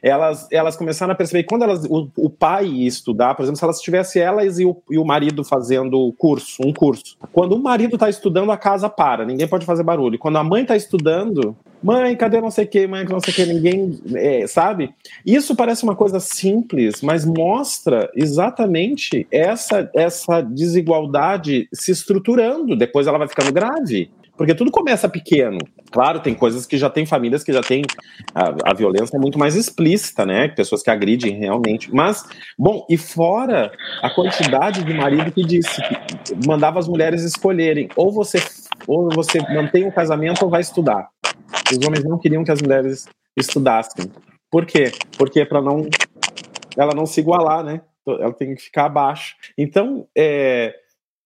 Elas, 0.02 0.46
elas 0.50 0.76
começaram 0.76 1.12
a 1.12 1.16
perceber 1.16 1.44
quando 1.44 1.62
elas, 1.62 1.84
o, 1.84 2.08
o 2.16 2.30
pai 2.30 2.66
ia 2.66 2.88
estudar, 2.88 3.34
por 3.34 3.42
exemplo, 3.42 3.58
se 3.58 3.64
elas 3.64 3.80
tivessem 3.80 4.22
elas 4.22 4.58
e 4.58 4.64
o, 4.64 4.76
e 4.90 4.96
o 4.98 5.04
marido 5.04 5.44
fazendo 5.44 6.14
curso, 6.16 6.62
um 6.64 6.72
curso. 6.72 7.16
Quando 7.32 7.54
o 7.54 7.62
marido 7.62 7.96
está 7.96 8.08
estudando, 8.08 8.52
a 8.52 8.56
casa 8.56 8.88
para, 8.88 9.26
ninguém 9.26 9.48
pode 9.48 9.66
fazer 9.66 9.82
barulho. 9.82 10.18
Quando 10.18 10.38
a 10.38 10.44
mãe 10.44 10.62
está 10.62 10.76
estudando, 10.76 11.56
mãe, 11.82 12.16
cadê 12.16 12.40
não 12.40 12.50
sei 12.50 12.64
o 12.64 12.68
que, 12.68 12.86
mãe, 12.86 13.04
não 13.04 13.20
sei 13.20 13.32
o 13.32 13.36
que, 13.36 13.46
ninguém, 13.46 14.00
é, 14.14 14.46
sabe? 14.46 14.94
Isso 15.26 15.54
parece 15.56 15.82
uma 15.82 15.96
coisa 15.96 16.20
simples, 16.20 17.02
mas 17.02 17.24
mostra 17.24 18.10
exatamente 18.14 19.26
essa, 19.30 19.90
essa 19.94 20.40
desigualdade 20.40 21.68
se 21.72 21.90
estruturando. 21.90 22.76
Depois 22.76 23.06
ela 23.06 23.18
vai 23.18 23.28
ficando 23.28 23.52
grave. 23.52 24.10
Porque 24.38 24.54
tudo 24.54 24.70
começa 24.70 25.08
pequeno. 25.08 25.58
Claro, 25.90 26.20
tem 26.20 26.32
coisas 26.32 26.64
que 26.64 26.78
já 26.78 26.88
tem 26.88 27.04
famílias 27.04 27.42
que 27.42 27.52
já 27.52 27.60
tem 27.60 27.82
a, 28.32 28.70
a 28.70 28.72
violência 28.72 29.16
é 29.16 29.20
muito 29.20 29.36
mais 29.36 29.56
explícita, 29.56 30.24
né? 30.24 30.46
Pessoas 30.46 30.80
que 30.80 30.90
agridem 30.90 31.36
realmente. 31.40 31.92
Mas, 31.92 32.24
bom, 32.56 32.86
e 32.88 32.96
fora 32.96 33.72
a 34.00 34.08
quantidade 34.08 34.84
de 34.84 34.94
marido 34.94 35.32
que 35.32 35.44
disse 35.44 35.82
que 35.82 36.46
mandava 36.46 36.78
as 36.78 36.86
mulheres 36.86 37.22
escolherem 37.24 37.88
ou 37.96 38.12
você 38.12 38.38
ou 38.86 39.10
você 39.10 39.40
mantém 39.52 39.86
o 39.88 39.92
casamento 39.92 40.44
ou 40.44 40.50
vai 40.50 40.60
estudar. 40.60 41.08
Os 41.70 41.84
homens 41.84 42.04
não 42.04 42.16
queriam 42.16 42.44
que 42.44 42.52
as 42.52 42.62
mulheres 42.62 43.08
estudassem. 43.36 44.10
Por 44.48 44.64
quê? 44.64 44.92
Porque 45.18 45.44
para 45.44 45.60
não 45.60 45.88
ela 46.76 46.94
não 46.94 47.06
se 47.06 47.18
igualar, 47.18 47.64
né? 47.64 47.80
Ela 48.06 48.32
tem 48.32 48.54
que 48.54 48.62
ficar 48.62 48.84
abaixo. 48.86 49.34
Então, 49.58 50.06
é, 50.16 50.72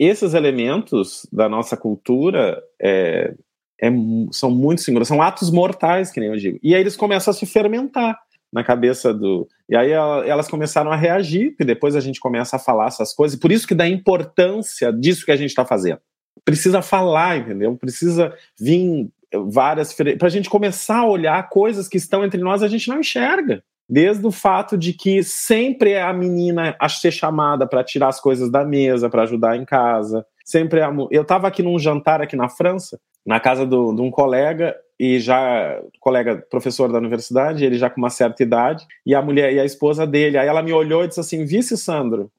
esses 0.06 0.34
elementos 0.34 1.26
da 1.32 1.48
nossa 1.48 1.76
cultura 1.76 2.62
é, 2.80 3.34
é, 3.80 3.90
são 4.30 4.50
muito 4.50 4.80
singulares, 4.80 5.08
são 5.08 5.22
atos 5.22 5.50
mortais, 5.50 6.10
que 6.10 6.20
nem 6.20 6.28
eu 6.28 6.36
digo. 6.36 6.58
E 6.62 6.74
aí 6.74 6.80
eles 6.80 6.96
começam 6.96 7.30
a 7.30 7.34
se 7.34 7.46
fermentar 7.46 8.18
na 8.52 8.62
cabeça 8.62 9.14
do. 9.14 9.48
E 9.68 9.76
aí 9.76 9.90
elas 9.90 10.48
começaram 10.48 10.92
a 10.92 10.96
reagir, 10.96 11.54
e 11.58 11.64
depois 11.64 11.96
a 11.96 12.00
gente 12.00 12.20
começa 12.20 12.56
a 12.56 12.58
falar 12.58 12.86
essas 12.86 13.12
coisas, 13.12 13.38
por 13.38 13.50
isso 13.50 13.66
que 13.66 13.74
dá 13.74 13.88
importância 13.88 14.92
disso 14.92 15.24
que 15.24 15.32
a 15.32 15.36
gente 15.36 15.50
está 15.50 15.64
fazendo. 15.64 16.00
Precisa 16.44 16.82
falar, 16.82 17.38
entendeu? 17.38 17.76
Precisa 17.76 18.34
vir 18.58 19.10
várias. 19.46 19.94
Para 19.94 20.26
a 20.26 20.30
gente 20.30 20.50
começar 20.50 20.98
a 20.98 21.08
olhar 21.08 21.48
coisas 21.48 21.88
que 21.88 21.96
estão 21.96 22.24
entre 22.24 22.40
nós, 22.40 22.62
a 22.62 22.68
gente 22.68 22.88
não 22.88 23.00
enxerga. 23.00 23.62
Desde 23.92 24.26
o 24.26 24.32
fato 24.32 24.78
de 24.78 24.94
que 24.94 25.22
sempre 25.22 25.90
é 25.90 26.00
a 26.00 26.14
menina 26.14 26.74
a 26.80 26.88
ser 26.88 27.10
chamada 27.10 27.66
para 27.66 27.84
tirar 27.84 28.08
as 28.08 28.18
coisas 28.18 28.50
da 28.50 28.64
mesa, 28.64 29.10
para 29.10 29.24
ajudar 29.24 29.54
em 29.54 29.66
casa. 29.66 30.24
Sempre 30.46 30.80
é 30.80 30.82
a... 30.82 30.90
Eu 31.10 31.20
estava 31.20 31.46
aqui 31.46 31.62
num 31.62 31.78
jantar 31.78 32.22
aqui 32.22 32.34
na 32.34 32.48
França, 32.48 32.98
na 33.26 33.38
casa 33.38 33.66
do, 33.66 33.92
de 33.92 34.00
um 34.00 34.10
colega, 34.10 34.74
e 34.98 35.20
já 35.20 35.78
colega 36.00 36.42
professor 36.50 36.90
da 36.90 36.96
universidade, 36.96 37.66
ele 37.66 37.76
já 37.76 37.90
com 37.90 38.00
uma 38.00 38.08
certa 38.08 38.42
idade, 38.42 38.86
e 39.04 39.14
a 39.14 39.20
mulher 39.20 39.52
e 39.52 39.60
a 39.60 39.64
esposa 39.66 40.06
dele. 40.06 40.38
Aí 40.38 40.48
ela 40.48 40.62
me 40.62 40.72
olhou 40.72 41.04
e 41.04 41.08
disse 41.08 41.20
assim: 41.20 41.44
Vice 41.44 41.76
Sandro, 41.76 42.30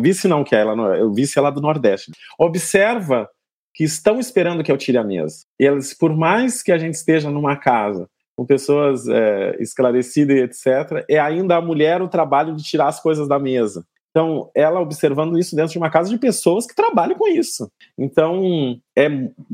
vice 0.00 0.26
não 0.26 0.42
que 0.42 0.56
é 0.56 0.60
ela, 0.60 0.96
eu 0.96 1.12
vice 1.12 1.38
ela 1.38 1.50
do 1.50 1.60
Nordeste. 1.60 2.10
Observa 2.38 3.28
que 3.74 3.84
estão 3.84 4.18
esperando 4.18 4.64
que 4.64 4.72
eu 4.72 4.78
tire 4.78 4.96
a 4.96 5.04
mesa. 5.04 5.44
E 5.60 5.66
eles, 5.66 5.92
por 5.92 6.16
mais 6.16 6.62
que 6.62 6.72
a 6.72 6.78
gente 6.78 6.94
esteja 6.94 7.30
numa 7.30 7.54
casa 7.54 8.08
com 8.36 8.46
pessoas 8.46 9.06
é, 9.08 9.56
esclarecidas 9.60 10.36
e 10.36 10.42
etc., 10.42 11.04
é 11.08 11.18
ainda 11.18 11.56
a 11.56 11.60
mulher 11.60 12.02
o 12.02 12.08
trabalho 12.08 12.54
de 12.54 12.62
tirar 12.62 12.88
as 12.88 13.00
coisas 13.00 13.28
da 13.28 13.38
mesa. 13.38 13.84
Então, 14.10 14.50
ela 14.54 14.80
observando 14.80 15.38
isso 15.38 15.56
dentro 15.56 15.72
de 15.72 15.78
uma 15.78 15.90
casa 15.90 16.10
de 16.10 16.18
pessoas 16.18 16.66
que 16.66 16.74
trabalham 16.74 17.16
com 17.16 17.26
isso. 17.26 17.70
Então, 17.98 18.78
é, 18.96 19.08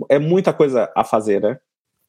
é 0.09 0.19
muita 0.19 0.53
coisa 0.53 0.91
a 0.97 1.05
fazer, 1.05 1.41
né? 1.41 1.59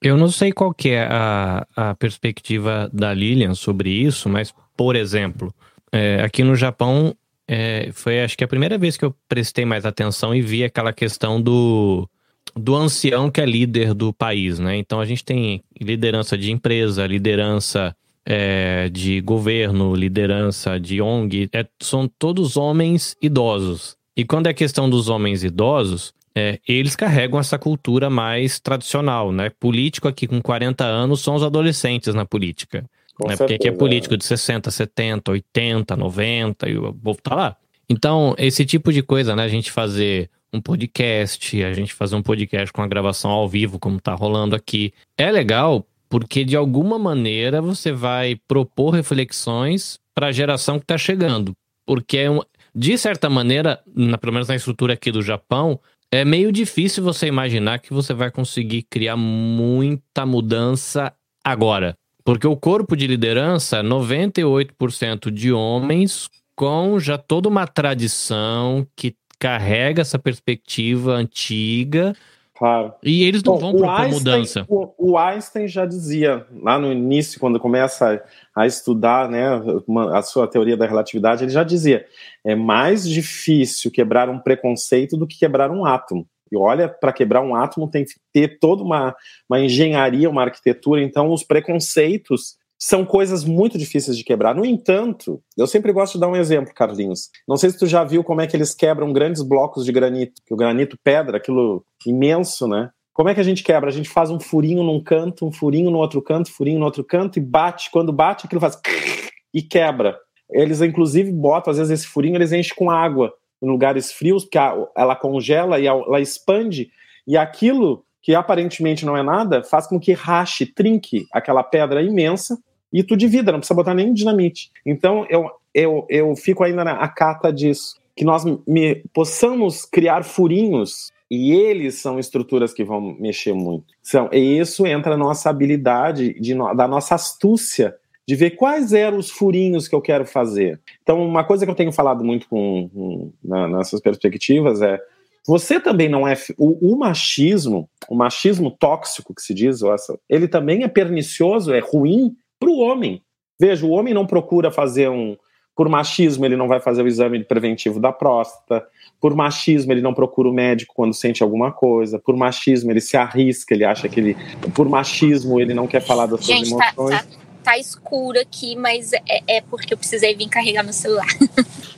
Eu 0.02 0.18
não 0.18 0.30
sei 0.30 0.52
qual 0.52 0.74
que 0.74 0.90
é 0.90 1.08
a, 1.10 1.68
a 1.76 1.96
perspectiva 1.96 2.90
da 2.92 3.14
Lilian 3.14 3.54
sobre 3.54 3.90
isso, 3.90 4.30
mas, 4.30 4.54
por 4.76 4.96
exemplo, 4.96 5.54
é, 5.92 6.22
aqui 6.24 6.44
no 6.44 6.56
Japão, 6.56 7.14
é, 7.48 7.92
foi 7.92 8.22
acho 8.22 8.38
que 8.38 8.44
a 8.44 8.48
primeira 8.48 8.78
vez 8.78 8.96
que 8.96 9.06
eu 9.06 9.14
prestei 9.28 9.66
mais 9.66 9.86
atenção 9.86 10.34
e 10.34 10.42
vi 10.42 10.64
aquela 10.64 10.94
questão 10.94 11.42
do 11.42 12.10
do 12.56 12.76
ancião 12.76 13.30
que 13.30 13.42
é 13.42 13.46
líder 13.46 13.94
do 13.94 14.14
país, 14.14 14.60
né? 14.60 14.78
Então 14.78 15.00
a 15.00 15.06
gente 15.06 15.24
tem 15.24 15.62
liderança 15.80 16.38
de 16.38 16.52
empresa, 16.52 17.06
liderança 17.06 17.96
é, 18.26 18.90
de 18.90 19.22
governo, 19.22 19.96
liderança 19.96 20.80
de 20.80 21.02
ONG, 21.02 21.50
é, 21.54 21.66
são 21.82 22.08
todos 22.08 22.58
homens 22.58 23.16
idosos. 23.22 23.98
E 24.16 24.26
quando 24.26 24.48
é 24.48 24.54
questão 24.54 24.90
dos 24.90 25.10
homens 25.10 25.44
idosos, 25.44 26.14
é, 26.36 26.60
eles 26.68 26.96
carregam 26.96 27.40
essa 27.40 27.58
cultura 27.58 28.10
mais 28.10 28.60
tradicional, 28.60 29.32
né? 29.32 29.50
Político 29.60 30.08
aqui 30.08 30.28
com 30.28 30.42
40 30.42 30.86
anos 30.86 31.22
são 31.22 31.36
os 31.36 31.44
adolescentes 31.44 32.14
na 32.14 32.26
política. 32.26 32.86
Né? 33.26 33.36
Porque 33.36 33.56
aqui 33.56 33.68
é 33.68 33.72
político 33.72 34.16
de 34.16 34.24
60, 34.24 34.72
70, 34.72 35.32
80, 35.32 35.96
90 35.98 36.70
e 36.70 36.78
o 36.78 36.94
povo 36.94 37.20
tá 37.22 37.36
lá. 37.36 37.58
Então, 37.90 38.36
esse 38.38 38.66
tipo 38.66 38.94
de 38.94 39.02
coisa, 39.02 39.36
né? 39.36 39.44
A 39.44 39.50
gente 39.50 39.72
fazer 39.72 40.30
um 40.54 40.62
podcast, 40.62 41.64
a 41.64 41.74
gente 41.74 41.94
fazer 41.94 42.16
um 42.16 42.24
podcast 42.24 42.72
com 42.74 42.82
a 42.82 42.88
gravação 42.88 43.32
ao 43.32 43.48
vivo, 43.48 43.80
como 43.80 44.02
tá 44.02 44.14
rolando 44.14 44.56
aqui. 44.56 44.94
É 45.18 45.32
legal 45.32 45.86
porque 46.10 46.44
de 46.44 46.56
alguma 46.56 46.98
maneira 46.98 47.62
você 47.62 47.92
vai 47.92 48.36
propor 48.48 48.92
reflexões 48.92 50.00
para 50.14 50.28
a 50.28 50.32
geração 50.32 50.80
que 50.80 50.84
está 50.84 50.98
chegando. 50.98 51.54
Porque 51.86 52.18
é 52.18 52.32
um, 52.32 52.42
de 52.74 52.98
certa 52.98 53.30
maneira, 53.30 53.80
na, 53.96 54.18
pelo 54.18 54.34
menos 54.34 54.48
na 54.48 54.56
estrutura 54.56 54.94
aqui 54.94 55.12
do 55.12 55.22
Japão, 55.22 55.80
é 56.12 56.26
meio 56.26 56.52
difícil 56.52 57.04
você 57.04 57.28
imaginar 57.28 57.80
que 57.80 57.94
você 57.94 58.14
vai 58.14 58.32
conseguir 58.32 58.84
criar 58.90 59.16
muita 59.16 60.26
mudança 60.26 61.14
agora. 61.44 61.94
Porque 62.24 62.48
o 62.48 62.58
corpo 62.58 62.96
de 62.96 63.08
liderança 63.08 63.78
é 63.78 63.84
98% 63.84 65.32
de 65.32 65.52
homens 65.52 66.28
com 66.56 67.00
já 67.00 67.18
toda 67.18 67.48
uma 67.48 67.66
tradição 67.66 68.86
que 68.96 69.16
carrega 69.40 70.02
essa 70.02 70.20
perspectiva 70.20 71.14
antiga. 71.14 72.14
Claro. 72.60 72.94
E 73.02 73.24
eles 73.24 73.42
não 73.42 73.54
Bom, 73.54 73.60
vão 73.60 73.72
propor 73.72 74.02
Einstein, 74.02 74.20
mudança. 74.20 74.66
O, 74.68 74.94
o, 74.98 75.18
Einstein 75.18 75.66
já 75.66 75.86
dizia, 75.86 76.46
lá 76.62 76.78
no 76.78 76.92
início, 76.92 77.40
quando 77.40 77.58
começa 77.58 78.22
a, 78.54 78.64
a 78.64 78.68
estudar 78.68 79.30
né, 79.30 79.50
uma, 79.88 80.20
a 80.20 80.22
sua 80.22 80.46
teoria 80.46 80.76
da 80.76 80.86
relatividade, 80.86 81.46
ele 81.46 81.52
já 81.52 81.64
dizia: 81.64 82.06
é 82.44 82.56
mais 82.56 83.08
difícil 83.08 83.90
quebrar 83.90 84.30
um 84.30 84.38
preconceito 84.38 85.16
do 85.16 85.26
que 85.26 85.40
quebrar 85.40 85.72
um 85.72 85.86
átomo. 85.86 86.28
E 86.52 86.58
olha, 86.58 86.90
para 86.90 87.14
quebrar 87.14 87.42
um 87.42 87.56
átomo 87.56 87.90
tem 87.90 88.04
que 88.04 88.16
ter 88.34 88.60
toda 88.60 88.84
uma, 88.84 89.16
uma 89.48 89.62
engenharia, 89.62 90.30
uma 90.30 90.44
arquitetura. 90.44 91.02
Então, 91.02 91.32
os 91.32 91.44
preconceitos 91.44 92.58
são 92.82 93.06
coisas 93.06 93.44
muito 93.44 93.78
difíceis 93.78 94.18
de 94.18 94.24
quebrar. 94.24 94.56
No 94.56 94.66
entanto, 94.66 95.44
eu 95.58 95.68
sempre 95.68 95.92
gosto 95.92 96.14
de 96.14 96.22
dar 96.22 96.30
um 96.30 96.36
exemplo, 96.36 96.74
Carlinhos. 96.74 97.30
Não 97.46 97.58
sei 97.58 97.72
se 97.72 97.78
tu 97.78 97.86
já 97.86 98.06
viu 98.06 98.24
como 98.24 98.40
é 98.40 98.48
que 98.48 98.56
eles 98.56 98.74
quebram 98.74 99.12
grandes 99.12 99.42
blocos 99.42 99.84
de 99.84 99.92
granito, 99.92 100.42
que 100.46 100.54
o 100.54 100.58
granito 100.58 100.98
pedra, 101.04 101.38
aquilo 101.38 101.84
imenso, 102.06 102.68
né? 102.70 102.90
Como 103.14 103.28
é 103.28 103.36
que 103.36 103.42
a 103.42 103.44
gente 103.44 103.64
quebra? 103.64 103.90
A 103.90 103.94
gente 103.94 104.08
faz 104.08 104.30
um 104.32 104.40
furinho 104.40 104.82
num 104.82 105.04
canto, 105.04 105.46
um 105.46 105.52
furinho 105.52 105.92
no 105.92 105.98
outro 105.98 106.22
canto, 106.22 106.54
furinho 106.54 106.80
no 106.80 106.86
outro 106.86 107.04
canto 107.04 107.38
e 107.38 107.42
bate. 107.42 107.92
Quando 107.92 108.14
bate, 108.14 108.46
aquilo 108.46 108.62
faz 108.62 108.80
e 109.54 109.62
quebra. 109.62 110.18
Eles 110.50 110.82
inclusive 110.82 111.30
botam, 111.34 111.72
às 111.72 111.78
vezes 111.78 112.00
esse 112.00 112.08
furinho 112.08 112.38
eles 112.38 112.54
enchem 112.54 112.76
com 112.78 112.90
água 112.90 113.34
em 113.62 113.68
lugares 113.68 114.14
frios, 114.14 114.46
porque 114.46 114.58
ela 114.58 115.18
congela 115.18 115.80
e 115.80 115.86
ela 115.86 116.22
expande 116.22 116.90
e 117.28 117.36
aquilo 117.36 118.06
que 118.22 118.34
aparentemente 118.34 119.06
não 119.06 119.18
é 119.18 119.22
nada, 119.22 119.64
faz 119.64 119.86
com 119.86 120.00
que 120.00 120.14
rache, 120.14 120.66
trinque 120.66 121.26
aquela 121.32 121.62
pedra 121.62 122.02
imensa 122.02 122.58
e 122.92 123.04
tu 123.04 123.16
divida, 123.16 123.52
não 123.52 123.60
precisa 123.60 123.76
botar 123.76 123.94
nem 123.94 124.14
dinamite. 124.14 124.72
Então 124.86 125.26
eu, 125.30 125.50
eu, 125.74 126.06
eu 126.10 126.36
fico 126.36 126.64
ainda 126.64 126.84
na 126.84 127.08
cata 127.08 127.52
disso, 127.52 127.96
que 128.16 128.26
nós 128.26 128.44
me, 128.68 129.04
possamos 129.14 129.86
criar 129.86 130.24
furinhos 130.24 131.12
e 131.32 131.54
eles 131.54 131.96
são 131.96 132.20
estruturas 132.20 132.74
que 132.74 132.84
vão 132.84 133.00
mexer 133.20 133.54
muito. 133.54 133.94
São, 134.02 134.30
e 134.34 134.60
isso 134.60 134.86
entra 134.86 135.12
na 135.12 135.24
nossa 135.24 135.50
habilidade, 135.50 136.34
de, 136.40 136.56
da 136.76 136.88
nossa 136.88 137.16
astúcia, 137.16 137.96
de 138.28 138.36
ver 138.36 138.52
quais 138.52 138.94
eram 138.94 139.18
os 139.18 139.30
furinhos 139.30 139.88
que 139.88 139.96
eu 139.96 140.02
quero 140.02 140.26
fazer. 140.26 140.80
Então, 141.02 141.24
uma 141.26 141.44
coisa 141.44 141.66
que 141.66 141.72
eu 141.72 141.76
tenho 141.76 141.92
falado 141.92 142.24
muito 142.24 142.48
com, 142.48 142.90
com 142.94 143.32
na, 143.44 143.68
nessas 143.68 144.02
perspectivas 144.02 144.82
é 144.82 145.00
você 145.48 145.80
também 145.80 146.10
não 146.10 146.28
é. 146.28 146.36
O, 146.58 146.94
o, 146.94 146.98
machismo, 146.98 147.90
o 148.08 148.16
machismo 148.16 148.70
tóxico 148.70 149.34
que 149.34 149.42
se 149.42 149.54
diz, 149.54 149.80
ele 150.28 150.48
também 150.48 150.84
é 150.84 150.88
pernicioso, 150.88 151.74
é 151.74 151.80
ruim 151.80 152.36
para 152.70 152.72
o 152.72 152.80
homem. 152.80 153.22
Veja, 153.60 153.86
o 153.86 153.90
homem 153.90 154.14
não 154.14 154.26
procura 154.26 154.72
fazer 154.72 155.10
um. 155.10 155.36
Por 155.76 155.88
machismo, 155.88 156.46
ele 156.46 156.58
não 156.58 156.68
vai 156.68 156.82
fazer 156.82 157.02
o 157.02 157.08
exame 157.08 157.42
preventivo 157.44 158.02
da 158.02 158.12
próstata. 158.12 158.86
Por 159.20 159.34
machismo, 159.34 159.94
ele 159.94 160.02
não 160.02 160.14
procura 160.14 160.50
o 160.50 160.54
médico 160.54 160.94
quando 160.94 161.14
sente 161.14 161.42
alguma 161.42 161.72
coisa. 161.72 162.20
Por 162.20 162.36
machismo, 162.36 162.92
ele 162.92 163.00
se 163.00 163.16
arrisca, 163.16 163.74
ele 163.74 163.86
acha 163.86 164.10
que 164.10 164.20
ele. 164.20 164.38
Por 164.76 164.90
machismo, 164.90 165.60
ele 165.60 165.74
não 165.74 165.88
quer 165.88 166.02
falar 166.02 166.26
das 166.26 166.46
Gente, 166.46 166.68
suas 166.70 166.82
emoções. 166.82 167.18
Tá, 167.18 167.24
tá, 167.24 167.40
tá 167.64 167.78
escuro 167.78 168.40
aqui, 168.40 168.76
mas 168.76 169.14
é, 169.14 169.22
é, 169.48 169.62
porque 169.62 169.94
eu 169.94 169.98
precisei 169.98 170.36
vir 170.36 170.50
carregar 170.50 170.84
meu 170.84 170.94
celular. 170.94 171.28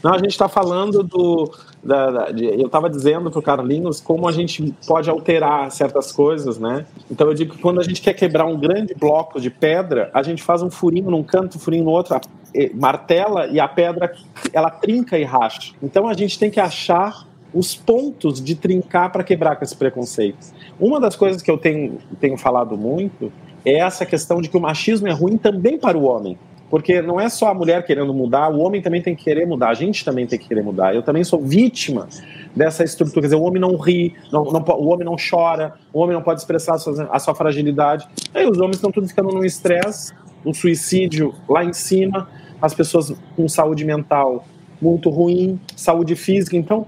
Não, 0.04 0.14
a 0.14 0.18
gente 0.18 0.32
está 0.32 0.48
falando 0.48 1.04
do, 1.04 1.52
da, 1.84 2.12
da 2.12 2.32
de, 2.32 2.46
eu 2.46 2.68
estava 2.68 2.90
dizendo 2.90 3.30
para 3.32 3.40
o 3.40 3.42
Carlinhos 3.42 4.00
como 4.00 4.28
a 4.28 4.32
gente 4.32 4.74
pode 4.88 5.10
alterar 5.10 5.72
certas 5.72 6.12
coisas, 6.12 6.58
né? 6.58 6.86
Então 7.10 7.28
eu 7.28 7.34
digo 7.34 7.56
que 7.56 7.62
quando 7.62 7.80
a 7.80 7.84
gente 7.84 8.02
quer 8.02 8.14
quebrar 8.14 8.46
um 8.46 8.60
grande 8.60 8.94
bloco 8.94 9.40
de 9.40 9.50
pedra, 9.50 10.10
a 10.14 10.22
gente 10.22 10.44
faz 10.44 10.62
um 10.62 10.70
furinho 10.70 11.10
num 11.10 11.24
canto, 11.24 11.58
um 11.58 11.60
furinho 11.60 11.86
no 11.86 11.92
outro, 11.92 12.20
martela 12.74 13.48
e 13.48 13.60
a 13.60 13.68
pedra 13.68 14.14
ela 14.54 14.70
trinca 14.70 15.18
e 15.18 15.24
racha. 15.24 15.74
Então 15.82 16.08
a 16.08 16.14
gente 16.14 16.38
tem 16.38 16.52
que 16.52 16.60
achar 16.60 17.28
os 17.54 17.76
pontos 17.76 18.42
de 18.42 18.56
trincar 18.56 19.12
para 19.12 19.24
quebrar 19.24 19.56
com 19.56 19.64
esse 19.64 19.76
preconceito. 19.76 20.38
Uma 20.80 21.00
das 21.00 21.16
coisas 21.16 21.42
que 21.42 21.52
eu 21.52 21.58
tenho, 21.58 21.98
tenho 22.20 22.38
falado 22.38 22.78
muito 22.78 23.32
é 23.66 23.80
essa 23.80 24.06
questão 24.06 24.42
de 24.42 24.50
que 24.50 24.58
o 24.58 24.62
machismo 24.62 25.08
é 25.08 25.12
ruim 25.12 25.38
também 25.38 25.78
para 25.78 25.98
o 25.98 26.04
homem. 26.04 26.38
Porque 26.72 27.02
não 27.02 27.20
é 27.20 27.28
só 27.28 27.50
a 27.50 27.54
mulher 27.54 27.86
querendo 27.86 28.14
mudar, 28.14 28.50
o 28.50 28.60
homem 28.60 28.82
também 28.82 29.02
tem 29.02 29.14
que 29.14 29.26
querer 29.26 29.46
mudar, 29.46 29.72
a 29.72 29.74
gente 29.74 30.06
também 30.06 30.26
tem 30.26 30.40
que 30.40 30.48
querer 30.48 30.64
mudar. 30.64 30.96
Eu 30.96 31.04
também 31.04 31.22
sou 31.22 31.42
vítima 31.42 32.08
dessa 32.56 32.82
estrutura. 32.82 33.20
Quer 33.20 33.28
dizer, 33.28 33.36
o 33.36 33.44
homem 33.44 33.60
não 33.60 33.76
ri, 33.76 34.16
não, 34.32 34.46
não, 34.46 34.62
o 34.62 34.88
homem 34.88 35.06
não 35.06 35.18
chora, 35.18 35.74
o 35.92 36.00
homem 36.00 36.16
não 36.16 36.24
pode 36.24 36.40
expressar 36.40 36.76
a 36.76 36.78
sua, 36.78 37.10
a 37.12 37.20
sua 37.20 37.36
fragilidade. 37.36 38.08
Aí 38.34 38.48
os 38.48 38.58
homens 38.58 38.78
estão 38.78 38.90
tudo 38.90 39.06
ficando 39.06 39.34
num 39.34 39.44
estresse, 39.44 40.14
um 40.46 40.54
suicídio 40.54 41.36
lá 41.48 41.62
em 41.62 41.74
cima, 41.74 42.30
as 42.62 42.74
pessoas 42.74 43.14
com 43.36 43.50
saúde 43.50 43.84
mental 43.84 44.46
muito 44.82 45.10
ruim, 45.10 45.60
saúde 45.76 46.16
física. 46.16 46.56
Então, 46.56 46.86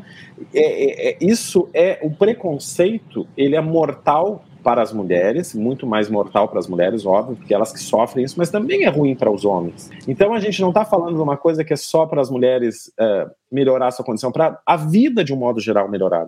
é, 0.55 0.61
é, 0.61 1.09
é 1.09 1.17
isso 1.19 1.67
é 1.73 1.99
o 2.01 2.09
preconceito, 2.09 3.27
ele 3.35 3.57
é 3.57 3.61
mortal 3.61 4.45
para 4.63 4.81
as 4.81 4.93
mulheres, 4.93 5.53
muito 5.53 5.85
mais 5.85 6.09
mortal 6.09 6.47
para 6.47 6.59
as 6.59 6.67
mulheres, 6.67 7.05
óbvio, 7.05 7.35
porque 7.35 7.53
elas 7.53 7.71
que 7.71 7.79
sofrem 7.79 8.23
isso, 8.23 8.35
mas 8.37 8.49
também 8.49 8.85
é 8.85 8.89
ruim 8.89 9.13
para 9.13 9.29
os 9.29 9.43
homens. 9.43 9.91
Então 10.07 10.33
a 10.33 10.39
gente 10.39 10.61
não 10.61 10.69
está 10.69 10.85
falando 10.85 11.15
de 11.15 11.21
uma 11.21 11.35
coisa 11.35 11.63
que 11.63 11.73
é 11.73 11.75
só 11.75 12.05
para 12.05 12.21
as 12.21 12.29
mulheres 12.29 12.91
uh, 12.99 13.29
melhorar 13.51 13.87
a 13.87 13.91
sua 13.91 14.05
condição, 14.05 14.31
para 14.31 14.59
a 14.65 14.77
vida 14.77 15.23
de 15.23 15.33
um 15.33 15.37
modo 15.37 15.59
geral 15.59 15.89
melhorar. 15.89 16.27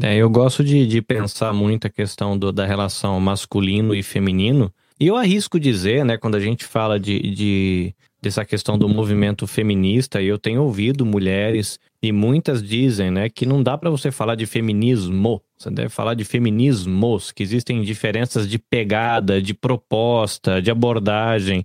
É, 0.00 0.16
eu 0.16 0.30
gosto 0.30 0.64
de, 0.64 0.86
de 0.86 1.02
pensar 1.02 1.52
muito 1.52 1.86
a 1.86 1.90
questão 1.90 2.38
do, 2.38 2.50
da 2.50 2.64
relação 2.64 3.20
masculino 3.20 3.94
e 3.94 4.02
feminino, 4.02 4.72
e 4.98 5.08
eu 5.08 5.16
arrisco 5.16 5.58
dizer, 5.58 6.04
né, 6.04 6.16
quando 6.16 6.36
a 6.36 6.40
gente 6.40 6.64
fala 6.64 6.98
de, 6.98 7.18
de 7.32 7.94
dessa 8.22 8.44
questão 8.44 8.78
do 8.78 8.88
movimento 8.88 9.48
feminista, 9.48 10.22
e 10.22 10.28
eu 10.28 10.38
tenho 10.38 10.62
ouvido 10.62 11.04
mulheres 11.04 11.80
e 12.00 12.12
muitas 12.12 12.62
dizem, 12.62 13.10
né, 13.10 13.28
que 13.28 13.44
não 13.44 13.60
dá 13.60 13.76
para 13.76 13.90
você 13.90 14.12
falar 14.12 14.36
de 14.36 14.46
feminismo, 14.46 15.42
você 15.62 15.70
deve 15.70 15.88
falar 15.88 16.14
de 16.14 16.24
feminismos, 16.24 17.30
que 17.32 17.42
existem 17.42 17.82
diferenças 17.82 18.48
de 18.48 18.58
pegada, 18.58 19.40
de 19.40 19.54
proposta, 19.54 20.60
de 20.60 20.70
abordagem. 20.70 21.64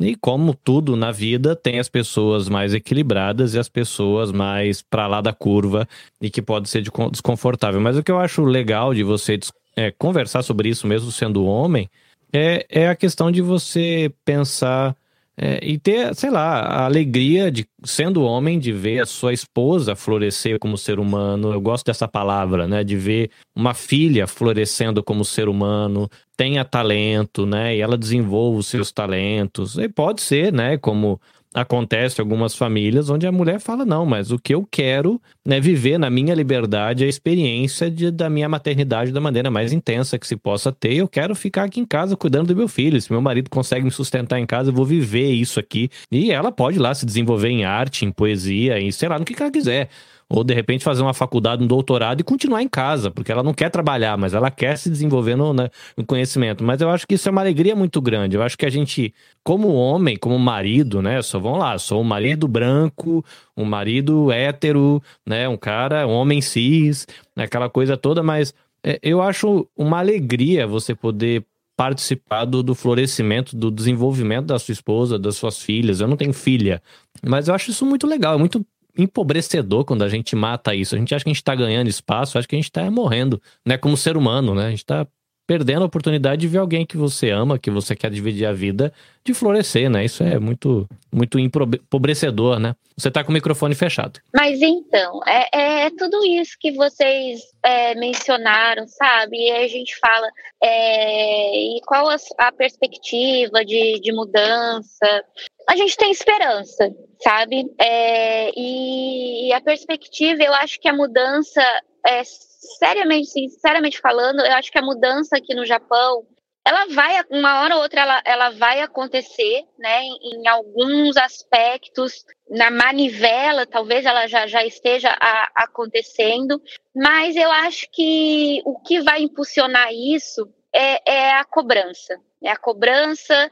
E 0.00 0.16
como 0.16 0.54
tudo 0.54 0.96
na 0.96 1.12
vida, 1.12 1.54
tem 1.54 1.78
as 1.78 1.88
pessoas 1.88 2.48
mais 2.48 2.74
equilibradas 2.74 3.54
e 3.54 3.58
as 3.58 3.68
pessoas 3.68 4.32
mais 4.32 4.82
para 4.82 5.06
lá 5.06 5.20
da 5.20 5.32
curva 5.32 5.86
e 6.20 6.30
que 6.30 6.42
pode 6.42 6.68
ser 6.68 6.82
desconfortável. 7.12 7.80
Mas 7.80 7.96
o 7.96 8.02
que 8.02 8.10
eu 8.10 8.18
acho 8.18 8.42
legal 8.42 8.92
de 8.92 9.04
você 9.04 9.38
é, 9.76 9.90
conversar 9.92 10.42
sobre 10.42 10.68
isso, 10.68 10.86
mesmo 10.86 11.12
sendo 11.12 11.44
homem, 11.44 11.88
é, 12.32 12.66
é 12.68 12.88
a 12.88 12.96
questão 12.96 13.30
de 13.30 13.40
você 13.40 14.12
pensar 14.24 14.96
é, 15.36 15.58
e 15.62 15.78
ter, 15.78 16.14
sei 16.14 16.30
lá, 16.30 16.60
a 16.60 16.84
alegria 16.84 17.50
de, 17.50 17.66
sendo 17.84 18.22
homem, 18.22 18.58
de 18.58 18.70
ver 18.70 19.00
a 19.00 19.06
sua 19.06 19.32
esposa 19.32 19.96
florescer 19.96 20.58
como 20.60 20.78
ser 20.78 21.00
humano. 21.00 21.52
Eu 21.52 21.60
gosto 21.60 21.86
dessa 21.86 22.06
palavra, 22.06 22.68
né? 22.68 22.84
De 22.84 22.96
ver 22.96 23.30
uma 23.54 23.74
filha 23.74 24.26
florescendo 24.28 25.02
como 25.02 25.24
ser 25.24 25.48
humano, 25.48 26.08
tenha 26.36 26.64
talento, 26.64 27.44
né? 27.46 27.76
E 27.76 27.80
ela 27.80 27.98
desenvolva 27.98 28.58
os 28.58 28.68
seus 28.68 28.92
talentos. 28.92 29.76
E 29.76 29.88
pode 29.88 30.22
ser, 30.22 30.52
né? 30.52 30.78
Como 30.78 31.20
acontece 31.54 32.20
algumas 32.20 32.54
famílias 32.54 33.08
onde 33.08 33.26
a 33.26 33.32
mulher 33.32 33.60
fala 33.60 33.84
não, 33.84 34.04
mas 34.04 34.32
o 34.32 34.38
que 34.38 34.52
eu 34.52 34.66
quero 34.68 35.20
é 35.46 35.50
né, 35.50 35.60
viver 35.60 35.98
na 35.98 36.10
minha 36.10 36.34
liberdade 36.34 37.04
a 37.04 37.06
experiência 37.06 37.88
de, 37.88 38.10
da 38.10 38.28
minha 38.28 38.48
maternidade 38.48 39.12
da 39.12 39.20
maneira 39.20 39.50
mais 39.50 39.72
intensa 39.72 40.18
que 40.18 40.26
se 40.26 40.36
possa 40.36 40.72
ter. 40.72 40.94
Eu 40.94 41.06
quero 41.06 41.34
ficar 41.34 41.64
aqui 41.64 41.80
em 41.80 41.86
casa 41.86 42.16
cuidando 42.16 42.48
do 42.48 42.56
meu 42.56 42.66
filho. 42.66 43.00
Se 43.00 43.12
meu 43.12 43.20
marido 43.20 43.48
consegue 43.48 43.84
me 43.84 43.90
sustentar 43.90 44.40
em 44.40 44.46
casa, 44.46 44.70
eu 44.70 44.74
vou 44.74 44.84
viver 44.84 45.30
isso 45.30 45.60
aqui. 45.60 45.88
E 46.10 46.32
ela 46.32 46.50
pode 46.50 46.78
lá 46.78 46.92
se 46.94 47.06
desenvolver 47.06 47.48
em 47.48 47.64
arte, 47.64 48.04
em 48.04 48.10
poesia, 48.10 48.80
em 48.80 48.90
sei 48.90 49.08
lá, 49.08 49.18
no 49.18 49.24
que 49.24 49.40
ela 49.40 49.52
quiser 49.52 49.88
ou 50.28 50.42
de 50.42 50.54
repente 50.54 50.84
fazer 50.84 51.02
uma 51.02 51.14
faculdade, 51.14 51.62
um 51.62 51.66
doutorado 51.66 52.20
e 52.20 52.24
continuar 52.24 52.62
em 52.62 52.68
casa, 52.68 53.10
porque 53.10 53.30
ela 53.30 53.42
não 53.42 53.52
quer 53.52 53.70
trabalhar, 53.70 54.16
mas 54.16 54.34
ela 54.34 54.50
quer 54.50 54.76
se 54.76 54.90
desenvolver 54.90 55.36
no, 55.36 55.52
né, 55.52 55.68
no, 55.96 56.04
conhecimento. 56.04 56.64
Mas 56.64 56.80
eu 56.80 56.90
acho 56.90 57.06
que 57.06 57.14
isso 57.14 57.28
é 57.28 57.32
uma 57.32 57.40
alegria 57.40 57.76
muito 57.76 58.00
grande. 58.00 58.36
Eu 58.36 58.42
acho 58.42 58.56
que 58.56 58.66
a 58.66 58.70
gente, 58.70 59.14
como 59.42 59.74
homem, 59.74 60.16
como 60.16 60.38
marido, 60.38 61.02
né? 61.02 61.20
Só 61.22 61.38
vamos 61.38 61.58
lá, 61.58 61.78
sou 61.78 62.00
um 62.00 62.04
marido 62.04 62.48
branco, 62.48 63.24
um 63.56 63.64
marido 63.64 64.32
hétero, 64.32 65.02
né? 65.26 65.48
Um 65.48 65.56
cara, 65.56 66.06
um 66.06 66.12
homem 66.12 66.40
cis, 66.40 67.06
aquela 67.36 67.68
coisa 67.68 67.96
toda, 67.96 68.22
mas 68.22 68.54
é, 68.84 68.98
eu 69.02 69.22
acho 69.22 69.66
uma 69.76 69.98
alegria 69.98 70.66
você 70.66 70.94
poder 70.94 71.44
participar 71.76 72.44
do, 72.44 72.62
do, 72.62 72.74
florescimento, 72.74 73.56
do 73.56 73.70
desenvolvimento 73.70 74.46
da 74.46 74.58
sua 74.58 74.72
esposa, 74.72 75.18
das 75.18 75.36
suas 75.36 75.58
filhas. 75.58 76.00
Eu 76.00 76.06
não 76.06 76.16
tenho 76.16 76.32
filha, 76.32 76.80
mas 77.26 77.48
eu 77.48 77.54
acho 77.54 77.70
isso 77.70 77.84
muito 77.84 78.06
legal, 78.06 78.34
é 78.34 78.38
muito 78.38 78.64
empobrecedor 78.96 79.84
quando 79.84 80.02
a 80.02 80.08
gente 80.08 80.34
mata 80.36 80.74
isso. 80.74 80.94
A 80.94 80.98
gente 80.98 81.14
acha 81.14 81.24
que 81.24 81.30
a 81.30 81.32
gente 81.32 81.42
está 81.42 81.54
ganhando 81.54 81.88
espaço, 81.88 82.38
acha 82.38 82.46
que 82.46 82.54
a 82.54 82.58
gente 82.58 82.70
está 82.70 82.90
morrendo, 82.90 83.40
né? 83.64 83.76
Como 83.76 83.96
ser 83.96 84.16
humano, 84.16 84.54
né? 84.54 84.66
A 84.66 84.70
gente 84.70 84.78
está 84.78 85.06
perdendo 85.46 85.82
a 85.82 85.86
oportunidade 85.86 86.40
de 86.40 86.48
ver 86.48 86.58
alguém 86.58 86.86
que 86.86 86.96
você 86.96 87.30
ama, 87.30 87.58
que 87.58 87.70
você 87.70 87.94
quer 87.94 88.10
dividir 88.10 88.46
a 88.46 88.52
vida, 88.52 88.92
de 89.24 89.34
florescer, 89.34 89.90
né? 89.90 90.04
Isso 90.04 90.22
é 90.22 90.38
muito, 90.38 90.88
muito 91.12 91.38
empobrecedor, 91.38 92.58
né? 92.58 92.74
Você 92.96 93.08
está 93.08 93.22
com 93.22 93.30
o 93.30 93.34
microfone 93.34 93.74
fechado. 93.74 94.20
Mas 94.34 94.62
então, 94.62 95.20
é, 95.26 95.48
é, 95.52 95.86
é 95.86 95.90
tudo 95.90 96.24
isso 96.24 96.56
que 96.58 96.72
vocês 96.72 97.40
é, 97.62 97.94
mencionaram, 97.94 98.86
sabe? 98.86 99.36
E 99.36 99.50
a 99.50 99.68
gente 99.68 99.98
fala, 99.98 100.28
é, 100.62 101.76
e 101.76 101.80
qual 101.86 102.08
a, 102.08 102.16
a 102.38 102.52
perspectiva 102.52 103.64
de, 103.64 104.00
de 104.00 104.12
mudança? 104.12 105.24
A 105.68 105.76
gente 105.76 105.96
tem 105.96 106.10
esperança, 106.10 106.90
sabe? 107.22 107.64
É, 107.78 108.50
e, 108.56 109.48
e, 109.48 109.52
a 109.52 109.60
perspectiva, 109.60 110.42
eu 110.42 110.52
acho 110.54 110.80
que 110.80 110.88
a 110.88 110.92
mudança, 110.92 111.62
é, 112.06 112.22
seriamente, 112.24 113.26
sinceramente 113.30 114.00
falando, 114.00 114.40
eu 114.40 114.52
acho 114.52 114.70
que 114.70 114.78
a 114.78 114.82
mudança 114.82 115.36
aqui 115.36 115.54
no 115.54 115.64
Japão, 115.64 116.26
ela 116.66 116.86
vai, 116.86 117.22
uma 117.30 117.60
hora 117.60 117.76
ou 117.76 117.82
outra, 117.82 118.00
ela, 118.00 118.22
ela 118.24 118.50
vai 118.50 118.80
acontecer, 118.80 119.64
né? 119.78 120.02
Em, 120.02 120.40
em 120.40 120.48
alguns 120.48 121.16
aspectos, 121.16 122.24
na 122.48 122.70
manivela, 122.70 123.66
talvez 123.66 124.06
ela 124.06 124.26
já, 124.26 124.46
já 124.46 124.64
esteja 124.64 125.14
a, 125.20 125.50
acontecendo, 125.54 126.60
mas 126.94 127.36
eu 127.36 127.50
acho 127.50 127.86
que 127.92 128.62
o 128.64 128.78
que 128.80 129.00
vai 129.02 129.22
impulsionar 129.22 129.92
isso 129.92 130.48
é, 130.74 131.12
é 131.12 131.34
a 131.34 131.44
cobrança. 131.44 132.18
É 132.42 132.50
a 132.50 132.56
cobrança, 132.56 133.50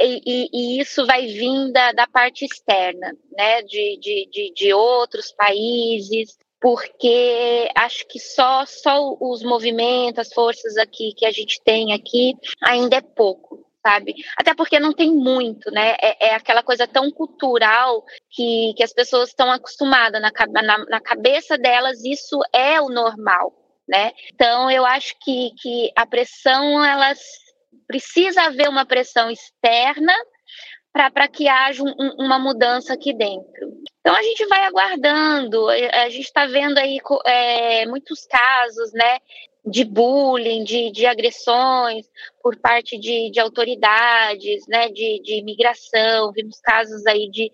e, 0.00 0.20
e, 0.26 0.48
e, 0.52 0.80
isso 0.80 1.06
vai 1.06 1.26
vir 1.26 1.70
da, 1.70 1.92
da 1.92 2.08
parte 2.08 2.44
externa, 2.44 3.16
né, 3.30 3.62
de, 3.62 3.98
de, 4.00 4.28
de, 4.32 4.52
de 4.52 4.74
outros 4.74 5.30
países, 5.30 6.36
porque 6.60 7.68
acho 7.76 8.04
que 8.08 8.18
só, 8.18 8.64
só 8.66 9.16
os 9.20 9.44
movimentos, 9.44 10.26
as 10.26 10.32
forças 10.32 10.76
aqui 10.76 11.12
que 11.16 11.24
a 11.24 11.30
gente 11.30 11.60
tem 11.62 11.92
aqui 11.92 12.34
ainda 12.60 12.96
é 12.96 13.00
pouco, 13.00 13.64
sabe? 13.80 14.14
Até 14.36 14.54
porque 14.54 14.80
não 14.80 14.92
tem 14.92 15.12
muito, 15.12 15.70
né? 15.70 15.94
É, 16.00 16.28
é 16.28 16.34
aquela 16.34 16.64
coisa 16.64 16.86
tão 16.86 17.12
cultural 17.12 18.04
que, 18.28 18.74
que 18.76 18.82
as 18.82 18.92
pessoas 18.92 19.28
estão 19.28 19.52
acostumadas 19.52 20.20
na, 20.20 20.32
na, 20.62 20.78
na 20.86 21.00
cabeça 21.00 21.56
delas, 21.56 22.04
isso 22.04 22.40
é 22.52 22.80
o 22.80 22.88
normal 22.88 23.61
né? 23.92 24.12
Então 24.32 24.70
eu 24.70 24.86
acho 24.86 25.14
que, 25.20 25.50
que 25.60 25.92
a 25.94 26.06
pressão 26.06 26.82
ela 26.82 27.12
precisa 27.86 28.44
haver 28.44 28.66
uma 28.70 28.86
pressão 28.86 29.30
externa 29.30 30.14
para 30.90 31.28
que 31.28 31.46
haja 31.46 31.82
um, 31.82 31.92
uma 32.18 32.38
mudança 32.38 32.94
aqui 32.94 33.12
dentro. 33.12 33.82
Então 34.00 34.14
a 34.14 34.22
gente 34.22 34.46
vai 34.46 34.64
aguardando, 34.64 35.68
a 35.68 36.08
gente 36.08 36.24
está 36.24 36.46
vendo 36.46 36.78
aí 36.78 36.98
é, 37.26 37.86
muitos 37.86 38.26
casos, 38.26 38.92
né, 38.92 39.18
de 39.64 39.84
bullying, 39.84 40.64
de, 40.64 40.90
de 40.90 41.06
agressões 41.06 42.06
por 42.42 42.58
parte 42.58 42.98
de, 42.98 43.30
de 43.30 43.40
autoridades, 43.40 44.64
né, 44.68 44.88
de, 44.88 45.20
de 45.22 45.34
imigração, 45.34 46.32
vimos 46.32 46.58
casos 46.60 47.06
aí 47.06 47.30
de, 47.30 47.50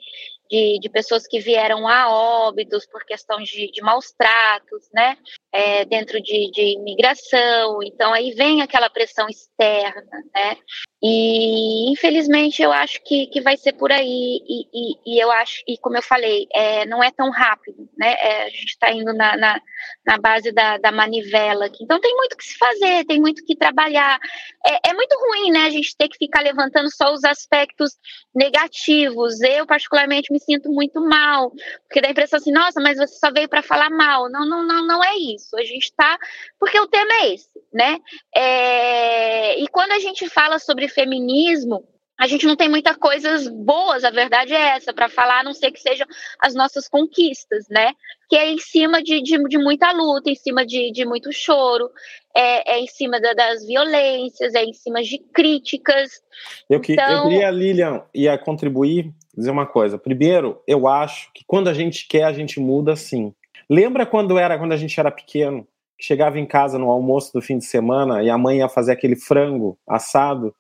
de, 0.51 0.79
de 0.81 0.89
pessoas 0.89 1.27
que 1.27 1.39
vieram 1.39 1.87
a 1.87 2.11
óbitos 2.11 2.87
por 2.87 3.05
questão 3.05 3.39
de, 3.39 3.71
de 3.71 3.83
maus 3.83 4.11
tratos, 4.13 4.89
né, 4.93 5.17
é, 5.53 5.85
dentro 5.85 6.21
de, 6.21 6.51
de 6.51 6.75
imigração, 6.75 7.83
então 7.83 8.13
aí 8.13 8.33
vem 8.33 8.63
aquela 8.63 8.89
pressão 8.89 9.29
externa, 9.29 10.25
né, 10.35 10.57
e 11.03 11.93
infelizmente 11.93 12.63
eu 12.63 12.73
acho 12.73 13.01
que, 13.05 13.27
que 13.27 13.41
vai 13.41 13.57
ser 13.57 13.75
por 13.75 13.93
aí, 13.93 14.41
e, 14.47 14.67
e, 14.73 15.15
e 15.15 15.23
eu 15.23 15.31
acho, 15.31 15.63
e 15.67 15.77
como 15.79 15.97
eu 15.97 16.03
falei, 16.03 16.47
é, 16.53 16.87
não 16.87 17.03
é 17.03 17.11
tão 17.11 17.31
rápido, 17.31 17.89
né, 17.97 18.15
é, 18.19 18.45
a 18.45 18.49
gente 18.49 18.67
está 18.67 18.91
indo 18.91 19.13
na, 19.13 19.37
na, 19.37 19.61
na, 20.07 20.19
base 20.19 20.51
da, 20.51 20.79
da 20.79 20.91
manivela 20.91 21.67
aqui, 21.67 21.85
então 21.85 22.01
tem 22.01 22.15
muito 22.17 22.37
que 22.37 22.45
se 22.45 22.57
fazer, 22.57 23.05
tem 23.05 23.21
muito 23.21 23.45
que 23.45 23.55
trabalhar, 23.55 24.19
é, 24.67 24.91
é 24.91 24.95
muito 24.95 25.15
ruim, 25.19 25.51
né, 25.51 25.67
a 25.67 25.71
gente 25.71 25.97
ter 25.97 26.09
que 26.09 26.19
ficar 26.19 26.41
levantando 26.41 26.89
só 26.91 27.13
os 27.13 27.23
aspectos 27.25 27.93
negativos, 28.35 29.41
eu 29.41 29.67
particularmente 29.67 30.33
me 30.33 30.38
me 30.39 30.41
sinto 30.41 30.71
muito 30.71 31.01
mal, 31.01 31.51
porque 31.87 32.01
dá 32.01 32.09
a 32.09 32.11
impressão 32.11 32.39
assim, 32.39 32.53
nossa, 32.53 32.81
mas 32.81 32.97
você 32.97 33.19
só 33.19 33.31
veio 33.33 33.49
para 33.49 33.63
falar 33.63 33.91
mal. 33.91 34.31
Não, 34.31 34.47
não, 34.47 34.65
não, 34.65 34.87
não 34.87 35.05
é 35.05 35.17
isso. 35.17 35.57
A 35.57 35.63
gente 35.63 35.85
está, 35.85 36.19
porque 36.59 36.79
o 36.79 36.87
tema 36.87 37.13
é 37.23 37.35
esse, 37.35 37.51
né? 37.73 37.99
É... 38.35 39.61
E 39.61 39.69
quando 39.69 39.93
a 39.93 39.99
gente 39.99 40.29
fala 40.29 40.59
sobre 40.59 40.89
feminismo, 40.89 41.85
a 42.19 42.27
gente 42.27 42.45
não 42.45 42.57
tem 42.57 42.69
muitas 42.69 42.97
coisas 42.97 43.47
boas, 43.47 44.03
a 44.03 44.11
verdade 44.11 44.53
é 44.53 44.77
essa, 44.77 44.93
para 44.93 45.09
falar, 45.09 45.41
a 45.41 45.45
não 45.45 45.55
ser 45.55 45.71
que 45.71 45.81
sejam 45.81 46.07
as 46.41 46.53
nossas 46.53 46.89
conquistas, 46.89 47.67
né? 47.71 47.93
Que 48.29 48.37
é 48.37 48.51
em 48.51 48.59
cima 48.59 49.01
de, 49.01 49.23
de, 49.23 49.41
de 49.45 49.57
muita 49.57 49.93
luta, 49.93 50.29
em 50.29 50.35
cima 50.35 50.67
de, 50.67 50.91
de 50.91 51.05
muito 51.07 51.33
choro, 51.33 51.89
é, 52.37 52.75
é 52.75 52.81
em 52.81 52.89
cima 52.89 53.21
da, 53.21 53.33
das 53.35 53.65
violências, 53.65 54.53
é 54.55 54.65
em 54.65 54.73
cima 54.73 55.01
de 55.01 55.19
críticas. 55.33 56.21
Eu, 56.69 56.81
que, 56.81 56.95
então... 56.95 57.09
eu 57.09 57.23
queria, 57.23 57.51
Lilian, 57.53 58.03
ia 58.13 58.37
contribuir, 58.37 59.13
dizer 59.37 59.53
uma 59.53 59.67
coisa. 59.67 59.97
Primeiro, 59.97 60.61
eu 60.67 60.89
acho 60.89 61.33
que 61.33 61.45
quando 61.47 61.69
a 61.69 61.75
gente 61.75 62.09
quer, 62.09 62.25
a 62.25 62.33
gente 62.33 62.59
muda 62.59 62.97
sim. 62.97 63.33
Lembra 63.71 64.05
quando 64.05 64.37
era 64.39 64.59
quando 64.59 64.73
a 64.73 64.77
gente 64.77 64.99
era 64.99 65.11
pequeno? 65.11 65.67
Chegava 66.01 66.39
em 66.39 66.47
casa 66.47 66.79
no 66.79 66.91
almoço 66.91 67.33
do 67.33 67.41
fim 67.41 67.59
de 67.59 67.65
semana 67.65 68.25
e 68.25 68.31
a 68.31 68.39
mãe 68.39 68.59
ia 68.59 68.69
fazer 68.69 68.93
aquele 68.93 69.15
frango 69.15 69.79
assado 69.87 70.53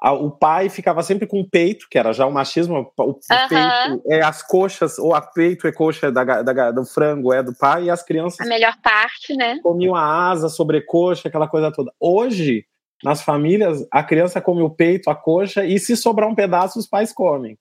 o 0.00 0.30
pai 0.30 0.68
ficava 0.68 1.02
sempre 1.02 1.26
com 1.26 1.40
o 1.40 1.48
peito, 1.48 1.86
que 1.90 1.98
era 1.98 2.12
já 2.12 2.24
o 2.24 2.32
machismo, 2.32 2.92
o, 2.96 3.14
peito 3.14 4.02
é 4.06 4.22
as 4.22 4.42
coxas, 4.42 4.98
ou 4.98 5.14
a 5.14 5.20
peito 5.20 5.66
é 5.66 5.72
coxa 5.72 6.12
da, 6.12 6.42
da, 6.42 6.70
do 6.70 6.84
frango, 6.84 7.32
é 7.32 7.42
do 7.42 7.54
pai, 7.54 7.84
e 7.84 7.90
as 7.90 8.02
crianças. 8.02 8.46
A 8.46 8.48
melhor 8.48 8.76
parte, 8.82 9.34
né? 9.34 9.58
Comiam 9.60 9.96
a 9.96 10.30
asa, 10.30 10.48
sobrecoxa, 10.48 11.28
aquela 11.28 11.48
coisa 11.48 11.72
toda. 11.72 11.92
Hoje, 11.98 12.64
nas 13.02 13.22
famílias, 13.22 13.84
a 13.90 14.02
criança 14.02 14.40
come 14.40 14.62
o 14.62 14.70
peito, 14.70 15.10
a 15.10 15.16
coxa, 15.16 15.64
e 15.64 15.78
se 15.80 15.96
sobrar 15.96 16.28
um 16.28 16.34
pedaço, 16.34 16.78
os 16.78 16.86
pais 16.86 17.12
comem. 17.12 17.58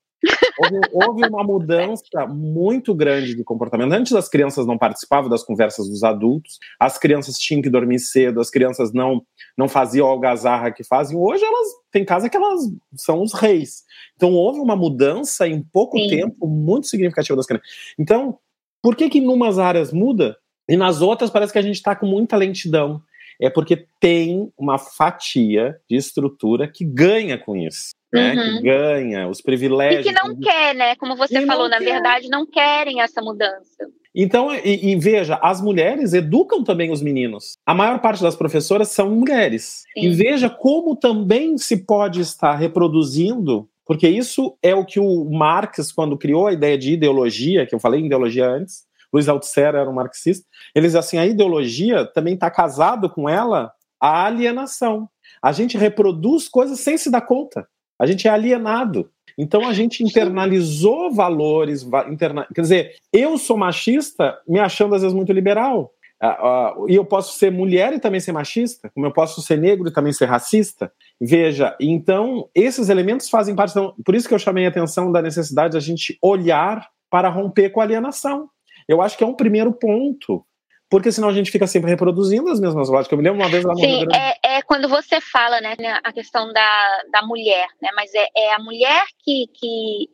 Houve, 0.59 0.80
houve, 0.91 1.28
uma 1.28 1.43
mudança 1.43 2.26
muito 2.28 2.93
grande 2.95 3.36
de 3.36 3.43
comportamento. 3.43 3.93
Antes 3.93 4.13
as 4.13 4.28
crianças 4.28 4.65
não 4.65 4.78
participavam 4.78 5.30
das 5.30 5.43
conversas 5.43 5.88
dos 5.88 6.03
adultos, 6.03 6.57
as 6.80 6.97
crianças 6.97 7.38
tinham 7.38 7.61
que 7.61 7.70
dormir 7.70 7.99
cedo, 7.99 8.39
as 8.39 8.49
crianças 8.49 8.91
não 8.91 9.22
não 9.55 9.68
faziam 9.68 10.07
a 10.07 10.11
algazarra 10.11 10.72
que 10.72 10.84
fazem. 10.84 11.18
Hoje 11.18 11.43
elas 11.43 11.68
têm 11.91 12.05
casa 12.05 12.30
que 12.30 12.38
elas 12.38 12.61
são 12.95 13.22
os 13.22 13.34
reis. 13.34 13.84
Então 14.15 14.34
houve 14.34 14.59
uma 14.59 14.76
mudança 14.76 15.47
em 15.47 15.61
pouco 15.61 15.97
Sim. 15.99 16.07
tempo 16.09 16.47
muito 16.47 16.88
significativa 16.88 17.36
das 17.36 17.45
crianças. 17.45 17.68
Então, 17.99 18.39
por 18.82 18.95
que 18.95 19.09
que 19.09 19.20
em 19.20 19.28
umas 19.28 19.59
áreas 19.59 19.91
muda 19.91 20.38
e 20.68 20.76
nas 20.76 21.01
outras 21.01 21.30
parece 21.30 21.53
que 21.53 21.59
a 21.59 21.63
gente 21.63 21.76
está 21.76 21.95
com 21.95 22.05
muita 22.05 22.36
lentidão? 22.36 23.01
É 23.40 23.50
porque 23.50 23.86
tem 24.00 24.52
uma 24.58 24.78
fatia 24.78 25.80
de 25.90 25.96
estrutura 25.96 26.68
que 26.68 26.84
ganha 26.84 27.38
com 27.38 27.56
isso 27.56 27.98
né, 28.12 28.34
uhum. 28.34 28.58
que 28.58 28.64
ganha, 28.64 29.28
os 29.28 29.42
privilégios. 29.42 30.06
E 30.06 30.10
que 30.10 30.16
não 30.16 30.36
quer, 30.40 30.74
né? 30.76 30.96
Como 30.96 31.16
você 31.16 31.46
falou, 31.46 31.70
na 31.70 31.78
quer. 31.78 31.86
verdade, 31.86 32.30
não 32.30 32.46
querem 32.46 33.02
essa 33.02 33.22
mudança. 33.22 33.88
Então, 34.16 34.54
e, 34.56 34.92
e, 34.92 34.96
veja, 34.96 35.38
as 35.44 35.62
mulheres 35.62 36.14
educam 36.14 36.64
também 36.64 36.92
os 36.92 37.02
meninos. 37.02 37.58
A 37.66 37.76
maior 37.76 38.00
parte 38.00 38.24
das 38.24 38.36
professoras 38.36 38.90
são 38.90 39.12
mulheres. 39.12 39.84
Sim. 39.94 40.06
E 40.06 40.10
veja 40.10 40.50
como 40.50 40.96
também 40.96 41.58
se 41.58 41.86
pode 41.86 42.22
estar 42.22 42.56
reproduzindo, 42.56 43.70
porque 43.86 44.08
isso 44.08 44.58
é 44.64 44.74
o 44.74 44.86
que 44.86 45.00
o 45.00 45.30
Marx, 45.30 45.92
quando 45.92 46.18
criou 46.18 46.48
a 46.48 46.54
ideia 46.54 46.78
de 46.78 46.94
ideologia, 46.94 47.66
que 47.68 47.76
eu 47.76 47.80
falei 47.80 48.02
em 48.02 48.08
ideologia 48.08 48.50
antes, 48.50 48.87
Luiz 49.18 49.28
Althusser 49.28 49.76
era 49.76 49.89
um 49.89 49.93
marxista, 49.93 50.45
eles 50.76 50.95
assim, 50.95 51.18
a 51.18 51.26
ideologia 51.26 52.05
também 52.05 52.36
está 52.36 52.49
casado 52.51 53.09
com 53.09 53.28
ela 53.28 53.72
a 53.99 54.26
alienação. 54.26 55.09
A 55.41 55.51
gente 55.51 55.78
reproduz 55.78 56.47
coisas 56.47 56.80
sem 56.80 56.97
se 56.97 57.09
dar 57.09 57.22
conta. 57.22 57.68
A 57.99 58.05
gente 58.05 58.28
é 58.28 58.32
alienado. 58.32 59.09
Então 59.38 59.68
a 59.68 59.74
gente 59.74 60.03
internalizou 60.03 61.11
valores, 61.11 61.88
interna... 62.09 62.47
quer 62.53 62.61
dizer, 62.61 62.95
eu 63.11 63.38
sou 63.38 63.57
machista 63.57 64.38
me 64.47 64.59
achando 64.59 64.95
às 64.95 65.01
vezes 65.01 65.15
muito 65.15 65.32
liberal. 65.32 65.91
Uh, 66.22 66.84
uh, 66.84 66.89
e 66.89 66.95
eu 66.95 67.05
posso 67.05 67.38
ser 67.38 67.51
mulher 67.51 67.93
e 67.93 67.99
também 67.99 68.20
ser 68.20 68.32
machista, 68.32 68.89
como 68.89 69.05
eu 69.05 69.13
posso 69.13 69.39
ser 69.39 69.57
negro 69.57 69.88
e 69.88 69.93
também 69.93 70.11
ser 70.11 70.26
racista. 70.26 70.91
Veja, 71.22 71.76
então 71.80 72.49
esses 72.55 72.89
elementos 72.89 73.30
fazem 73.30 73.55
parte. 73.55 73.72
Então, 73.72 73.93
por 74.03 74.15
isso 74.15 74.28
que 74.28 74.34
eu 74.34 74.39
chamei 74.39 74.65
a 74.65 74.70
atenção 74.70 75.11
da 75.11 75.22
necessidade 75.22 75.72
de 75.72 75.78
a 75.78 75.82
gente 75.82 76.18
olhar 76.22 76.88
para 77.09 77.30
romper 77.30 77.70
com 77.70 77.80
a 77.80 77.84
alienação. 77.84 78.49
Eu 78.88 79.02
acho 79.02 79.18
que 79.18 79.24
é 79.24 79.28
um 79.28 79.36
primeiro 79.36 79.74
ponto 79.74 80.46
porque 80.90 81.12
senão 81.12 81.30
a 81.30 81.34
gente 81.34 81.52
fica 81.52 81.68
sempre 81.68 81.90
reproduzindo 81.90 82.50
as 82.50 82.60
mesmas 82.60 82.90
lógicas. 82.90 83.12
Eu 83.12 83.18
me 83.18 83.24
lembro 83.24 83.42
uma 83.42 83.50
vez 83.50 83.64
lá 83.64 83.74
no 83.74 83.80
Sim, 83.80 84.06
é, 84.14 84.58
é, 84.58 84.62
quando 84.62 84.88
você 84.88 85.20
fala, 85.20 85.60
né, 85.60 85.76
a 86.04 86.14
questão 86.14 86.52
da, 86.54 87.04
da 87.12 87.22
mulher, 87.24 87.68
né, 87.82 87.90
mas 87.94 88.14
é, 88.14 88.28
é 88.36 88.54
a 88.54 88.60
mulher 88.60 89.04
que, 89.24 89.48
que 89.54 90.10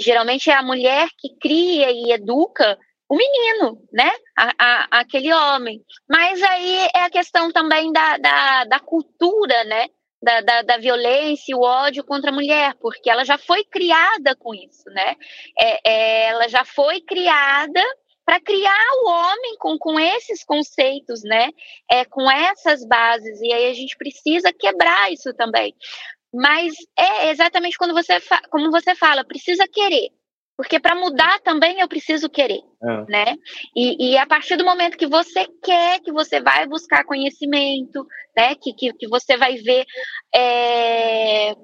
geralmente 0.00 0.50
é 0.50 0.54
a 0.54 0.62
mulher 0.62 1.08
que 1.18 1.36
cria 1.38 1.90
e 1.90 2.12
educa 2.12 2.78
o 3.08 3.14
menino, 3.14 3.78
né, 3.92 4.10
a, 4.36 4.52
a, 4.58 5.00
aquele 5.00 5.32
homem. 5.32 5.82
Mas 6.08 6.42
aí 6.42 6.88
é 6.94 7.02
a 7.02 7.10
questão 7.10 7.52
também 7.52 7.92
da, 7.92 8.16
da, 8.16 8.64
da 8.64 8.80
cultura, 8.80 9.64
né, 9.64 9.86
da, 10.22 10.40
da, 10.40 10.62
da, 10.62 10.78
violência 10.78 11.52
e 11.52 11.54
o 11.54 11.60
ódio 11.60 12.02
contra 12.02 12.30
a 12.30 12.34
mulher, 12.34 12.74
porque 12.80 13.10
ela 13.10 13.22
já 13.22 13.36
foi 13.36 13.64
criada 13.64 14.34
com 14.34 14.54
isso, 14.54 14.88
né? 14.88 15.14
É, 15.60 15.90
é, 15.90 16.28
ela 16.30 16.48
já 16.48 16.64
foi 16.64 17.02
criada 17.02 17.82
para 18.26 18.40
criar 18.40 18.86
o 19.04 19.08
homem 19.08 19.56
com, 19.58 19.78
com 19.78 20.00
esses 20.00 20.44
conceitos, 20.44 21.22
né? 21.22 21.50
É, 21.88 22.04
com 22.04 22.28
essas 22.28 22.84
bases. 22.84 23.40
E 23.40 23.52
aí 23.52 23.70
a 23.70 23.74
gente 23.74 23.96
precisa 23.96 24.52
quebrar 24.52 25.12
isso 25.12 25.32
também. 25.34 25.72
Mas 26.34 26.74
é 26.98 27.30
exatamente 27.30 27.78
quando 27.78 27.94
você 27.94 28.18
como 28.50 28.70
você 28.72 28.96
fala, 28.96 29.24
precisa 29.24 29.64
querer. 29.72 30.10
Porque 30.56 30.80
para 30.80 30.94
mudar 30.94 31.38
também 31.40 31.80
eu 31.80 31.88
preciso 31.88 32.30
querer, 32.30 32.62
é. 32.82 33.04
né? 33.10 33.36
E, 33.76 34.12
e, 34.12 34.18
a 34.18 34.26
partir 34.26 34.56
do 34.56 34.64
momento 34.64 34.96
que 34.96 35.06
você 35.06 35.46
quer, 35.62 36.00
que 36.00 36.10
você 36.10 36.40
vai 36.40 36.66
buscar 36.66 37.04
conhecimento, 37.04 38.06
né? 38.34 38.54
Que, 38.54 38.72
que, 38.72 38.92
que 38.94 39.06
você 39.06 39.36
vai 39.36 39.56
ver 39.56 39.84
é, 40.34 41.54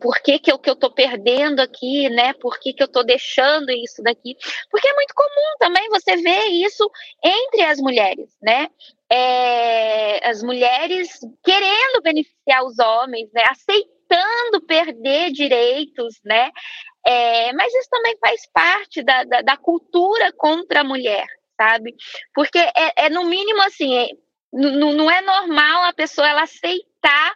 por 0.00 0.20
que, 0.20 0.38
que 0.38 0.52
eu, 0.52 0.58
que 0.58 0.68
eu 0.68 0.76
tô 0.76 0.90
perdendo 0.90 1.60
aqui, 1.60 2.10
né? 2.10 2.34
Por 2.34 2.60
que, 2.60 2.74
que 2.74 2.82
eu 2.82 2.88
tô 2.88 3.02
deixando 3.02 3.70
isso 3.70 4.02
daqui? 4.02 4.36
Porque 4.70 4.86
é 4.86 4.94
muito 4.94 5.14
comum 5.14 5.56
também 5.58 5.88
você 5.88 6.14
ver 6.16 6.46
isso 6.48 6.90
entre 7.24 7.62
as 7.62 7.78
mulheres, 7.78 8.36
né? 8.42 8.68
É, 9.10 10.28
as 10.28 10.42
mulheres 10.42 11.18
querendo 11.42 12.02
beneficiar 12.02 12.62
os 12.64 12.78
homens, 12.78 13.30
né? 13.32 13.44
Aceitando 13.48 14.60
perder 14.66 15.32
direitos, 15.32 16.20
né? 16.22 16.50
É, 17.06 17.52
mas 17.54 17.72
isso 17.72 17.88
também 17.88 18.14
faz 18.20 18.42
parte 18.52 19.02
da, 19.02 19.24
da, 19.24 19.40
da, 19.40 19.56
cultura 19.56 20.32
contra 20.36 20.82
a 20.82 20.84
mulher, 20.84 21.26
sabe? 21.58 21.94
Porque 22.34 22.58
é, 22.58 23.06
é 23.06 23.08
no 23.08 23.24
mínimo 23.24 23.62
assim, 23.62 23.96
é, 23.96 24.08
não 24.52 25.10
é 25.10 25.22
normal 25.22 25.84
a 25.84 25.94
pessoa 25.94 26.28
ela 26.28 26.42
aceitar 26.42 27.34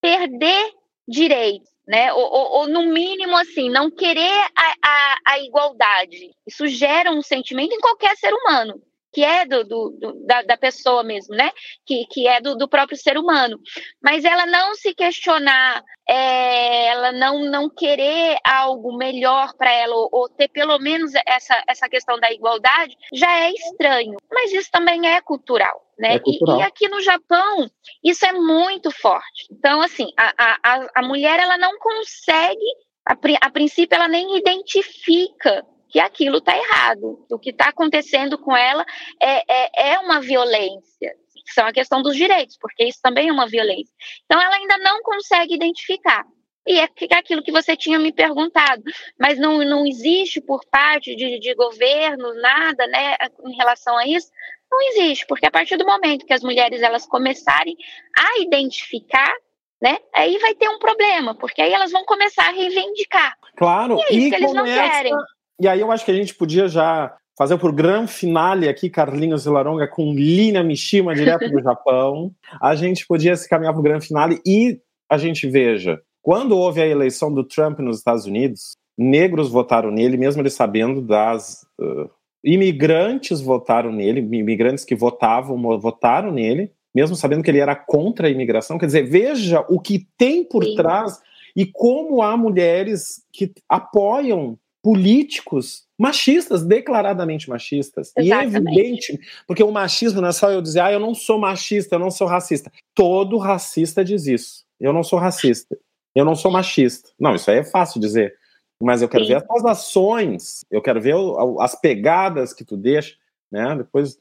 perder 0.00 0.72
direitos 1.08 1.75
né? 1.86 2.12
Ou, 2.12 2.24
ou, 2.24 2.50
ou, 2.58 2.68
no 2.68 2.86
mínimo 2.86 3.36
assim, 3.36 3.70
não 3.70 3.90
querer 3.90 4.34
a, 4.56 4.74
a, 4.84 5.16
a, 5.26 5.38
igualdade. 5.40 6.34
Isso 6.46 6.66
gera 6.66 7.10
um 7.10 7.22
sentimento 7.22 7.72
em 7.72 7.80
qualquer 7.80 8.16
ser 8.16 8.32
humano, 8.32 8.82
que 9.16 9.24
é 9.24 9.46
do, 9.46 9.64
do, 9.64 9.90
do 9.98 10.26
da, 10.26 10.42
da, 10.42 10.56
pessoa 10.58 11.02
mesmo, 11.02 11.34
né? 11.34 11.50
Que, 11.86 12.04
que 12.10 12.28
é 12.28 12.38
do, 12.38 12.54
do, 12.54 12.68
próprio 12.68 12.98
ser 12.98 13.16
humano. 13.16 13.58
Mas 13.98 14.26
ela 14.26 14.44
não 14.44 14.74
se 14.74 14.94
questionar, 14.94 15.82
é, 16.06 16.88
ela 16.88 17.12
não, 17.12 17.42
não 17.46 17.70
querer 17.70 18.36
algo 18.44 18.94
melhor 18.94 19.54
para 19.56 19.72
ela, 19.72 19.96
ou, 19.96 20.10
ou, 20.12 20.28
ter 20.28 20.48
pelo 20.48 20.78
menos 20.78 21.12
essa, 21.26 21.64
essa 21.66 21.88
questão 21.88 22.20
da 22.20 22.30
igualdade, 22.30 22.94
já 23.10 23.40
é 23.40 23.52
estranho. 23.52 24.18
Mas 24.30 24.52
isso 24.52 24.68
também 24.70 25.08
é 25.08 25.18
cultural. 25.22 25.82
Né? 25.98 26.16
É 26.16 26.20
e, 26.26 26.58
e, 26.58 26.62
aqui 26.62 26.86
no 26.86 27.00
Japão 27.00 27.70
isso 28.04 28.26
é 28.26 28.32
muito 28.32 28.90
forte. 28.90 29.46
Então, 29.50 29.80
assim, 29.80 30.10
a, 30.18 30.58
a, 30.62 30.88
a 30.96 31.02
mulher 31.02 31.40
ela 31.40 31.56
não 31.56 31.78
consegue, 31.78 32.66
a, 33.02 33.16
a 33.40 33.50
princípio, 33.50 33.96
ela 33.96 34.08
nem 34.08 34.36
identifica 34.36 35.64
que 35.88 35.98
aquilo 35.98 36.38
está 36.38 36.56
errado. 36.56 37.24
O 37.30 37.38
que 37.38 37.50
está 37.50 37.68
acontecendo 37.68 38.38
com 38.38 38.56
ela 38.56 38.84
é, 39.20 39.42
é, 39.48 39.92
é 39.92 39.98
uma 39.98 40.20
violência. 40.20 41.14
São 41.54 41.66
a 41.66 41.72
questão 41.72 42.02
dos 42.02 42.16
direitos, 42.16 42.56
porque 42.60 42.84
isso 42.84 42.98
também 43.02 43.28
é 43.28 43.32
uma 43.32 43.46
violência. 43.46 43.94
Então, 44.24 44.40
ela 44.40 44.56
ainda 44.56 44.78
não 44.78 45.00
consegue 45.02 45.54
identificar. 45.54 46.24
E 46.66 46.80
é, 46.80 46.88
é 47.10 47.14
aquilo 47.14 47.42
que 47.42 47.52
você 47.52 47.76
tinha 47.76 47.98
me 47.98 48.12
perguntado, 48.12 48.82
mas 49.18 49.38
não, 49.38 49.58
não 49.58 49.86
existe 49.86 50.40
por 50.40 50.60
parte 50.68 51.14
de, 51.14 51.38
de 51.38 51.54
governo 51.54 52.34
nada 52.40 52.86
né, 52.88 53.16
em 53.44 53.56
relação 53.56 53.96
a 53.96 54.06
isso. 54.06 54.28
Não 54.70 54.82
existe, 54.88 55.24
porque 55.28 55.46
a 55.46 55.50
partir 55.50 55.76
do 55.76 55.86
momento 55.86 56.26
que 56.26 56.32
as 56.32 56.42
mulheres 56.42 56.82
elas 56.82 57.06
começarem 57.06 57.76
a 58.18 58.40
identificar, 58.40 59.32
né, 59.80 59.96
aí 60.12 60.38
vai 60.38 60.54
ter 60.56 60.68
um 60.68 60.78
problema, 60.80 61.36
porque 61.36 61.62
aí 61.62 61.72
elas 61.72 61.92
vão 61.92 62.04
começar 62.04 62.48
a 62.48 62.52
reivindicar. 62.52 63.32
Claro, 63.56 63.96
e 63.98 64.02
é 64.02 64.12
isso 64.12 64.26
e 64.26 64.30
que 64.30 64.36
eles 64.36 64.52
não 64.52 64.66
essa... 64.66 64.90
querem. 64.90 65.14
E 65.60 65.66
aí 65.66 65.80
eu 65.80 65.90
acho 65.90 66.04
que 66.04 66.10
a 66.10 66.14
gente 66.14 66.34
podia 66.34 66.68
já 66.68 67.14
fazer 67.36 67.58
por 67.58 67.72
grande 67.72 68.12
finale 68.12 68.68
aqui, 68.68 68.88
Carlinhos 68.88 69.44
Laronga 69.46 69.86
com 69.86 70.12
Lina 70.14 70.62
Mishima, 70.62 71.14
direto 71.14 71.50
do 71.50 71.60
Japão. 71.62 72.32
A 72.60 72.74
gente 72.74 73.06
podia 73.06 73.36
se 73.36 73.48
caminhar 73.48 73.72
para 73.72 73.80
o 73.80 73.82
grande 73.82 74.06
finale 74.06 74.40
e 74.46 74.80
a 75.08 75.18
gente 75.18 75.48
veja, 75.48 76.00
quando 76.22 76.56
houve 76.56 76.80
a 76.80 76.86
eleição 76.86 77.32
do 77.32 77.44
Trump 77.44 77.78
nos 77.78 77.98
Estados 77.98 78.26
Unidos, 78.26 78.72
negros 78.98 79.50
votaram 79.50 79.90
nele, 79.90 80.16
mesmo 80.16 80.42
ele 80.42 80.50
sabendo 80.50 81.00
das. 81.00 81.66
Uh, 81.78 82.10
imigrantes 82.44 83.40
votaram 83.40 83.90
nele, 83.90 84.20
imigrantes 84.20 84.84
que 84.84 84.94
votavam, 84.94 85.60
votaram 85.80 86.30
nele, 86.30 86.70
mesmo 86.94 87.16
sabendo 87.16 87.42
que 87.42 87.50
ele 87.50 87.58
era 87.58 87.74
contra 87.74 88.28
a 88.28 88.30
imigração. 88.30 88.78
Quer 88.78 88.86
dizer, 88.86 89.02
veja 89.02 89.66
o 89.68 89.80
que 89.80 90.06
tem 90.16 90.44
por 90.44 90.64
Sim. 90.64 90.76
trás 90.76 91.20
e 91.56 91.66
como 91.66 92.22
há 92.22 92.36
mulheres 92.36 93.22
que 93.32 93.52
apoiam 93.68 94.56
políticos 94.86 95.82
machistas, 95.98 96.64
declaradamente 96.64 97.50
machistas. 97.50 98.12
Exatamente. 98.16 98.28
E 98.28 98.32
é 98.32 98.44
evidente, 98.44 99.20
porque 99.44 99.64
o 99.64 99.72
machismo 99.72 100.20
não 100.20 100.28
é 100.28 100.32
só 100.32 100.48
eu 100.48 100.62
dizer, 100.62 100.78
ah, 100.78 100.92
eu 100.92 101.00
não 101.00 101.12
sou 101.12 101.40
machista, 101.40 101.96
eu 101.96 101.98
não 101.98 102.08
sou 102.08 102.28
racista. 102.28 102.70
Todo 102.94 103.36
racista 103.36 104.04
diz 104.04 104.28
isso. 104.28 104.64
Eu 104.78 104.92
não 104.92 105.02
sou 105.02 105.18
racista. 105.18 105.76
Eu 106.14 106.24
não 106.24 106.36
sou 106.36 106.52
machista. 106.52 107.10
Não, 107.18 107.34
isso 107.34 107.50
aí 107.50 107.58
é 107.58 107.64
fácil 107.64 108.00
dizer. 108.00 108.36
Mas 108.80 109.02
eu 109.02 109.08
quero 109.08 109.24
Sim. 109.24 109.30
ver 109.30 109.36
as 109.38 109.42
tuas 109.44 109.64
ações, 109.64 110.64
eu 110.70 110.80
quero 110.80 111.00
ver 111.00 111.16
as 111.58 111.74
pegadas 111.74 112.52
que 112.52 112.64
tu 112.64 112.76
deixa, 112.76 113.16
né? 113.50 113.74
Depois, 113.74 114.16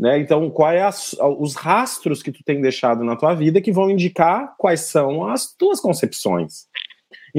né? 0.00 0.18
Então, 0.18 0.48
quais 0.48 1.14
é 1.20 1.24
os 1.26 1.54
rastros 1.56 2.22
que 2.22 2.32
tu 2.32 2.42
tem 2.42 2.62
deixado 2.62 3.04
na 3.04 3.16
tua 3.16 3.34
vida 3.34 3.60
que 3.60 3.70
vão 3.70 3.90
indicar 3.90 4.54
quais 4.56 4.80
são 4.80 5.28
as 5.28 5.54
tuas 5.54 5.78
concepções. 5.78 6.68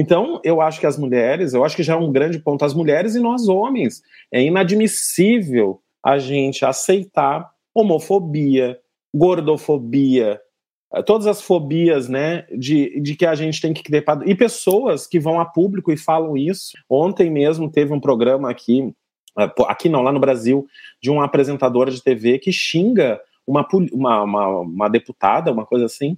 Então, 0.00 0.40
eu 0.44 0.60
acho 0.60 0.78
que 0.78 0.86
as 0.86 0.96
mulheres, 0.96 1.54
eu 1.54 1.64
acho 1.64 1.74
que 1.74 1.82
já 1.82 1.94
é 1.94 1.96
um 1.96 2.12
grande 2.12 2.38
ponto, 2.38 2.64
as 2.64 2.72
mulheres 2.72 3.16
e 3.16 3.20
nós 3.20 3.48
homens, 3.48 4.00
é 4.32 4.40
inadmissível 4.40 5.80
a 6.00 6.18
gente 6.18 6.64
aceitar 6.64 7.50
homofobia, 7.74 8.78
gordofobia, 9.12 10.40
eh, 10.94 11.02
todas 11.02 11.26
as 11.26 11.42
fobias, 11.42 12.08
né, 12.08 12.46
de, 12.56 13.00
de 13.00 13.16
que 13.16 13.26
a 13.26 13.34
gente 13.34 13.60
tem 13.60 13.74
que 13.74 13.82
ter 13.82 14.04
e 14.24 14.36
pessoas 14.36 15.04
que 15.04 15.18
vão 15.18 15.40
a 15.40 15.44
público 15.44 15.90
e 15.90 15.96
falam 15.96 16.36
isso. 16.36 16.78
Ontem 16.88 17.28
mesmo 17.28 17.68
teve 17.68 17.92
um 17.92 17.98
programa 17.98 18.48
aqui, 18.48 18.94
eh, 19.36 19.52
aqui 19.66 19.88
não, 19.88 20.02
lá 20.02 20.12
no 20.12 20.20
Brasil, 20.20 20.64
de 21.02 21.10
uma 21.10 21.24
apresentadora 21.24 21.90
de 21.90 22.00
TV 22.00 22.38
que 22.38 22.52
xinga 22.52 23.20
uma, 23.44 23.66
uma, 23.92 24.22
uma, 24.22 24.48
uma 24.60 24.88
deputada, 24.88 25.50
uma 25.50 25.66
coisa 25.66 25.86
assim, 25.86 26.16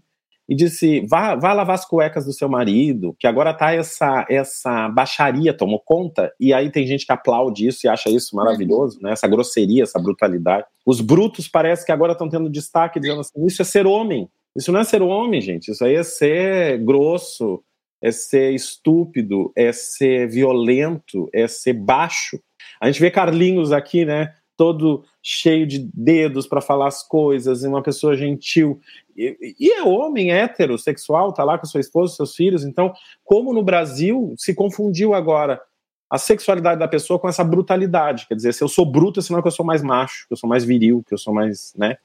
e 0.51 0.55
disse: 0.57 1.07
vá, 1.09 1.37
vá 1.37 1.53
lavar 1.53 1.77
as 1.77 1.87
cuecas 1.87 2.27
do 2.27 2.33
seu 2.33 2.49
marido, 2.49 3.15
que 3.21 3.29
agora 3.29 3.55
tá 3.55 3.73
essa, 3.73 4.27
essa 4.29 4.89
baixaria 4.89 5.55
tomou 5.55 5.79
conta, 5.79 6.33
e 6.41 6.53
aí 6.53 6.71
tem 6.73 6.85
gente 6.85 7.07
que 7.07 7.13
aplaude 7.13 7.69
isso 7.69 7.87
e 7.87 7.89
acha 7.89 8.11
isso 8.11 8.35
maravilhoso, 8.35 8.99
né? 9.01 9.13
Essa 9.13 9.29
grosseria, 9.29 9.85
essa 9.85 10.01
brutalidade. 10.01 10.67
Os 10.85 11.01
brutos 11.01 11.47
parece 11.47 11.87
que 11.87 11.93
agora 11.93 12.13
estão 12.13 12.29
tendo 12.29 12.51
destaque, 12.51 12.99
dizendo 12.99 13.21
assim: 13.21 13.47
isso 13.47 13.63
é 13.63 13.65
ser 13.65 13.87
homem. 13.87 14.29
Isso 14.57 14.73
não 14.73 14.81
é 14.81 14.85
ser 14.85 15.01
homem, 15.01 15.41
gente. 15.41 15.71
Isso 15.71 15.85
aí 15.85 15.95
é 15.95 16.03
ser 16.03 16.79
grosso, 16.79 17.63
é 18.03 18.11
ser 18.11 18.51
estúpido, 18.51 19.53
é 19.55 19.71
ser 19.71 20.29
violento, 20.29 21.31
é 21.33 21.47
ser 21.47 21.75
baixo. 21.75 22.41
A 22.81 22.89
gente 22.89 23.01
vê 23.01 23.09
Carlinhos 23.09 23.71
aqui, 23.71 24.05
né? 24.05 24.35
Todo 24.61 25.03
cheio 25.23 25.67
de 25.67 25.79
dedos 25.95 26.47
para 26.47 26.61
falar 26.61 26.89
as 26.89 27.03
coisas, 27.03 27.65
e 27.65 27.67
uma 27.67 27.83
pessoa 27.83 28.15
gentil. 28.15 28.79
E, 29.17 29.57
e, 29.59 29.73
é 29.73 29.83
homem, 29.83 30.31
é 30.31 30.41
heterossexual, 30.41 31.33
tá 31.33 31.43
lá 31.43 31.57
com 31.57 31.65
sua 31.65 31.81
esposa, 31.81 32.15
seus 32.15 32.37
filhos. 32.37 32.63
Então, 32.63 32.93
como 33.25 33.55
no 33.55 33.63
Brasil 33.63 34.35
se 34.37 34.55
confundiu 34.55 35.15
agora 35.15 35.59
a 36.11 36.19
sexualidade 36.19 36.79
da 36.79 36.87
pessoa 36.87 37.19
com 37.19 37.27
essa 37.27 37.43
brutalidade. 37.43 38.29
Quer 38.29 38.35
dizer, 38.35 38.53
se 38.53 38.63
eu 38.63 38.69
sou 38.69 38.85
bruto, 38.85 39.19
é 39.19 39.23
que 39.41 39.49
eu 39.49 39.51
sou 39.51 39.65
mais 39.65 39.83
macho, 39.83 40.27
que 40.29 40.35
eu 40.35 40.37
sou 40.37 40.47
mais 40.47 40.63
viril, 40.63 41.03
que 41.09 41.15
eu 41.15 41.19
sou 41.19 41.33
mais, 41.33 41.73
né? 41.75 41.97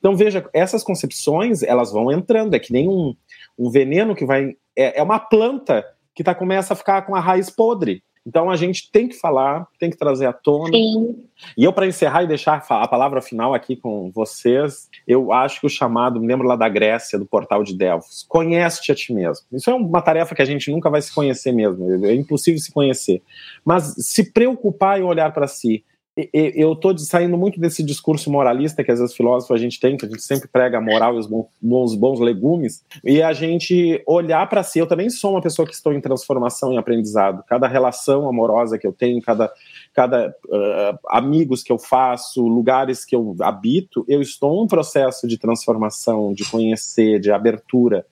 Então, 0.00 0.16
veja, 0.16 0.44
essas 0.52 0.82
concepções, 0.82 1.62
elas 1.62 1.92
vão 1.92 2.10
entrando, 2.10 2.54
é 2.54 2.58
que 2.58 2.72
nem 2.72 2.88
um, 2.88 3.14
um 3.56 3.70
veneno 3.70 4.16
que 4.16 4.26
vai... 4.26 4.56
É, 4.76 4.98
é 4.98 5.02
uma 5.02 5.20
planta 5.20 5.86
que 6.12 6.24
tá, 6.24 6.34
começa 6.34 6.72
a 6.72 6.76
ficar 6.76 7.02
com 7.02 7.14
a 7.14 7.20
raiz 7.20 7.50
podre. 7.50 8.02
Então 8.26 8.50
a 8.50 8.56
gente 8.56 8.90
tem 8.90 9.08
que 9.08 9.14
falar, 9.14 9.66
tem 9.78 9.90
que 9.90 9.96
trazer 9.96 10.26
à 10.26 10.32
tona. 10.32 10.70
Sim. 10.70 11.24
E 11.56 11.64
eu, 11.64 11.72
para 11.72 11.86
encerrar 11.86 12.22
e 12.22 12.26
deixar 12.26 12.62
a 12.68 12.88
palavra 12.88 13.22
final 13.22 13.54
aqui 13.54 13.74
com 13.74 14.10
vocês, 14.10 14.88
eu 15.06 15.32
acho 15.32 15.60
que 15.60 15.66
o 15.66 15.70
chamado, 15.70 16.20
me 16.20 16.26
lembro 16.26 16.46
lá 16.46 16.54
da 16.54 16.68
Grécia, 16.68 17.18
do 17.18 17.24
portal 17.24 17.64
de 17.64 17.74
Delfos, 17.74 18.24
conhece-te 18.28 18.92
a 18.92 18.94
ti 18.94 19.12
mesmo. 19.12 19.46
Isso 19.52 19.70
é 19.70 19.74
uma 19.74 20.02
tarefa 20.02 20.34
que 20.34 20.42
a 20.42 20.44
gente 20.44 20.70
nunca 20.70 20.90
vai 20.90 21.00
se 21.00 21.14
conhecer 21.14 21.52
mesmo, 21.52 22.06
é 22.06 22.14
impossível 22.14 22.60
se 22.60 22.70
conhecer. 22.70 23.22
Mas 23.64 23.94
se 23.98 24.30
preocupar 24.32 25.00
em 25.00 25.04
olhar 25.04 25.32
para 25.32 25.46
si, 25.46 25.82
eu 26.32 26.72
estou 26.72 26.96
saindo 26.98 27.38
muito 27.38 27.60
desse 27.60 27.82
discurso 27.82 28.30
moralista 28.30 28.82
que 28.82 28.90
às 28.90 28.98
vezes 28.98 29.14
filósofos 29.14 29.54
a 29.54 29.58
gente 29.58 29.78
tem, 29.78 29.96
que 29.96 30.04
a 30.04 30.08
gente 30.08 30.22
sempre 30.22 30.48
prega 30.48 30.78
a 30.78 30.80
moral 30.80 31.14
e 31.14 31.18
os 31.18 31.26
bons, 31.60 31.94
bons 31.94 32.20
legumes, 32.20 32.84
e 33.04 33.22
a 33.22 33.32
gente 33.32 34.02
olhar 34.06 34.48
para 34.48 34.62
si. 34.62 34.78
Eu 34.78 34.86
também 34.86 35.08
sou 35.10 35.32
uma 35.32 35.40
pessoa 35.40 35.66
que 35.66 35.74
estou 35.74 35.92
em 35.92 36.00
transformação 36.00 36.72
e 36.72 36.78
aprendizado. 36.78 37.44
Cada 37.46 37.68
relação 37.68 38.28
amorosa 38.28 38.78
que 38.78 38.86
eu 38.86 38.92
tenho, 38.92 39.20
cada, 39.22 39.52
cada 39.94 40.34
uh, 40.46 40.98
amigos 41.08 41.62
que 41.62 41.72
eu 41.72 41.78
faço, 41.78 42.46
lugares 42.46 43.04
que 43.04 43.14
eu 43.14 43.36
habito, 43.40 44.04
eu 44.08 44.20
estou 44.20 44.56
em 44.56 44.64
um 44.64 44.66
processo 44.66 45.28
de 45.28 45.38
transformação, 45.38 46.32
de 46.32 46.48
conhecer, 46.50 47.20
de 47.20 47.30
abertura, 47.30 48.04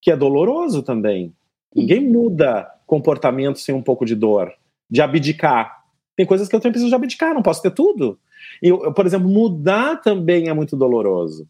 que 0.00 0.10
é 0.10 0.16
doloroso 0.16 0.82
também. 0.82 1.32
Ninguém 1.74 2.00
muda 2.00 2.70
comportamento 2.86 3.58
sem 3.58 3.74
um 3.74 3.82
pouco 3.82 4.04
de 4.04 4.14
dor, 4.14 4.52
de 4.88 5.02
abdicar 5.02 5.85
tem 6.16 6.24
coisas 6.24 6.48
que 6.48 6.56
eu 6.56 6.60
preciso 6.60 6.88
de 6.88 6.94
abdicar, 6.94 7.34
não 7.34 7.42
posso 7.42 7.62
ter 7.62 7.70
tudo. 7.70 8.18
E, 8.62 8.72
por 8.92 9.04
exemplo, 9.04 9.28
mudar 9.28 10.00
também 10.00 10.48
é 10.48 10.52
muito 10.52 10.76
doloroso. 10.76 11.46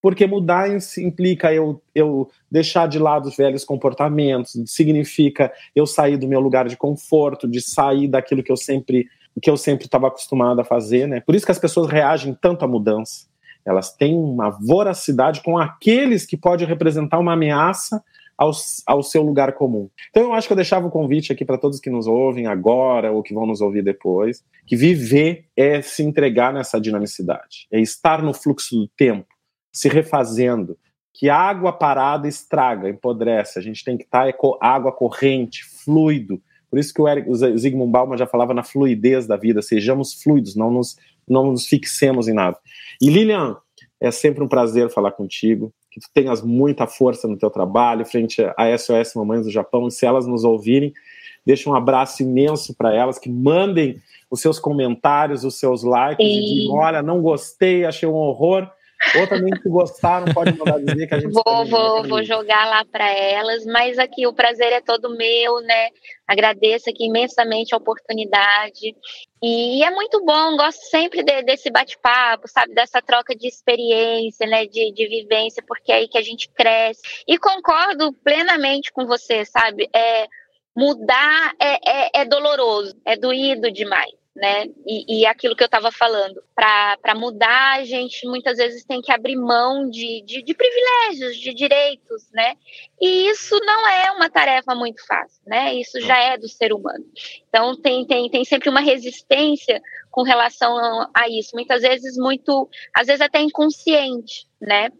Porque 0.00 0.26
mudar 0.26 0.68
implica 0.98 1.52
eu, 1.52 1.82
eu 1.92 2.30
deixar 2.50 2.86
de 2.86 2.98
lado 2.98 3.28
os 3.28 3.36
velhos 3.36 3.64
comportamentos, 3.64 4.52
significa 4.66 5.52
eu 5.74 5.86
sair 5.86 6.16
do 6.16 6.28
meu 6.28 6.38
lugar 6.38 6.68
de 6.68 6.76
conforto, 6.76 7.48
de 7.48 7.60
sair 7.60 8.06
daquilo 8.06 8.42
que 8.42 8.52
eu 8.52 8.56
sempre 8.56 9.08
que 9.42 9.50
eu 9.50 9.56
sempre 9.58 9.84
estava 9.84 10.08
acostumado 10.08 10.60
a 10.60 10.64
fazer, 10.64 11.06
né? 11.06 11.20
Por 11.20 11.34
isso 11.34 11.44
que 11.44 11.52
as 11.52 11.58
pessoas 11.58 11.90
reagem 11.90 12.34
tanto 12.40 12.64
à 12.64 12.68
mudança. 12.68 13.26
Elas 13.66 13.94
têm 13.94 14.14
uma 14.14 14.48
voracidade 14.48 15.42
com 15.42 15.58
aqueles 15.58 16.24
que 16.24 16.38
pode 16.38 16.64
representar 16.64 17.18
uma 17.18 17.34
ameaça 17.34 18.02
ao, 18.36 18.50
ao 18.86 19.02
seu 19.02 19.22
lugar 19.22 19.54
comum. 19.54 19.88
Então 20.10 20.24
eu 20.24 20.32
acho 20.34 20.46
que 20.46 20.52
eu 20.52 20.56
deixava 20.56 20.86
o 20.86 20.90
convite 20.90 21.32
aqui 21.32 21.44
para 21.44 21.58
todos 21.58 21.80
que 21.80 21.90
nos 21.90 22.06
ouvem 22.06 22.46
agora 22.46 23.12
ou 23.12 23.22
que 23.22 23.34
vão 23.34 23.46
nos 23.46 23.60
ouvir 23.60 23.82
depois, 23.82 24.44
que 24.66 24.76
viver 24.76 25.46
é 25.56 25.80
se 25.80 26.02
entregar 26.02 26.52
nessa 26.52 26.80
dinamicidade, 26.80 27.66
é 27.70 27.80
estar 27.80 28.22
no 28.22 28.34
fluxo 28.34 28.76
do 28.76 28.88
tempo, 28.88 29.26
se 29.72 29.88
refazendo, 29.88 30.76
que 31.14 31.30
água 31.30 31.72
parada 31.72 32.28
estraga, 32.28 32.88
empodrece, 32.88 33.58
a 33.58 33.62
gente 33.62 33.82
tem 33.82 33.96
que 33.96 34.04
estar 34.04 34.30
tá, 34.30 34.38
água 34.60 34.92
corrente, 34.92 35.64
fluido, 35.64 36.40
por 36.68 36.78
isso 36.78 36.92
que 36.92 37.00
o, 37.00 37.08
Eric, 37.08 37.28
o 37.30 37.34
Zygmunt 37.34 37.90
Bauman 37.90 38.18
já 38.18 38.26
falava 38.26 38.52
na 38.52 38.62
fluidez 38.62 39.26
da 39.26 39.36
vida, 39.36 39.62
sejamos 39.62 40.12
fluidos, 40.22 40.54
não 40.56 40.70
nos, 40.70 40.96
não 41.26 41.52
nos 41.52 41.66
fixemos 41.66 42.28
em 42.28 42.34
nada. 42.34 42.58
E 43.00 43.08
Lilian, 43.08 43.56
é 44.00 44.10
sempre 44.10 44.42
um 44.44 44.48
prazer 44.48 44.90
falar 44.90 45.12
contigo 45.12 45.72
que 45.96 46.00
tu 46.00 46.10
tenhas 46.12 46.42
muita 46.42 46.86
força 46.86 47.26
no 47.26 47.38
teu 47.38 47.48
trabalho 47.48 48.04
frente 48.04 48.42
a 48.54 48.76
SOS 48.76 49.14
Mamães 49.14 49.46
do 49.46 49.50
Japão. 49.50 49.88
E 49.88 49.90
se 49.90 50.04
elas 50.04 50.26
nos 50.26 50.44
ouvirem, 50.44 50.92
deixa 51.44 51.70
um 51.70 51.74
abraço 51.74 52.22
imenso 52.22 52.74
para 52.74 52.94
elas, 52.94 53.18
que 53.18 53.30
mandem 53.30 53.96
os 54.30 54.42
seus 54.42 54.58
comentários, 54.58 55.42
os 55.42 55.58
seus 55.58 55.82
likes, 55.82 56.26
Sim. 56.26 56.38
e 56.38 56.44
digam, 56.44 56.74
olha, 56.74 57.00
não 57.00 57.22
gostei, 57.22 57.86
achei 57.86 58.06
um 58.06 58.12
horror. 58.12 58.68
Ou 59.18 59.26
também 59.26 59.52
que 59.52 59.68
gostaram, 59.68 60.32
pode 60.32 60.56
mandar 60.56 60.78
dizer 60.78 61.06
que 61.06 61.14
a 61.14 61.20
gente. 61.20 61.32
Vou, 61.32 61.66
vou, 61.66 62.02
vou 62.04 62.22
jogar 62.24 62.66
lá 62.66 62.84
para 62.84 63.08
elas, 63.10 63.64
mas 63.66 63.98
aqui 63.98 64.26
o 64.26 64.32
prazer 64.32 64.72
é 64.72 64.80
todo 64.80 65.16
meu, 65.16 65.60
né? 65.60 65.90
Agradeço 66.26 66.90
aqui 66.90 67.04
imensamente 67.06 67.74
a 67.74 67.78
oportunidade. 67.78 68.96
E, 69.42 69.84
é 69.84 69.90
muito 69.90 70.24
bom, 70.24 70.56
gosto 70.56 70.80
sempre 70.86 71.22
de, 71.22 71.42
desse 71.42 71.70
bate-papo, 71.70 72.48
sabe? 72.48 72.74
Dessa 72.74 73.02
troca 73.02 73.34
de 73.34 73.46
experiência, 73.46 74.46
né? 74.46 74.66
De, 74.66 74.92
de 74.92 75.06
vivência, 75.06 75.62
porque 75.66 75.92
é 75.92 75.96
aí 75.96 76.08
que 76.08 76.18
a 76.18 76.22
gente 76.22 76.48
cresce. 76.48 77.02
E 77.28 77.38
concordo 77.38 78.12
plenamente 78.24 78.90
com 78.92 79.06
você, 79.06 79.44
sabe? 79.44 79.88
É, 79.94 80.26
mudar 80.74 81.54
é, 81.60 81.78
é, 81.88 82.10
é 82.22 82.24
doloroso, 82.24 82.96
é 83.04 83.16
doído 83.16 83.70
demais 83.70 84.25
né? 84.36 84.66
E, 84.86 85.20
e 85.20 85.26
aquilo 85.26 85.56
que 85.56 85.62
eu 85.62 85.66
estava 85.66 85.90
falando, 85.90 86.42
para 86.54 87.14
mudar, 87.14 87.78
a 87.78 87.84
gente 87.84 88.26
muitas 88.26 88.58
vezes 88.58 88.84
tem 88.84 89.00
que 89.00 89.10
abrir 89.10 89.34
mão 89.34 89.88
de, 89.88 90.22
de, 90.26 90.42
de, 90.42 90.54
privilégios, 90.54 91.38
de 91.38 91.54
direitos, 91.54 92.30
né? 92.32 92.54
E 93.00 93.28
isso 93.28 93.58
não 93.64 93.88
é 93.88 94.12
uma 94.12 94.28
tarefa 94.28 94.74
muito 94.74 95.04
fácil, 95.06 95.40
né? 95.46 95.74
Isso 95.74 95.98
já 96.02 96.18
é 96.18 96.36
do 96.36 96.48
ser 96.48 96.72
humano. 96.72 97.04
Então 97.48 97.74
tem, 97.80 98.06
tem, 98.06 98.28
tem 98.28 98.44
sempre 98.44 98.68
uma 98.68 98.80
resistência 98.80 99.82
com 100.10 100.22
relação 100.22 100.76
a 101.14 101.28
isso, 101.28 101.50
muitas 101.54 101.82
vezes 101.82 102.16
muito, 102.16 102.68
às 102.94 103.06
vezes 103.06 103.20
até 103.22 103.40
inconsciente, 103.40 104.46
né? 104.60 104.90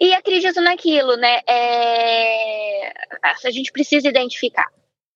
E 0.00 0.12
acredito 0.12 0.60
naquilo, 0.60 1.16
né? 1.16 1.40
É... 1.48 2.92
A 3.22 3.50
gente 3.50 3.70
precisa 3.70 4.08
identificar 4.08 4.66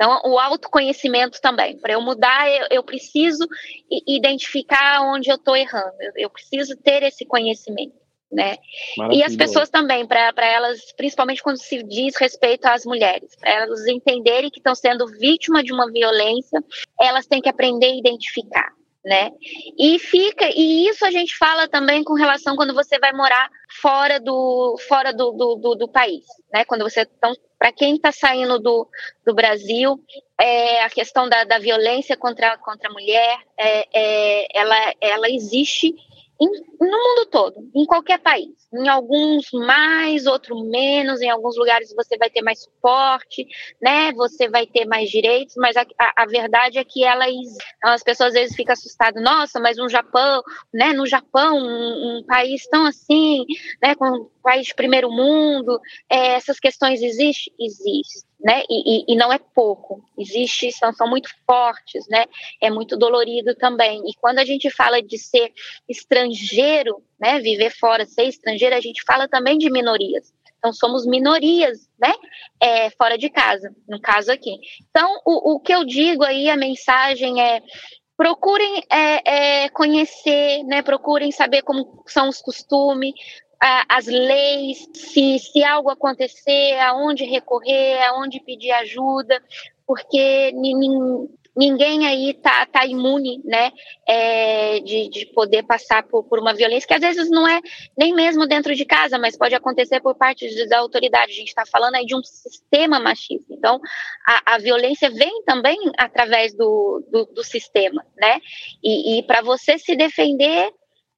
então, 0.04 0.20
o 0.30 0.38
autoconhecimento 0.38 1.40
também. 1.40 1.78
Para 1.78 1.94
eu 1.94 2.02
mudar, 2.02 2.46
eu, 2.50 2.66
eu, 2.70 2.82
preciso 2.82 3.48
identificar 4.06 5.00
onde 5.00 5.30
eu 5.30 5.36
estou 5.36 5.56
errando. 5.56 5.94
Eu, 5.98 6.12
eu, 6.16 6.30
preciso 6.30 6.76
ter 6.76 7.02
esse 7.02 7.24
conhecimento. 7.24 7.94
né? 8.30 8.58
E 9.12 9.22
as 9.22 9.34
pessoas 9.34 9.70
também, 9.70 10.06
para 10.06 10.32
elas, 10.44 10.92
principalmente 10.92 11.42
quando 11.42 11.56
se 11.56 11.82
diz 11.82 12.16
respeito 12.16 12.66
às 12.66 12.84
mulheres, 12.84 13.34
para 13.36 13.50
elas 13.50 13.86
entenderem 13.86 14.50
que 14.50 14.58
estão 14.58 14.74
sendo 14.74 15.06
vítima 15.06 15.62
de 15.62 15.72
uma 15.72 15.90
violência, 15.90 16.62
elas 17.00 17.26
têm 17.26 17.40
que 17.40 17.48
aprender 17.48 17.86
a 17.86 17.96
identificar 17.96 18.72
né? 19.04 19.30
E 19.78 19.98
fica, 19.98 20.48
e 20.54 20.88
isso 20.88 21.04
a 21.04 21.10
gente 21.10 21.36
fala 21.36 21.68
também 21.68 22.02
com 22.02 22.14
relação 22.14 22.56
quando 22.56 22.72
você 22.72 22.98
vai 22.98 23.12
morar 23.12 23.50
fora 23.68 24.18
do 24.18 24.78
fora 24.88 25.12
do, 25.12 25.32
do, 25.32 25.56
do, 25.56 25.74
do 25.74 25.88
país, 25.88 26.24
né? 26.52 26.64
Quando 26.64 26.82
você 26.82 27.02
então, 27.02 27.34
para 27.58 27.70
quem 27.70 27.96
está 27.96 28.10
saindo 28.10 28.58
do, 28.58 28.88
do 29.26 29.34
Brasil, 29.34 30.00
é, 30.40 30.82
a 30.82 30.90
questão 30.90 31.28
da, 31.28 31.44
da 31.44 31.58
violência 31.58 32.16
contra, 32.16 32.56
contra 32.58 32.88
a 32.88 32.92
mulher, 32.92 33.38
é, 33.58 33.86
é, 33.92 34.46
ela, 34.54 34.94
ela 35.00 35.30
existe 35.30 35.94
em, 36.40 36.48
no 36.80 36.86
mundo 36.86 37.26
todo, 37.30 37.70
em 37.74 37.84
qualquer 37.86 38.18
país. 38.18 38.50
Em 38.72 38.88
alguns 38.88 39.46
mais, 39.52 40.26
outros 40.26 40.60
menos, 40.66 41.20
em 41.20 41.30
alguns 41.30 41.56
lugares 41.56 41.94
você 41.94 42.16
vai 42.16 42.28
ter 42.28 42.42
mais 42.42 42.62
suporte, 42.62 43.46
né? 43.80 44.12
Você 44.12 44.48
vai 44.48 44.66
ter 44.66 44.84
mais 44.84 45.08
direitos, 45.08 45.54
mas 45.56 45.76
a, 45.76 45.82
a, 45.98 46.22
a 46.22 46.26
verdade 46.26 46.78
é 46.78 46.84
que 46.84 47.04
ela 47.04 47.24
as 47.82 48.02
pessoas 48.02 48.28
às 48.28 48.34
vezes 48.34 48.56
ficam 48.56 48.72
assustadas, 48.72 49.22
nossa, 49.22 49.60
mas 49.60 49.78
um 49.78 49.88
Japão, 49.88 50.42
né? 50.72 50.92
No 50.92 51.06
Japão, 51.06 51.56
um, 51.56 52.18
um 52.18 52.24
país 52.26 52.66
tão 52.68 52.86
assim, 52.86 53.44
né? 53.82 53.94
Com 53.94 54.06
um 54.06 54.30
país 54.42 54.66
de 54.66 54.74
primeiro 54.74 55.10
mundo, 55.10 55.80
é, 56.10 56.34
essas 56.34 56.58
questões 56.58 57.00
existem? 57.02 57.52
Existem 57.60 58.33
né? 58.44 58.62
E, 58.68 58.98
e, 58.98 59.04
e, 59.08 59.16
não 59.16 59.32
é 59.32 59.38
pouco. 59.38 60.04
Existe, 60.18 60.70
são, 60.70 60.92
muito 61.08 61.30
fortes, 61.46 62.06
né? 62.08 62.26
É 62.60 62.70
muito 62.70 62.94
dolorido 62.94 63.54
também. 63.54 64.02
E 64.06 64.12
quando 64.20 64.38
a 64.38 64.44
gente 64.44 64.70
fala 64.70 65.00
de 65.00 65.16
ser 65.18 65.50
estrangeiro, 65.88 67.02
né? 67.18 67.40
Viver 67.40 67.70
fora, 67.70 68.04
ser 68.04 68.24
estrangeiro, 68.24 68.76
a 68.76 68.80
gente 68.80 69.02
fala 69.06 69.26
também 69.26 69.56
de 69.56 69.70
minorias. 69.70 70.30
Então 70.58 70.74
somos 70.74 71.06
minorias, 71.06 71.88
né? 71.98 72.12
É, 72.60 72.90
fora 72.90 73.16
de 73.16 73.30
casa, 73.30 73.74
no 73.88 73.98
caso 73.98 74.30
aqui. 74.30 74.58
Então 74.90 75.20
o, 75.24 75.54
o 75.54 75.60
que 75.60 75.74
eu 75.74 75.82
digo 75.82 76.22
aí, 76.22 76.50
a 76.50 76.56
mensagem 76.56 77.40
é 77.40 77.62
procurem 78.16 78.82
é, 78.90 79.64
é, 79.64 79.68
conhecer, 79.70 80.62
né? 80.64 80.82
Procurem 80.82 81.32
saber 81.32 81.62
como 81.62 82.02
são 82.06 82.28
os 82.28 82.40
costumes, 82.40 83.12
as 83.88 84.06
leis, 84.06 84.86
se, 84.92 85.38
se 85.38 85.64
algo 85.64 85.88
acontecer, 85.88 86.78
aonde 86.80 87.24
recorrer, 87.24 87.98
aonde 88.08 88.40
pedir 88.40 88.70
ajuda, 88.72 89.42
porque 89.86 90.52
ninguém 91.56 92.06
aí 92.06 92.34
tá, 92.34 92.66
tá 92.66 92.84
imune, 92.84 93.40
né, 93.42 93.72
é, 94.06 94.80
de, 94.80 95.08
de 95.08 95.26
poder 95.26 95.62
passar 95.62 96.02
por, 96.02 96.24
por 96.24 96.38
uma 96.38 96.52
violência 96.52 96.86
que 96.86 96.92
às 96.94 97.00
vezes 97.00 97.30
não 97.30 97.48
é 97.48 97.60
nem 97.96 98.12
mesmo 98.12 98.46
dentro 98.46 98.74
de 98.74 98.84
casa, 98.84 99.18
mas 99.18 99.36
pode 99.36 99.54
acontecer 99.54 100.00
por 100.00 100.14
parte 100.14 100.46
da 100.68 100.80
autoridade. 100.80 101.32
A 101.32 101.36
gente 101.36 101.48
está 101.48 101.64
falando 101.64 101.94
aí 101.94 102.04
de 102.04 102.14
um 102.14 102.22
sistema 102.22 103.00
machista. 103.00 103.54
Então, 103.54 103.80
a, 104.26 104.54
a 104.56 104.58
violência 104.58 105.08
vem 105.08 105.42
também 105.44 105.78
através 105.96 106.54
do, 106.54 107.02
do, 107.10 107.24
do 107.26 107.42
sistema, 107.42 108.04
né? 108.16 108.40
E, 108.82 109.18
e 109.18 109.22
para 109.22 109.40
você 109.40 109.78
se 109.78 109.96
defender, 109.96 110.70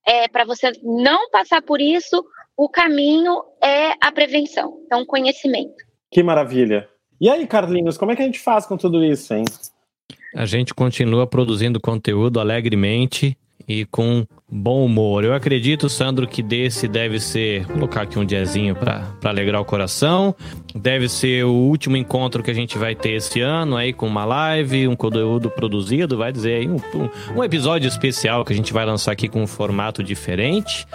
é, 0.07 0.29
para 0.29 0.45
você 0.45 0.71
não 0.83 1.29
passar 1.31 1.61
por 1.63 1.81
isso, 1.81 2.25
o 2.57 2.69
caminho 2.69 3.43
é 3.63 3.93
a 4.01 4.11
prevenção, 4.11 4.81
então 4.87 5.05
conhecimento. 5.05 5.75
Que 6.11 6.23
maravilha. 6.23 6.89
E 7.21 7.29
aí, 7.29 7.47
Carlinhos, 7.47 7.99
como 7.99 8.13
é 8.13 8.17
que 8.17 8.23
a 8.23 8.27
gente 8.27 8.41
faz 8.41 8.67
com 8.67 8.77
tudo 8.77 9.05
isso, 9.05 9.35
hein? 9.35 9.45
A 10.35 10.45
gente 10.47 10.75
continua 10.75 11.27
produzindo 11.27 11.81
conteúdo 11.81 12.41
alegremente 12.41 13.37
e 13.69 13.85
com 13.87 14.25
bom 14.49 14.85
humor. 14.85 15.25
Eu 15.25 15.35
acredito, 15.35 15.89
Sandro, 15.89 16.27
que 16.27 16.43
desse 16.43 16.87
deve 16.87 17.19
ser, 17.19 17.65
vou 17.65 17.75
colocar 17.77 18.03
aqui 18.03 18.19
um 18.19 18.25
diazinho 18.25 18.77
para 18.77 19.03
alegrar 19.25 19.61
o 19.61 19.65
coração. 19.65 20.35
Deve 20.75 21.09
ser 21.09 21.45
o 21.45 21.53
último 21.53 21.97
encontro 21.97 22.43
que 22.43 22.51
a 22.51 22.55
gente 22.55 22.79
vai 22.79 22.95
ter 22.95 23.13
esse 23.13 23.41
ano 23.41 23.77
aí 23.77 23.93
com 23.93 24.07
uma 24.07 24.25
live, 24.25 24.87
um 24.87 24.95
conteúdo 24.95 25.51
produzido, 25.51 26.17
vai 26.17 26.31
dizer 26.31 26.61
aí 26.61 26.69
um, 26.69 26.77
um, 26.77 27.39
um 27.39 27.45
episódio 27.45 27.89
especial 27.89 28.45
que 28.45 28.53
a 28.53 28.57
gente 28.57 28.73
vai 28.73 28.85
lançar 28.87 29.13
aqui 29.13 29.29
com 29.29 29.43
um 29.43 29.47
formato 29.47 30.03
diferente. 30.03 30.87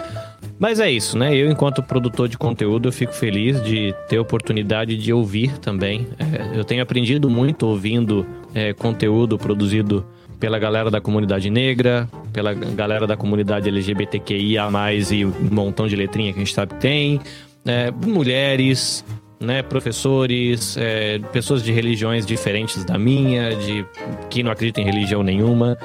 Mas 0.62 0.78
é 0.78 0.88
isso, 0.88 1.18
né? 1.18 1.34
Eu, 1.34 1.50
enquanto 1.50 1.82
produtor 1.82 2.28
de 2.28 2.38
conteúdo, 2.38 2.86
eu 2.86 2.92
fico 2.92 3.12
feliz 3.12 3.60
de 3.64 3.92
ter 4.08 4.18
a 4.18 4.22
oportunidade 4.22 4.96
de 4.96 5.12
ouvir 5.12 5.58
também. 5.58 6.06
É, 6.20 6.56
eu 6.56 6.62
tenho 6.62 6.80
aprendido 6.80 7.28
muito 7.28 7.66
ouvindo 7.66 8.24
é, 8.54 8.72
conteúdo 8.72 9.36
produzido 9.36 10.06
pela 10.38 10.60
galera 10.60 10.88
da 10.88 11.00
comunidade 11.00 11.50
negra, 11.50 12.08
pela 12.32 12.54
galera 12.54 13.08
da 13.08 13.16
comunidade 13.16 13.68
LGBTQIA, 13.68 14.62
e 15.10 15.26
um 15.26 15.32
montão 15.50 15.88
de 15.88 15.96
letrinha 15.96 16.32
que 16.32 16.38
a 16.38 16.44
gente 16.44 16.54
sabe 16.54 16.74
que 16.74 16.80
tem, 16.80 17.20
é, 17.66 17.90
mulheres, 17.90 19.04
né, 19.40 19.64
professores, 19.64 20.76
é, 20.76 21.18
pessoas 21.32 21.60
de 21.64 21.72
religiões 21.72 22.24
diferentes 22.24 22.84
da 22.84 22.96
minha, 22.96 23.56
de 23.56 23.84
que 24.30 24.44
não 24.44 24.52
acreditam 24.52 24.84
em 24.84 24.86
religião 24.86 25.24
nenhuma, 25.24 25.76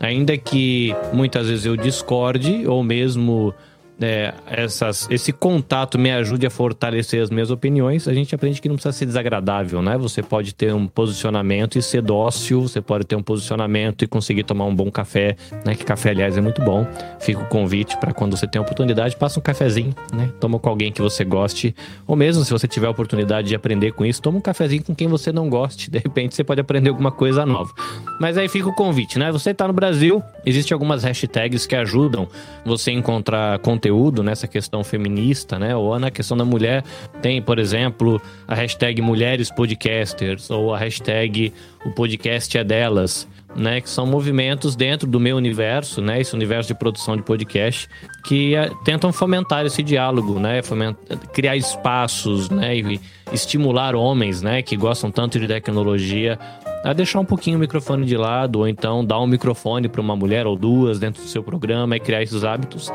ainda 0.00 0.36
que 0.36 0.92
muitas 1.12 1.48
vezes 1.48 1.64
eu 1.64 1.76
discorde 1.76 2.66
ou 2.66 2.82
mesmo 2.82 3.54
é, 4.00 4.34
essas, 4.46 5.08
esse 5.10 5.32
contato 5.32 5.98
me 5.98 6.10
ajude 6.10 6.46
a 6.46 6.50
fortalecer 6.50 7.22
as 7.22 7.30
minhas 7.30 7.50
opiniões, 7.50 8.08
a 8.08 8.12
gente 8.12 8.34
aprende 8.34 8.60
que 8.60 8.68
não 8.68 8.74
precisa 8.74 8.92
ser 8.92 9.06
desagradável, 9.06 9.80
né? 9.80 9.96
Você 9.98 10.22
pode 10.22 10.54
ter 10.54 10.74
um 10.74 10.86
posicionamento 10.86 11.78
e 11.78 11.82
ser 11.82 12.02
dócil, 12.02 12.62
você 12.62 12.80
pode 12.80 13.04
ter 13.04 13.14
um 13.14 13.22
posicionamento 13.22 14.02
e 14.02 14.06
conseguir 14.06 14.42
tomar 14.42 14.64
um 14.64 14.74
bom 14.74 14.90
café, 14.90 15.36
né? 15.64 15.74
Que 15.74 15.84
café, 15.84 16.10
aliás, 16.10 16.36
é 16.36 16.40
muito 16.40 16.60
bom. 16.62 16.86
Fica 17.20 17.40
o 17.40 17.46
convite 17.46 17.96
para 17.98 18.12
quando 18.12 18.36
você 18.36 18.48
tem 18.48 18.58
a 18.58 18.62
oportunidade, 18.62 19.16
passa 19.16 19.38
um 19.38 19.42
cafezinho, 19.42 19.94
né? 20.12 20.30
Toma 20.40 20.58
com 20.58 20.68
alguém 20.68 20.90
que 20.90 21.00
você 21.00 21.24
goste, 21.24 21.74
ou 22.06 22.16
mesmo 22.16 22.44
se 22.44 22.50
você 22.50 22.66
tiver 22.66 22.88
a 22.88 22.90
oportunidade 22.90 23.48
de 23.48 23.54
aprender 23.54 23.92
com 23.92 24.04
isso, 24.04 24.20
toma 24.20 24.38
um 24.38 24.42
cafezinho 24.42 24.82
com 24.82 24.94
quem 24.94 25.06
você 25.06 25.30
não 25.30 25.48
goste, 25.48 25.88
de 25.90 25.98
repente 25.98 26.34
você 26.34 26.42
pode 26.42 26.60
aprender 26.60 26.88
alguma 26.90 27.12
coisa 27.12 27.46
nova. 27.46 27.72
Mas 28.20 28.36
aí 28.36 28.48
fica 28.48 28.68
o 28.68 28.74
convite, 28.74 29.18
né? 29.20 29.30
Você 29.30 29.50
está 29.50 29.68
no 29.68 29.72
Brasil, 29.72 30.20
existem 30.44 30.74
algumas 30.74 31.04
hashtags 31.04 31.64
que 31.64 31.76
ajudam 31.76 32.28
você 32.64 32.90
a 32.90 32.94
encontrar 32.94 33.58
conteúdo 33.60 33.83
conteúdo 33.84 34.22
nessa 34.22 34.48
questão 34.48 34.82
feminista, 34.82 35.58
né? 35.58 35.76
Ou 35.76 35.98
na 35.98 36.10
questão 36.10 36.36
da 36.36 36.44
mulher, 36.44 36.82
tem, 37.20 37.42
por 37.42 37.58
exemplo, 37.58 38.20
a 38.48 38.54
hashtag 38.54 39.02
Mulheres 39.02 39.50
Podcasters 39.50 40.50
ou 40.50 40.74
a 40.74 40.78
hashtag 40.78 41.52
O 41.84 41.90
Podcast 41.90 42.56
é 42.56 42.64
Delas. 42.64 43.28
Né, 43.56 43.80
que 43.80 43.88
são 43.88 44.04
movimentos 44.04 44.74
dentro 44.74 45.06
do 45.08 45.20
meu 45.20 45.36
universo, 45.36 46.02
né, 46.02 46.20
esse 46.20 46.34
universo 46.34 46.66
de 46.66 46.74
produção 46.74 47.16
de 47.16 47.22
podcast, 47.22 47.88
que 48.24 48.56
é, 48.56 48.68
tentam 48.84 49.12
fomentar 49.12 49.64
esse 49.64 49.80
diálogo, 49.80 50.40
né, 50.40 50.60
fomentar, 50.60 51.16
criar 51.32 51.56
espaços, 51.56 52.50
né, 52.50 52.76
e 52.76 53.00
estimular 53.32 53.94
homens, 53.94 54.42
né, 54.42 54.60
que 54.60 54.76
gostam 54.76 55.08
tanto 55.08 55.38
de 55.38 55.46
tecnologia 55.46 56.36
a 56.84 56.92
deixar 56.92 57.20
um 57.20 57.24
pouquinho 57.24 57.56
o 57.56 57.60
microfone 57.60 58.04
de 58.04 58.16
lado, 58.16 58.58
ou 58.58 58.66
então 58.66 59.04
dar 59.04 59.20
um 59.20 59.26
microfone 59.26 59.88
para 59.88 60.00
uma 60.00 60.16
mulher 60.16 60.48
ou 60.48 60.56
duas 60.56 60.98
dentro 60.98 61.22
do 61.22 61.28
seu 61.28 61.42
programa 61.42 61.96
e 61.96 62.00
criar 62.00 62.24
esses 62.24 62.42
hábitos. 62.42 62.92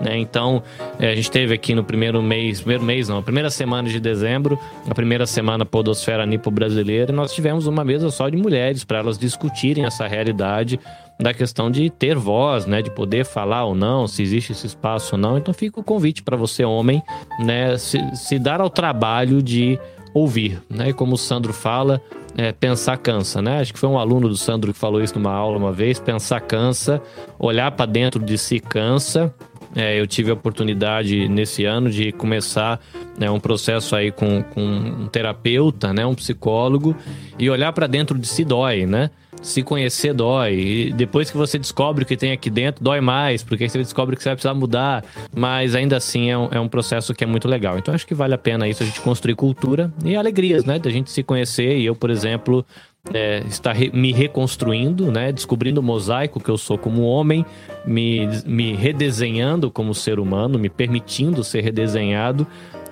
Né? 0.00 0.18
Então, 0.18 0.62
é, 0.98 1.12
a 1.12 1.14
gente 1.14 1.30
teve 1.30 1.54
aqui 1.54 1.74
no 1.74 1.84
primeiro 1.84 2.22
mês, 2.22 2.60
primeiro 2.60 2.84
mês 2.84 3.08
não, 3.08 3.18
a 3.18 3.22
primeira 3.22 3.50
semana 3.50 3.88
de 3.88 4.00
dezembro, 4.00 4.58
a 4.88 4.94
primeira 4.94 5.26
semana 5.26 5.64
Podosfera 5.66 6.24
Nipo 6.24 6.50
Brasileira, 6.50 7.12
e 7.12 7.14
nós 7.14 7.34
tivemos 7.34 7.66
uma 7.66 7.84
mesa 7.84 8.10
só 8.10 8.28
de 8.28 8.36
mulheres 8.36 8.82
para 8.82 8.98
elas 8.98 9.18
discutirem 9.18 9.84
essa 9.84 10.06
realidade 10.06 10.80
da 11.18 11.34
questão 11.34 11.70
de 11.70 11.90
ter 11.90 12.16
voz, 12.16 12.64
né, 12.64 12.80
de 12.80 12.90
poder 12.90 13.26
falar 13.26 13.64
ou 13.64 13.74
não, 13.74 14.06
se 14.06 14.22
existe 14.22 14.52
esse 14.52 14.66
espaço 14.66 15.16
ou 15.16 15.20
não. 15.20 15.36
Então 15.36 15.52
fica 15.52 15.78
o 15.78 15.84
convite 15.84 16.22
para 16.22 16.36
você, 16.36 16.64
homem, 16.64 17.02
né, 17.38 17.76
se, 17.76 17.98
se 18.16 18.38
dar 18.38 18.60
ao 18.60 18.70
trabalho 18.70 19.42
de 19.42 19.78
ouvir, 20.14 20.60
né? 20.68 20.88
E 20.88 20.92
como 20.92 21.14
o 21.14 21.18
Sandro 21.18 21.52
fala, 21.52 22.00
é, 22.36 22.52
pensar 22.52 22.96
cansa, 22.96 23.40
né? 23.40 23.60
Acho 23.60 23.72
que 23.72 23.78
foi 23.78 23.88
um 23.88 23.98
aluno 23.98 24.28
do 24.28 24.36
Sandro 24.36 24.72
que 24.72 24.78
falou 24.78 25.00
isso 25.00 25.16
numa 25.16 25.32
aula 25.32 25.56
uma 25.56 25.72
vez. 25.72 26.00
Pensar 26.00 26.40
cansa, 26.40 27.00
olhar 27.38 27.70
para 27.70 27.86
dentro 27.86 28.18
de 28.18 28.36
si 28.36 28.58
cansa 28.58 29.32
é, 29.74 30.00
eu 30.00 30.06
tive 30.06 30.30
a 30.30 30.34
oportunidade 30.34 31.28
nesse 31.28 31.64
ano 31.64 31.90
de 31.90 32.12
começar 32.12 32.80
né, 33.18 33.30
um 33.30 33.38
processo 33.38 33.94
aí 33.94 34.10
com, 34.10 34.42
com 34.42 34.62
um 34.62 35.06
terapeuta, 35.06 35.92
né, 35.92 36.04
um 36.04 36.14
psicólogo, 36.14 36.96
e 37.38 37.48
olhar 37.48 37.72
para 37.72 37.86
dentro 37.86 38.18
de 38.18 38.26
si 38.26 38.44
dói, 38.44 38.86
né? 38.86 39.10
Se 39.42 39.62
conhecer 39.62 40.12
dói. 40.12 40.54
E 40.54 40.92
depois 40.92 41.30
que 41.30 41.36
você 41.36 41.58
descobre 41.58 42.04
o 42.04 42.06
que 42.06 42.16
tem 42.16 42.32
aqui 42.32 42.50
dentro, 42.50 42.84
dói 42.84 43.00
mais, 43.00 43.42
porque 43.42 43.66
você 43.66 43.78
descobre 43.78 44.14
que 44.14 44.22
você 44.22 44.28
vai 44.28 44.36
precisar 44.36 44.52
mudar. 44.52 45.02
Mas 45.34 45.74
ainda 45.74 45.96
assim 45.96 46.30
é 46.30 46.36
um, 46.36 46.48
é 46.50 46.60
um 46.60 46.68
processo 46.68 47.14
que 47.14 47.24
é 47.24 47.26
muito 47.26 47.48
legal. 47.48 47.78
Então 47.78 47.94
acho 47.94 48.06
que 48.06 48.14
vale 48.14 48.34
a 48.34 48.38
pena 48.38 48.68
isso, 48.68 48.82
a 48.82 48.86
gente 48.86 49.00
construir 49.00 49.34
cultura 49.36 49.90
e 50.04 50.14
alegrias, 50.14 50.66
né? 50.66 50.78
Da 50.78 50.90
gente 50.90 51.10
se 51.10 51.22
conhecer. 51.22 51.78
E 51.78 51.86
eu, 51.86 51.94
por 51.94 52.10
exemplo, 52.10 52.66
é, 53.12 53.42
estar 53.46 53.72
re, 53.72 53.90
me 53.92 54.12
reconstruindo, 54.12 55.10
né? 55.10 55.32
Descobrindo 55.32 55.80
o 55.80 55.82
mosaico 55.82 56.40
que 56.40 56.48
eu 56.48 56.58
sou 56.58 56.78
como 56.78 57.02
homem, 57.02 57.44
me, 57.84 58.26
me 58.46 58.74
redesenhando 58.74 59.70
como 59.70 59.94
ser 59.94 60.18
humano, 60.18 60.58
me 60.58 60.68
permitindo 60.68 61.42
ser 61.42 61.62
redesenhado 61.62 62.46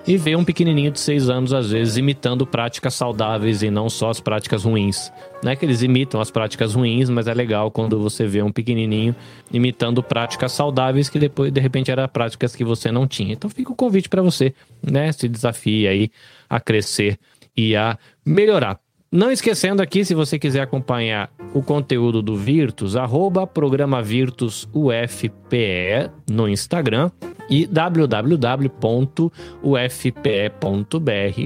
e 0.07 0.17
ver 0.17 0.35
um 0.35 0.43
pequenininho 0.43 0.91
de 0.91 0.99
seis 0.99 1.29
anos, 1.29 1.53
às 1.53 1.71
vezes, 1.71 1.97
imitando 1.97 2.45
práticas 2.45 2.95
saudáveis 2.95 3.61
e 3.61 3.69
não 3.69 3.89
só 3.89 4.09
as 4.09 4.19
práticas 4.19 4.63
ruins. 4.63 5.11
Não 5.43 5.51
é 5.51 5.55
que 5.55 5.65
eles 5.65 5.81
imitam 5.81 6.19
as 6.19 6.31
práticas 6.31 6.73
ruins, 6.73 7.09
mas 7.09 7.27
é 7.27 7.33
legal 7.33 7.69
quando 7.69 7.99
você 7.99 8.25
vê 8.25 8.41
um 8.41 8.51
pequenininho 8.51 9.15
imitando 9.51 10.01
práticas 10.01 10.51
saudáveis 10.51 11.09
que 11.09 11.19
depois, 11.19 11.51
de 11.51 11.61
repente, 11.61 11.91
eram 11.91 12.07
práticas 12.07 12.55
que 12.55 12.63
você 12.63 12.91
não 12.91 13.07
tinha. 13.07 13.33
Então 13.33 13.49
fica 13.49 13.71
o 13.71 13.75
convite 13.75 14.09
para 14.09 14.21
você, 14.21 14.53
né? 14.81 15.11
Se 15.11 15.27
desafie 15.27 15.87
aí 15.87 16.09
a 16.49 16.59
crescer 16.59 17.19
e 17.55 17.75
a 17.75 17.97
melhorar. 18.25 18.79
Não 19.11 19.31
esquecendo 19.31 19.81
aqui, 19.81 20.05
se 20.05 20.13
você 20.13 20.37
quiser 20.37 20.61
acompanhar 20.61 21.31
o 21.51 21.63
conteúdo 21.63 22.21
do 22.21 22.37
Virtus, 22.37 22.95
arroba 22.95 23.47
programa 23.47 24.03
Virtus 24.03 24.69
UFPE 24.71 26.11
no 26.29 26.47
Instagram 26.47 27.09
e 27.49 27.65
www.ufpe.br 27.65 28.69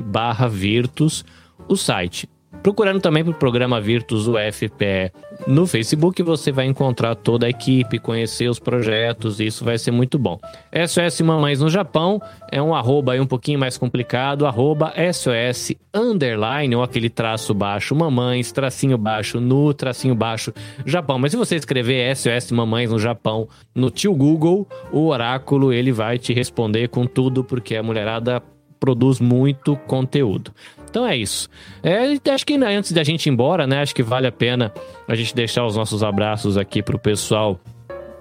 barra 0.03 0.47
Virtus, 0.49 1.23
o 1.65 1.77
site. 1.77 2.32
Procurando 2.63 3.01
também 3.01 3.21
o 3.23 3.33
programa 3.33 3.81
Virtus 3.81 4.25
UFPE 4.25 5.11
no 5.45 5.67
Facebook, 5.67 6.23
você 6.23 6.49
vai 6.49 6.65
encontrar 6.65 7.13
toda 7.13 7.45
a 7.45 7.49
equipe, 7.49 7.99
conhecer 7.99 8.49
os 8.49 8.57
projetos, 8.57 9.41
e 9.41 9.47
isso 9.47 9.65
vai 9.65 9.77
ser 9.77 9.91
muito 9.91 10.17
bom. 10.17 10.39
SOS 10.87 11.19
Mamães 11.19 11.59
no 11.59 11.69
Japão 11.69 12.21
é 12.49 12.61
um 12.61 12.73
arroba 12.73 13.11
aí 13.11 13.19
um 13.19 13.25
pouquinho 13.25 13.59
mais 13.59 13.77
complicado, 13.77 14.45
arroba 14.45 14.93
SOS 15.11 15.73
underline, 15.93 16.73
ou 16.73 16.81
aquele 16.81 17.09
traço 17.09 17.53
baixo 17.53 17.93
mamães, 17.93 18.53
tracinho 18.53 18.97
baixo 18.97 19.41
no, 19.41 19.73
tracinho 19.73 20.15
baixo 20.15 20.53
Japão. 20.85 21.19
Mas 21.19 21.31
se 21.31 21.37
você 21.37 21.57
escrever 21.57 22.15
SOS 22.15 22.51
Mamães 22.53 22.89
no 22.89 22.97
Japão 22.97 23.49
no 23.75 23.91
tio 23.91 24.15
Google, 24.15 24.65
o 24.89 25.07
oráculo 25.07 25.73
ele 25.73 25.91
vai 25.91 26.17
te 26.17 26.33
responder 26.33 26.87
com 26.87 27.05
tudo, 27.05 27.43
porque 27.43 27.75
a 27.75 27.83
mulherada 27.83 28.41
produz 28.83 29.21
muito 29.21 29.77
conteúdo. 29.87 30.53
Então 30.89 31.07
é 31.07 31.15
isso. 31.15 31.47
É, 31.81 32.19
acho 32.33 32.45
que 32.45 32.53
antes 32.55 32.91
da 32.91 33.01
gente 33.01 33.27
ir 33.27 33.29
embora, 33.29 33.65
né? 33.65 33.81
Acho 33.81 33.95
que 33.95 34.03
vale 34.03 34.27
a 34.27 34.31
pena 34.31 34.73
a 35.07 35.15
gente 35.15 35.33
deixar 35.33 35.65
os 35.65 35.77
nossos 35.77 36.03
abraços 36.03 36.57
aqui 36.57 36.83
pro 36.83 36.99
pessoal 36.99 37.57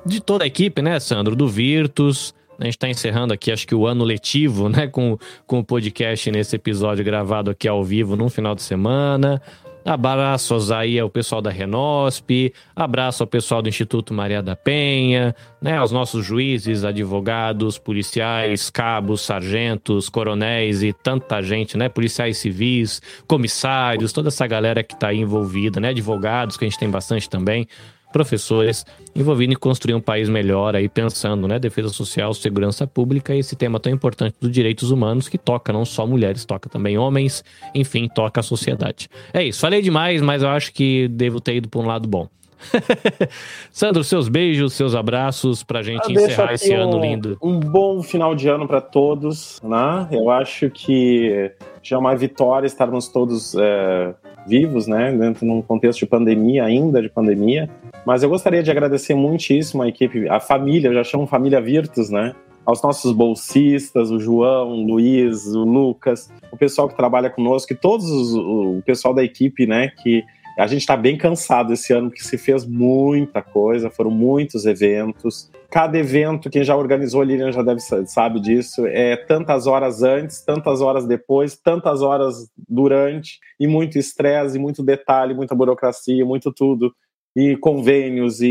de 0.06 0.20
toda 0.20 0.44
a 0.44 0.46
equipe, 0.46 0.80
né, 0.80 1.00
Sandro? 1.00 1.34
Do 1.34 1.48
Virtus. 1.48 2.32
A 2.60 2.64
gente 2.64 2.74
está 2.74 2.88
encerrando 2.88 3.34
aqui, 3.34 3.50
acho 3.50 3.66
que 3.66 3.74
o 3.74 3.88
ano 3.88 4.04
letivo, 4.04 4.68
né? 4.68 4.86
Com, 4.86 5.18
com 5.48 5.58
o 5.58 5.64
podcast 5.64 6.30
nesse 6.30 6.54
episódio 6.54 7.04
gravado 7.04 7.50
aqui 7.50 7.66
ao 7.66 7.82
vivo 7.82 8.14
num 8.14 8.28
final 8.28 8.54
de 8.54 8.62
semana. 8.62 9.42
Abraços 9.84 10.70
aí 10.70 10.98
ao 10.98 11.10
pessoal 11.10 11.42
da 11.42 11.50
Renosp, 11.50 12.52
abraço 12.74 13.22
ao 13.22 13.26
pessoal 13.26 13.60
do 13.60 13.68
Instituto 13.68 14.14
Maria 14.14 14.40
da 14.40 14.54
Penha, 14.54 15.34
né, 15.60 15.76
aos 15.76 15.90
nossos 15.90 16.24
juízes, 16.24 16.84
advogados, 16.84 17.78
policiais, 17.78 18.70
cabos, 18.70 19.22
sargentos, 19.22 20.08
coronéis 20.08 20.82
e 20.82 20.92
tanta 20.92 21.42
gente, 21.42 21.76
né, 21.76 21.88
policiais 21.88 22.38
civis, 22.38 23.02
comissários, 23.26 24.12
toda 24.12 24.28
essa 24.28 24.46
galera 24.46 24.84
que 24.84 24.94
está 24.94 25.08
aí 25.08 25.18
envolvida, 25.18 25.80
né, 25.80 25.88
advogados 25.88 26.56
que 26.56 26.64
a 26.64 26.68
gente 26.68 26.78
tem 26.78 26.88
bastante 26.88 27.28
também 27.28 27.66
professores 28.12 28.84
envolvidos 29.14 29.56
em 29.56 29.58
construir 29.58 29.94
um 29.94 30.00
país 30.00 30.28
melhor 30.28 30.76
aí 30.76 30.88
pensando, 30.88 31.48
né, 31.48 31.58
defesa 31.58 31.88
social, 31.88 32.32
segurança 32.34 32.86
pública 32.86 33.34
e 33.34 33.38
esse 33.38 33.56
tema 33.56 33.80
tão 33.80 33.92
importante 33.92 34.36
dos 34.40 34.50
direitos 34.50 34.90
humanos 34.90 35.28
que 35.28 35.38
toca 35.38 35.72
não 35.72 35.84
só 35.84 36.06
mulheres, 36.06 36.44
toca 36.44 36.68
também 36.68 36.98
homens, 36.98 37.44
enfim, 37.74 38.08
toca 38.08 38.40
a 38.40 38.42
sociedade. 38.42 39.08
É 39.32 39.42
isso, 39.42 39.60
falei 39.60 39.82
demais, 39.82 40.20
mas 40.20 40.42
eu 40.42 40.48
acho 40.48 40.72
que 40.72 41.08
devo 41.08 41.40
ter 41.40 41.56
ido 41.56 41.68
para 41.68 41.80
um 41.80 41.86
lado 41.86 42.08
bom. 42.08 42.28
Sandro, 43.70 44.04
seus 44.04 44.28
beijos, 44.28 44.72
seus 44.74 44.94
abraços 44.94 45.62
pra 45.62 45.82
gente 45.82 46.02
ah, 46.08 46.12
encerrar 46.12 46.54
esse 46.54 46.74
um, 46.74 46.82
ano 46.82 47.00
lindo. 47.00 47.38
Um 47.42 47.58
bom 47.58 48.02
final 48.02 48.34
de 48.34 48.48
ano 48.48 48.66
para 48.66 48.80
todos, 48.80 49.60
né? 49.62 50.08
Eu 50.10 50.30
acho 50.30 50.70
que 50.70 51.50
já 51.82 51.96
é 51.96 51.98
uma 51.98 52.14
vitória 52.14 52.66
estarmos 52.66 53.08
todos 53.08 53.54
é, 53.54 54.14
vivos, 54.46 54.86
né? 54.86 55.12
Dentro 55.12 55.44
de 55.44 55.52
um 55.52 55.62
contexto 55.62 56.00
de 56.00 56.06
pandemia, 56.06 56.64
ainda 56.64 57.02
de 57.02 57.08
pandemia. 57.08 57.68
Mas 58.04 58.22
eu 58.22 58.28
gostaria 58.28 58.62
de 58.62 58.70
agradecer 58.70 59.14
muitíssimo 59.14 59.82
a 59.82 59.88
equipe, 59.88 60.28
a 60.28 60.40
família, 60.40 60.88
eu 60.88 60.94
já 60.94 61.04
chamo 61.04 61.26
família 61.26 61.60
Virtus, 61.60 62.10
né? 62.10 62.34
Aos 62.64 62.82
nossos 62.82 63.12
bolsistas, 63.12 64.10
o 64.10 64.18
João, 64.18 64.70
o 64.70 64.86
Luiz, 64.86 65.46
o 65.46 65.64
Lucas, 65.64 66.32
o 66.50 66.56
pessoal 66.56 66.88
que 66.88 66.96
trabalha 66.96 67.30
conosco 67.30 67.72
e 67.72 67.76
todos 67.76 68.08
os, 68.08 68.34
o 68.34 68.82
pessoal 68.84 69.14
da 69.14 69.22
equipe, 69.22 69.66
né? 69.66 69.88
Que 70.02 70.24
a 70.58 70.66
gente 70.66 70.80
está 70.80 70.96
bem 70.96 71.16
cansado 71.16 71.72
esse 71.72 71.92
ano, 71.92 72.10
porque 72.10 72.22
se 72.22 72.36
fez 72.36 72.66
muita 72.66 73.40
coisa, 73.40 73.88
foram 73.88 74.10
muitos 74.10 74.66
eventos. 74.66 75.50
Cada 75.70 75.96
evento, 75.96 76.50
quem 76.50 76.62
já 76.62 76.76
organizou, 76.76 77.22
a 77.22 77.24
Lilian 77.24 77.52
já 77.52 77.62
deve 77.62 77.80
sabe 77.80 78.38
disso, 78.38 78.86
é 78.86 79.16
tantas 79.16 79.66
horas 79.66 80.02
antes, 80.02 80.44
tantas 80.44 80.82
horas 80.82 81.06
depois, 81.06 81.56
tantas 81.56 82.02
horas 82.02 82.50
durante, 82.68 83.38
e 83.58 83.66
muito 83.66 83.98
estresse, 83.98 84.58
muito 84.58 84.82
detalhe, 84.82 85.34
muita 85.34 85.54
burocracia, 85.54 86.24
muito 86.26 86.52
tudo 86.52 86.92
e 87.34 87.56
convênios 87.56 88.40
e, 88.42 88.48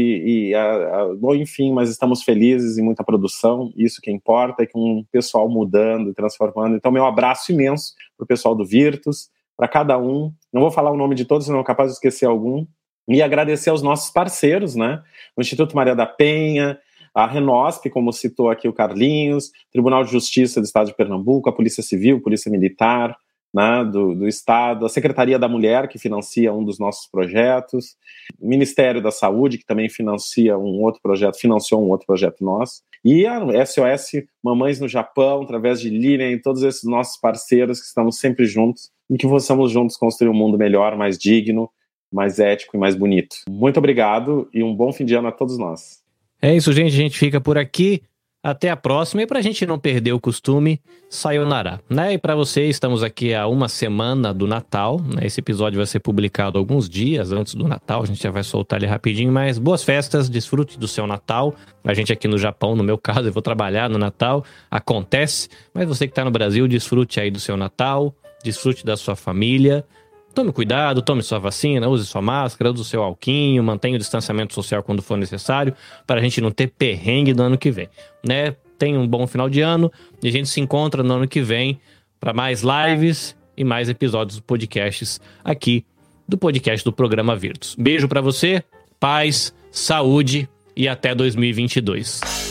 e 0.49 0.55
a, 0.55 1.03
a, 1.03 1.35
enfim, 1.35 1.71
mas 1.71 1.89
estamos 1.89 2.23
felizes 2.23 2.77
e 2.77 2.81
muita 2.81 3.03
produção, 3.03 3.71
isso 3.75 4.01
que 4.01 4.11
importa, 4.11 4.63
é 4.63 4.65
com 4.65 4.99
o 4.99 5.05
pessoal 5.11 5.47
mudando 5.47 6.09
e 6.09 6.13
transformando. 6.13 6.75
Então, 6.75 6.91
meu 6.91 7.05
abraço 7.05 7.51
imenso 7.51 7.93
para 8.17 8.23
o 8.23 8.27
pessoal 8.27 8.55
do 8.55 8.65
Virtus, 8.65 9.29
para 9.55 9.67
cada 9.67 9.97
um. 9.97 10.33
Não 10.51 10.61
vou 10.61 10.71
falar 10.71 10.91
o 10.91 10.97
nome 10.97 11.13
de 11.13 11.25
todos, 11.25 11.45
senão 11.45 11.63
capaz 11.63 11.89
de 11.89 11.95
esquecer 11.95 12.25
algum. 12.25 12.65
E 13.07 13.21
agradecer 13.21 13.69
aos 13.69 13.81
nossos 13.81 14.11
parceiros, 14.11 14.75
né? 14.75 15.03
O 15.35 15.41
Instituto 15.41 15.75
Maria 15.75 15.95
da 15.95 16.05
Penha, 16.05 16.79
a 17.13 17.27
Renosp, 17.27 17.89
como 17.89 18.13
citou 18.13 18.49
aqui 18.49 18.67
o 18.67 18.73
Carlinhos, 18.73 19.51
Tribunal 19.71 20.03
de 20.03 20.11
Justiça 20.11 20.61
do 20.61 20.63
Estado 20.63 20.87
de 20.87 20.95
Pernambuco, 20.95 21.49
a 21.49 21.53
Polícia 21.53 21.83
Civil, 21.83 22.21
Polícia 22.21 22.49
Militar, 22.49 23.15
né, 23.53 23.83
do, 23.83 24.15
do, 24.15 24.27
Estado, 24.27 24.85
a 24.85 24.89
Secretaria 24.89 25.37
da 25.37 25.47
Mulher, 25.47 25.87
que 25.87 25.99
financia 25.99 26.53
um 26.53 26.63
dos 26.63 26.79
nossos 26.79 27.07
projetos, 27.07 27.95
o 28.39 28.47
Ministério 28.47 29.01
da 29.01 29.11
Saúde, 29.11 29.57
que 29.57 29.65
também 29.65 29.89
financia 29.89 30.57
um 30.57 30.81
outro 30.81 31.01
projeto, 31.01 31.39
financiou 31.39 31.83
um 31.83 31.89
outro 31.89 32.07
projeto 32.07 32.43
nosso, 32.43 32.81
e 33.03 33.25
a 33.25 33.39
SOS 33.65 34.23
Mamães 34.43 34.79
no 34.79 34.87
Japão, 34.87 35.41
através 35.41 35.81
de 35.81 35.89
Lilian 35.89 36.31
e 36.31 36.41
todos 36.41 36.63
esses 36.63 36.83
nossos 36.83 37.19
parceiros 37.19 37.79
que 37.79 37.87
estamos 37.87 38.19
sempre 38.19 38.45
juntos 38.45 38.91
e 39.09 39.17
que 39.17 39.27
possamos 39.27 39.71
juntos 39.71 39.97
construir 39.97 40.29
um 40.29 40.33
mundo 40.33 40.57
melhor, 40.57 40.95
mais 40.95 41.17
digno, 41.17 41.69
mais 42.11 42.39
ético 42.39 42.77
e 42.77 42.79
mais 42.79 42.95
bonito. 42.95 43.37
Muito 43.49 43.77
obrigado 43.77 44.47
e 44.53 44.63
um 44.63 44.75
bom 44.75 44.91
fim 44.91 45.05
de 45.05 45.15
ano 45.15 45.29
a 45.29 45.31
todos 45.31 45.57
nós. 45.57 46.01
É 46.41 46.55
isso, 46.55 46.73
gente. 46.73 46.93
A 46.93 46.97
gente 46.97 47.17
fica 47.17 47.39
por 47.39 47.57
aqui. 47.57 48.01
Até 48.43 48.71
a 48.71 48.75
próxima. 48.75 49.21
E 49.21 49.27
para 49.27 49.37
a 49.37 49.41
gente 49.41 49.65
não 49.67 49.77
perder 49.77 50.13
o 50.13 50.19
costume, 50.19 50.81
sayonara. 51.07 51.79
Né? 51.87 52.13
E 52.13 52.17
para 52.17 52.35
você, 52.35 52.65
estamos 52.65 53.03
aqui 53.03 53.35
há 53.35 53.45
uma 53.47 53.69
semana 53.69 54.33
do 54.33 54.47
Natal. 54.47 54.99
Né? 54.99 55.27
Esse 55.27 55.41
episódio 55.41 55.77
vai 55.77 55.85
ser 55.85 55.99
publicado 55.99 56.57
alguns 56.57 56.89
dias 56.89 57.31
antes 57.31 57.53
do 57.53 57.67
Natal. 57.67 58.01
A 58.01 58.05
gente 58.05 58.23
já 58.23 58.31
vai 58.31 58.43
soltar 58.43 58.79
ele 58.79 58.87
rapidinho. 58.87 59.31
Mas 59.31 59.59
boas 59.59 59.83
festas, 59.83 60.27
desfrute 60.27 60.79
do 60.79 60.87
seu 60.87 61.05
Natal. 61.05 61.53
A 61.83 61.93
gente 61.93 62.11
aqui 62.11 62.27
no 62.27 62.37
Japão, 62.37 62.75
no 62.75 62.83
meu 62.83 62.97
caso, 62.97 63.27
eu 63.27 63.31
vou 63.31 63.43
trabalhar 63.43 63.87
no 63.87 63.99
Natal. 63.99 64.43
Acontece. 64.71 65.47
Mas 65.71 65.87
você 65.87 66.07
que 66.07 66.11
está 66.11 66.25
no 66.25 66.31
Brasil, 66.31 66.67
desfrute 66.67 67.19
aí 67.19 67.29
do 67.29 67.39
seu 67.39 67.55
Natal. 67.55 68.15
Desfrute 68.43 68.83
da 68.83 68.97
sua 68.97 69.15
família. 69.15 69.85
Tome 70.33 70.53
cuidado, 70.53 71.01
tome 71.01 71.21
sua 71.21 71.39
vacina, 71.39 71.89
use 71.89 72.05
sua 72.05 72.21
máscara, 72.21 72.71
use 72.71 72.81
o 72.81 72.85
seu 72.85 73.03
alquinho, 73.03 73.61
mantenha 73.63 73.95
o 73.95 73.99
distanciamento 73.99 74.53
social 74.53 74.81
quando 74.81 75.01
for 75.01 75.17
necessário, 75.17 75.73
para 76.07 76.21
a 76.21 76.23
gente 76.23 76.39
não 76.39 76.51
ter 76.51 76.67
perrengue 76.67 77.33
no 77.33 77.43
ano 77.43 77.57
que 77.57 77.69
vem, 77.69 77.89
né? 78.25 78.55
Tenha 78.77 78.99
um 78.99 79.07
bom 79.07 79.27
final 79.27 79.49
de 79.49 79.61
ano 79.61 79.91
e 80.23 80.27
a 80.27 80.31
gente 80.31 80.47
se 80.47 80.59
encontra 80.59 81.03
no 81.03 81.13
ano 81.13 81.27
que 81.27 81.41
vem 81.41 81.79
para 82.19 82.33
mais 82.33 82.63
lives 82.63 83.35
e 83.57 83.63
mais 83.63 83.89
episódios 83.89 84.37
do 84.37 84.43
podcasts 84.43 85.19
aqui 85.43 85.85
do 86.27 86.37
podcast 86.37 86.83
do 86.83 86.93
programa 86.93 87.35
Virtus. 87.35 87.75
Beijo 87.77 88.07
para 88.07 88.21
você, 88.21 88.63
paz, 88.99 89.53
saúde 89.69 90.47
e 90.75 90.87
até 90.87 91.13
2022. 91.13 92.50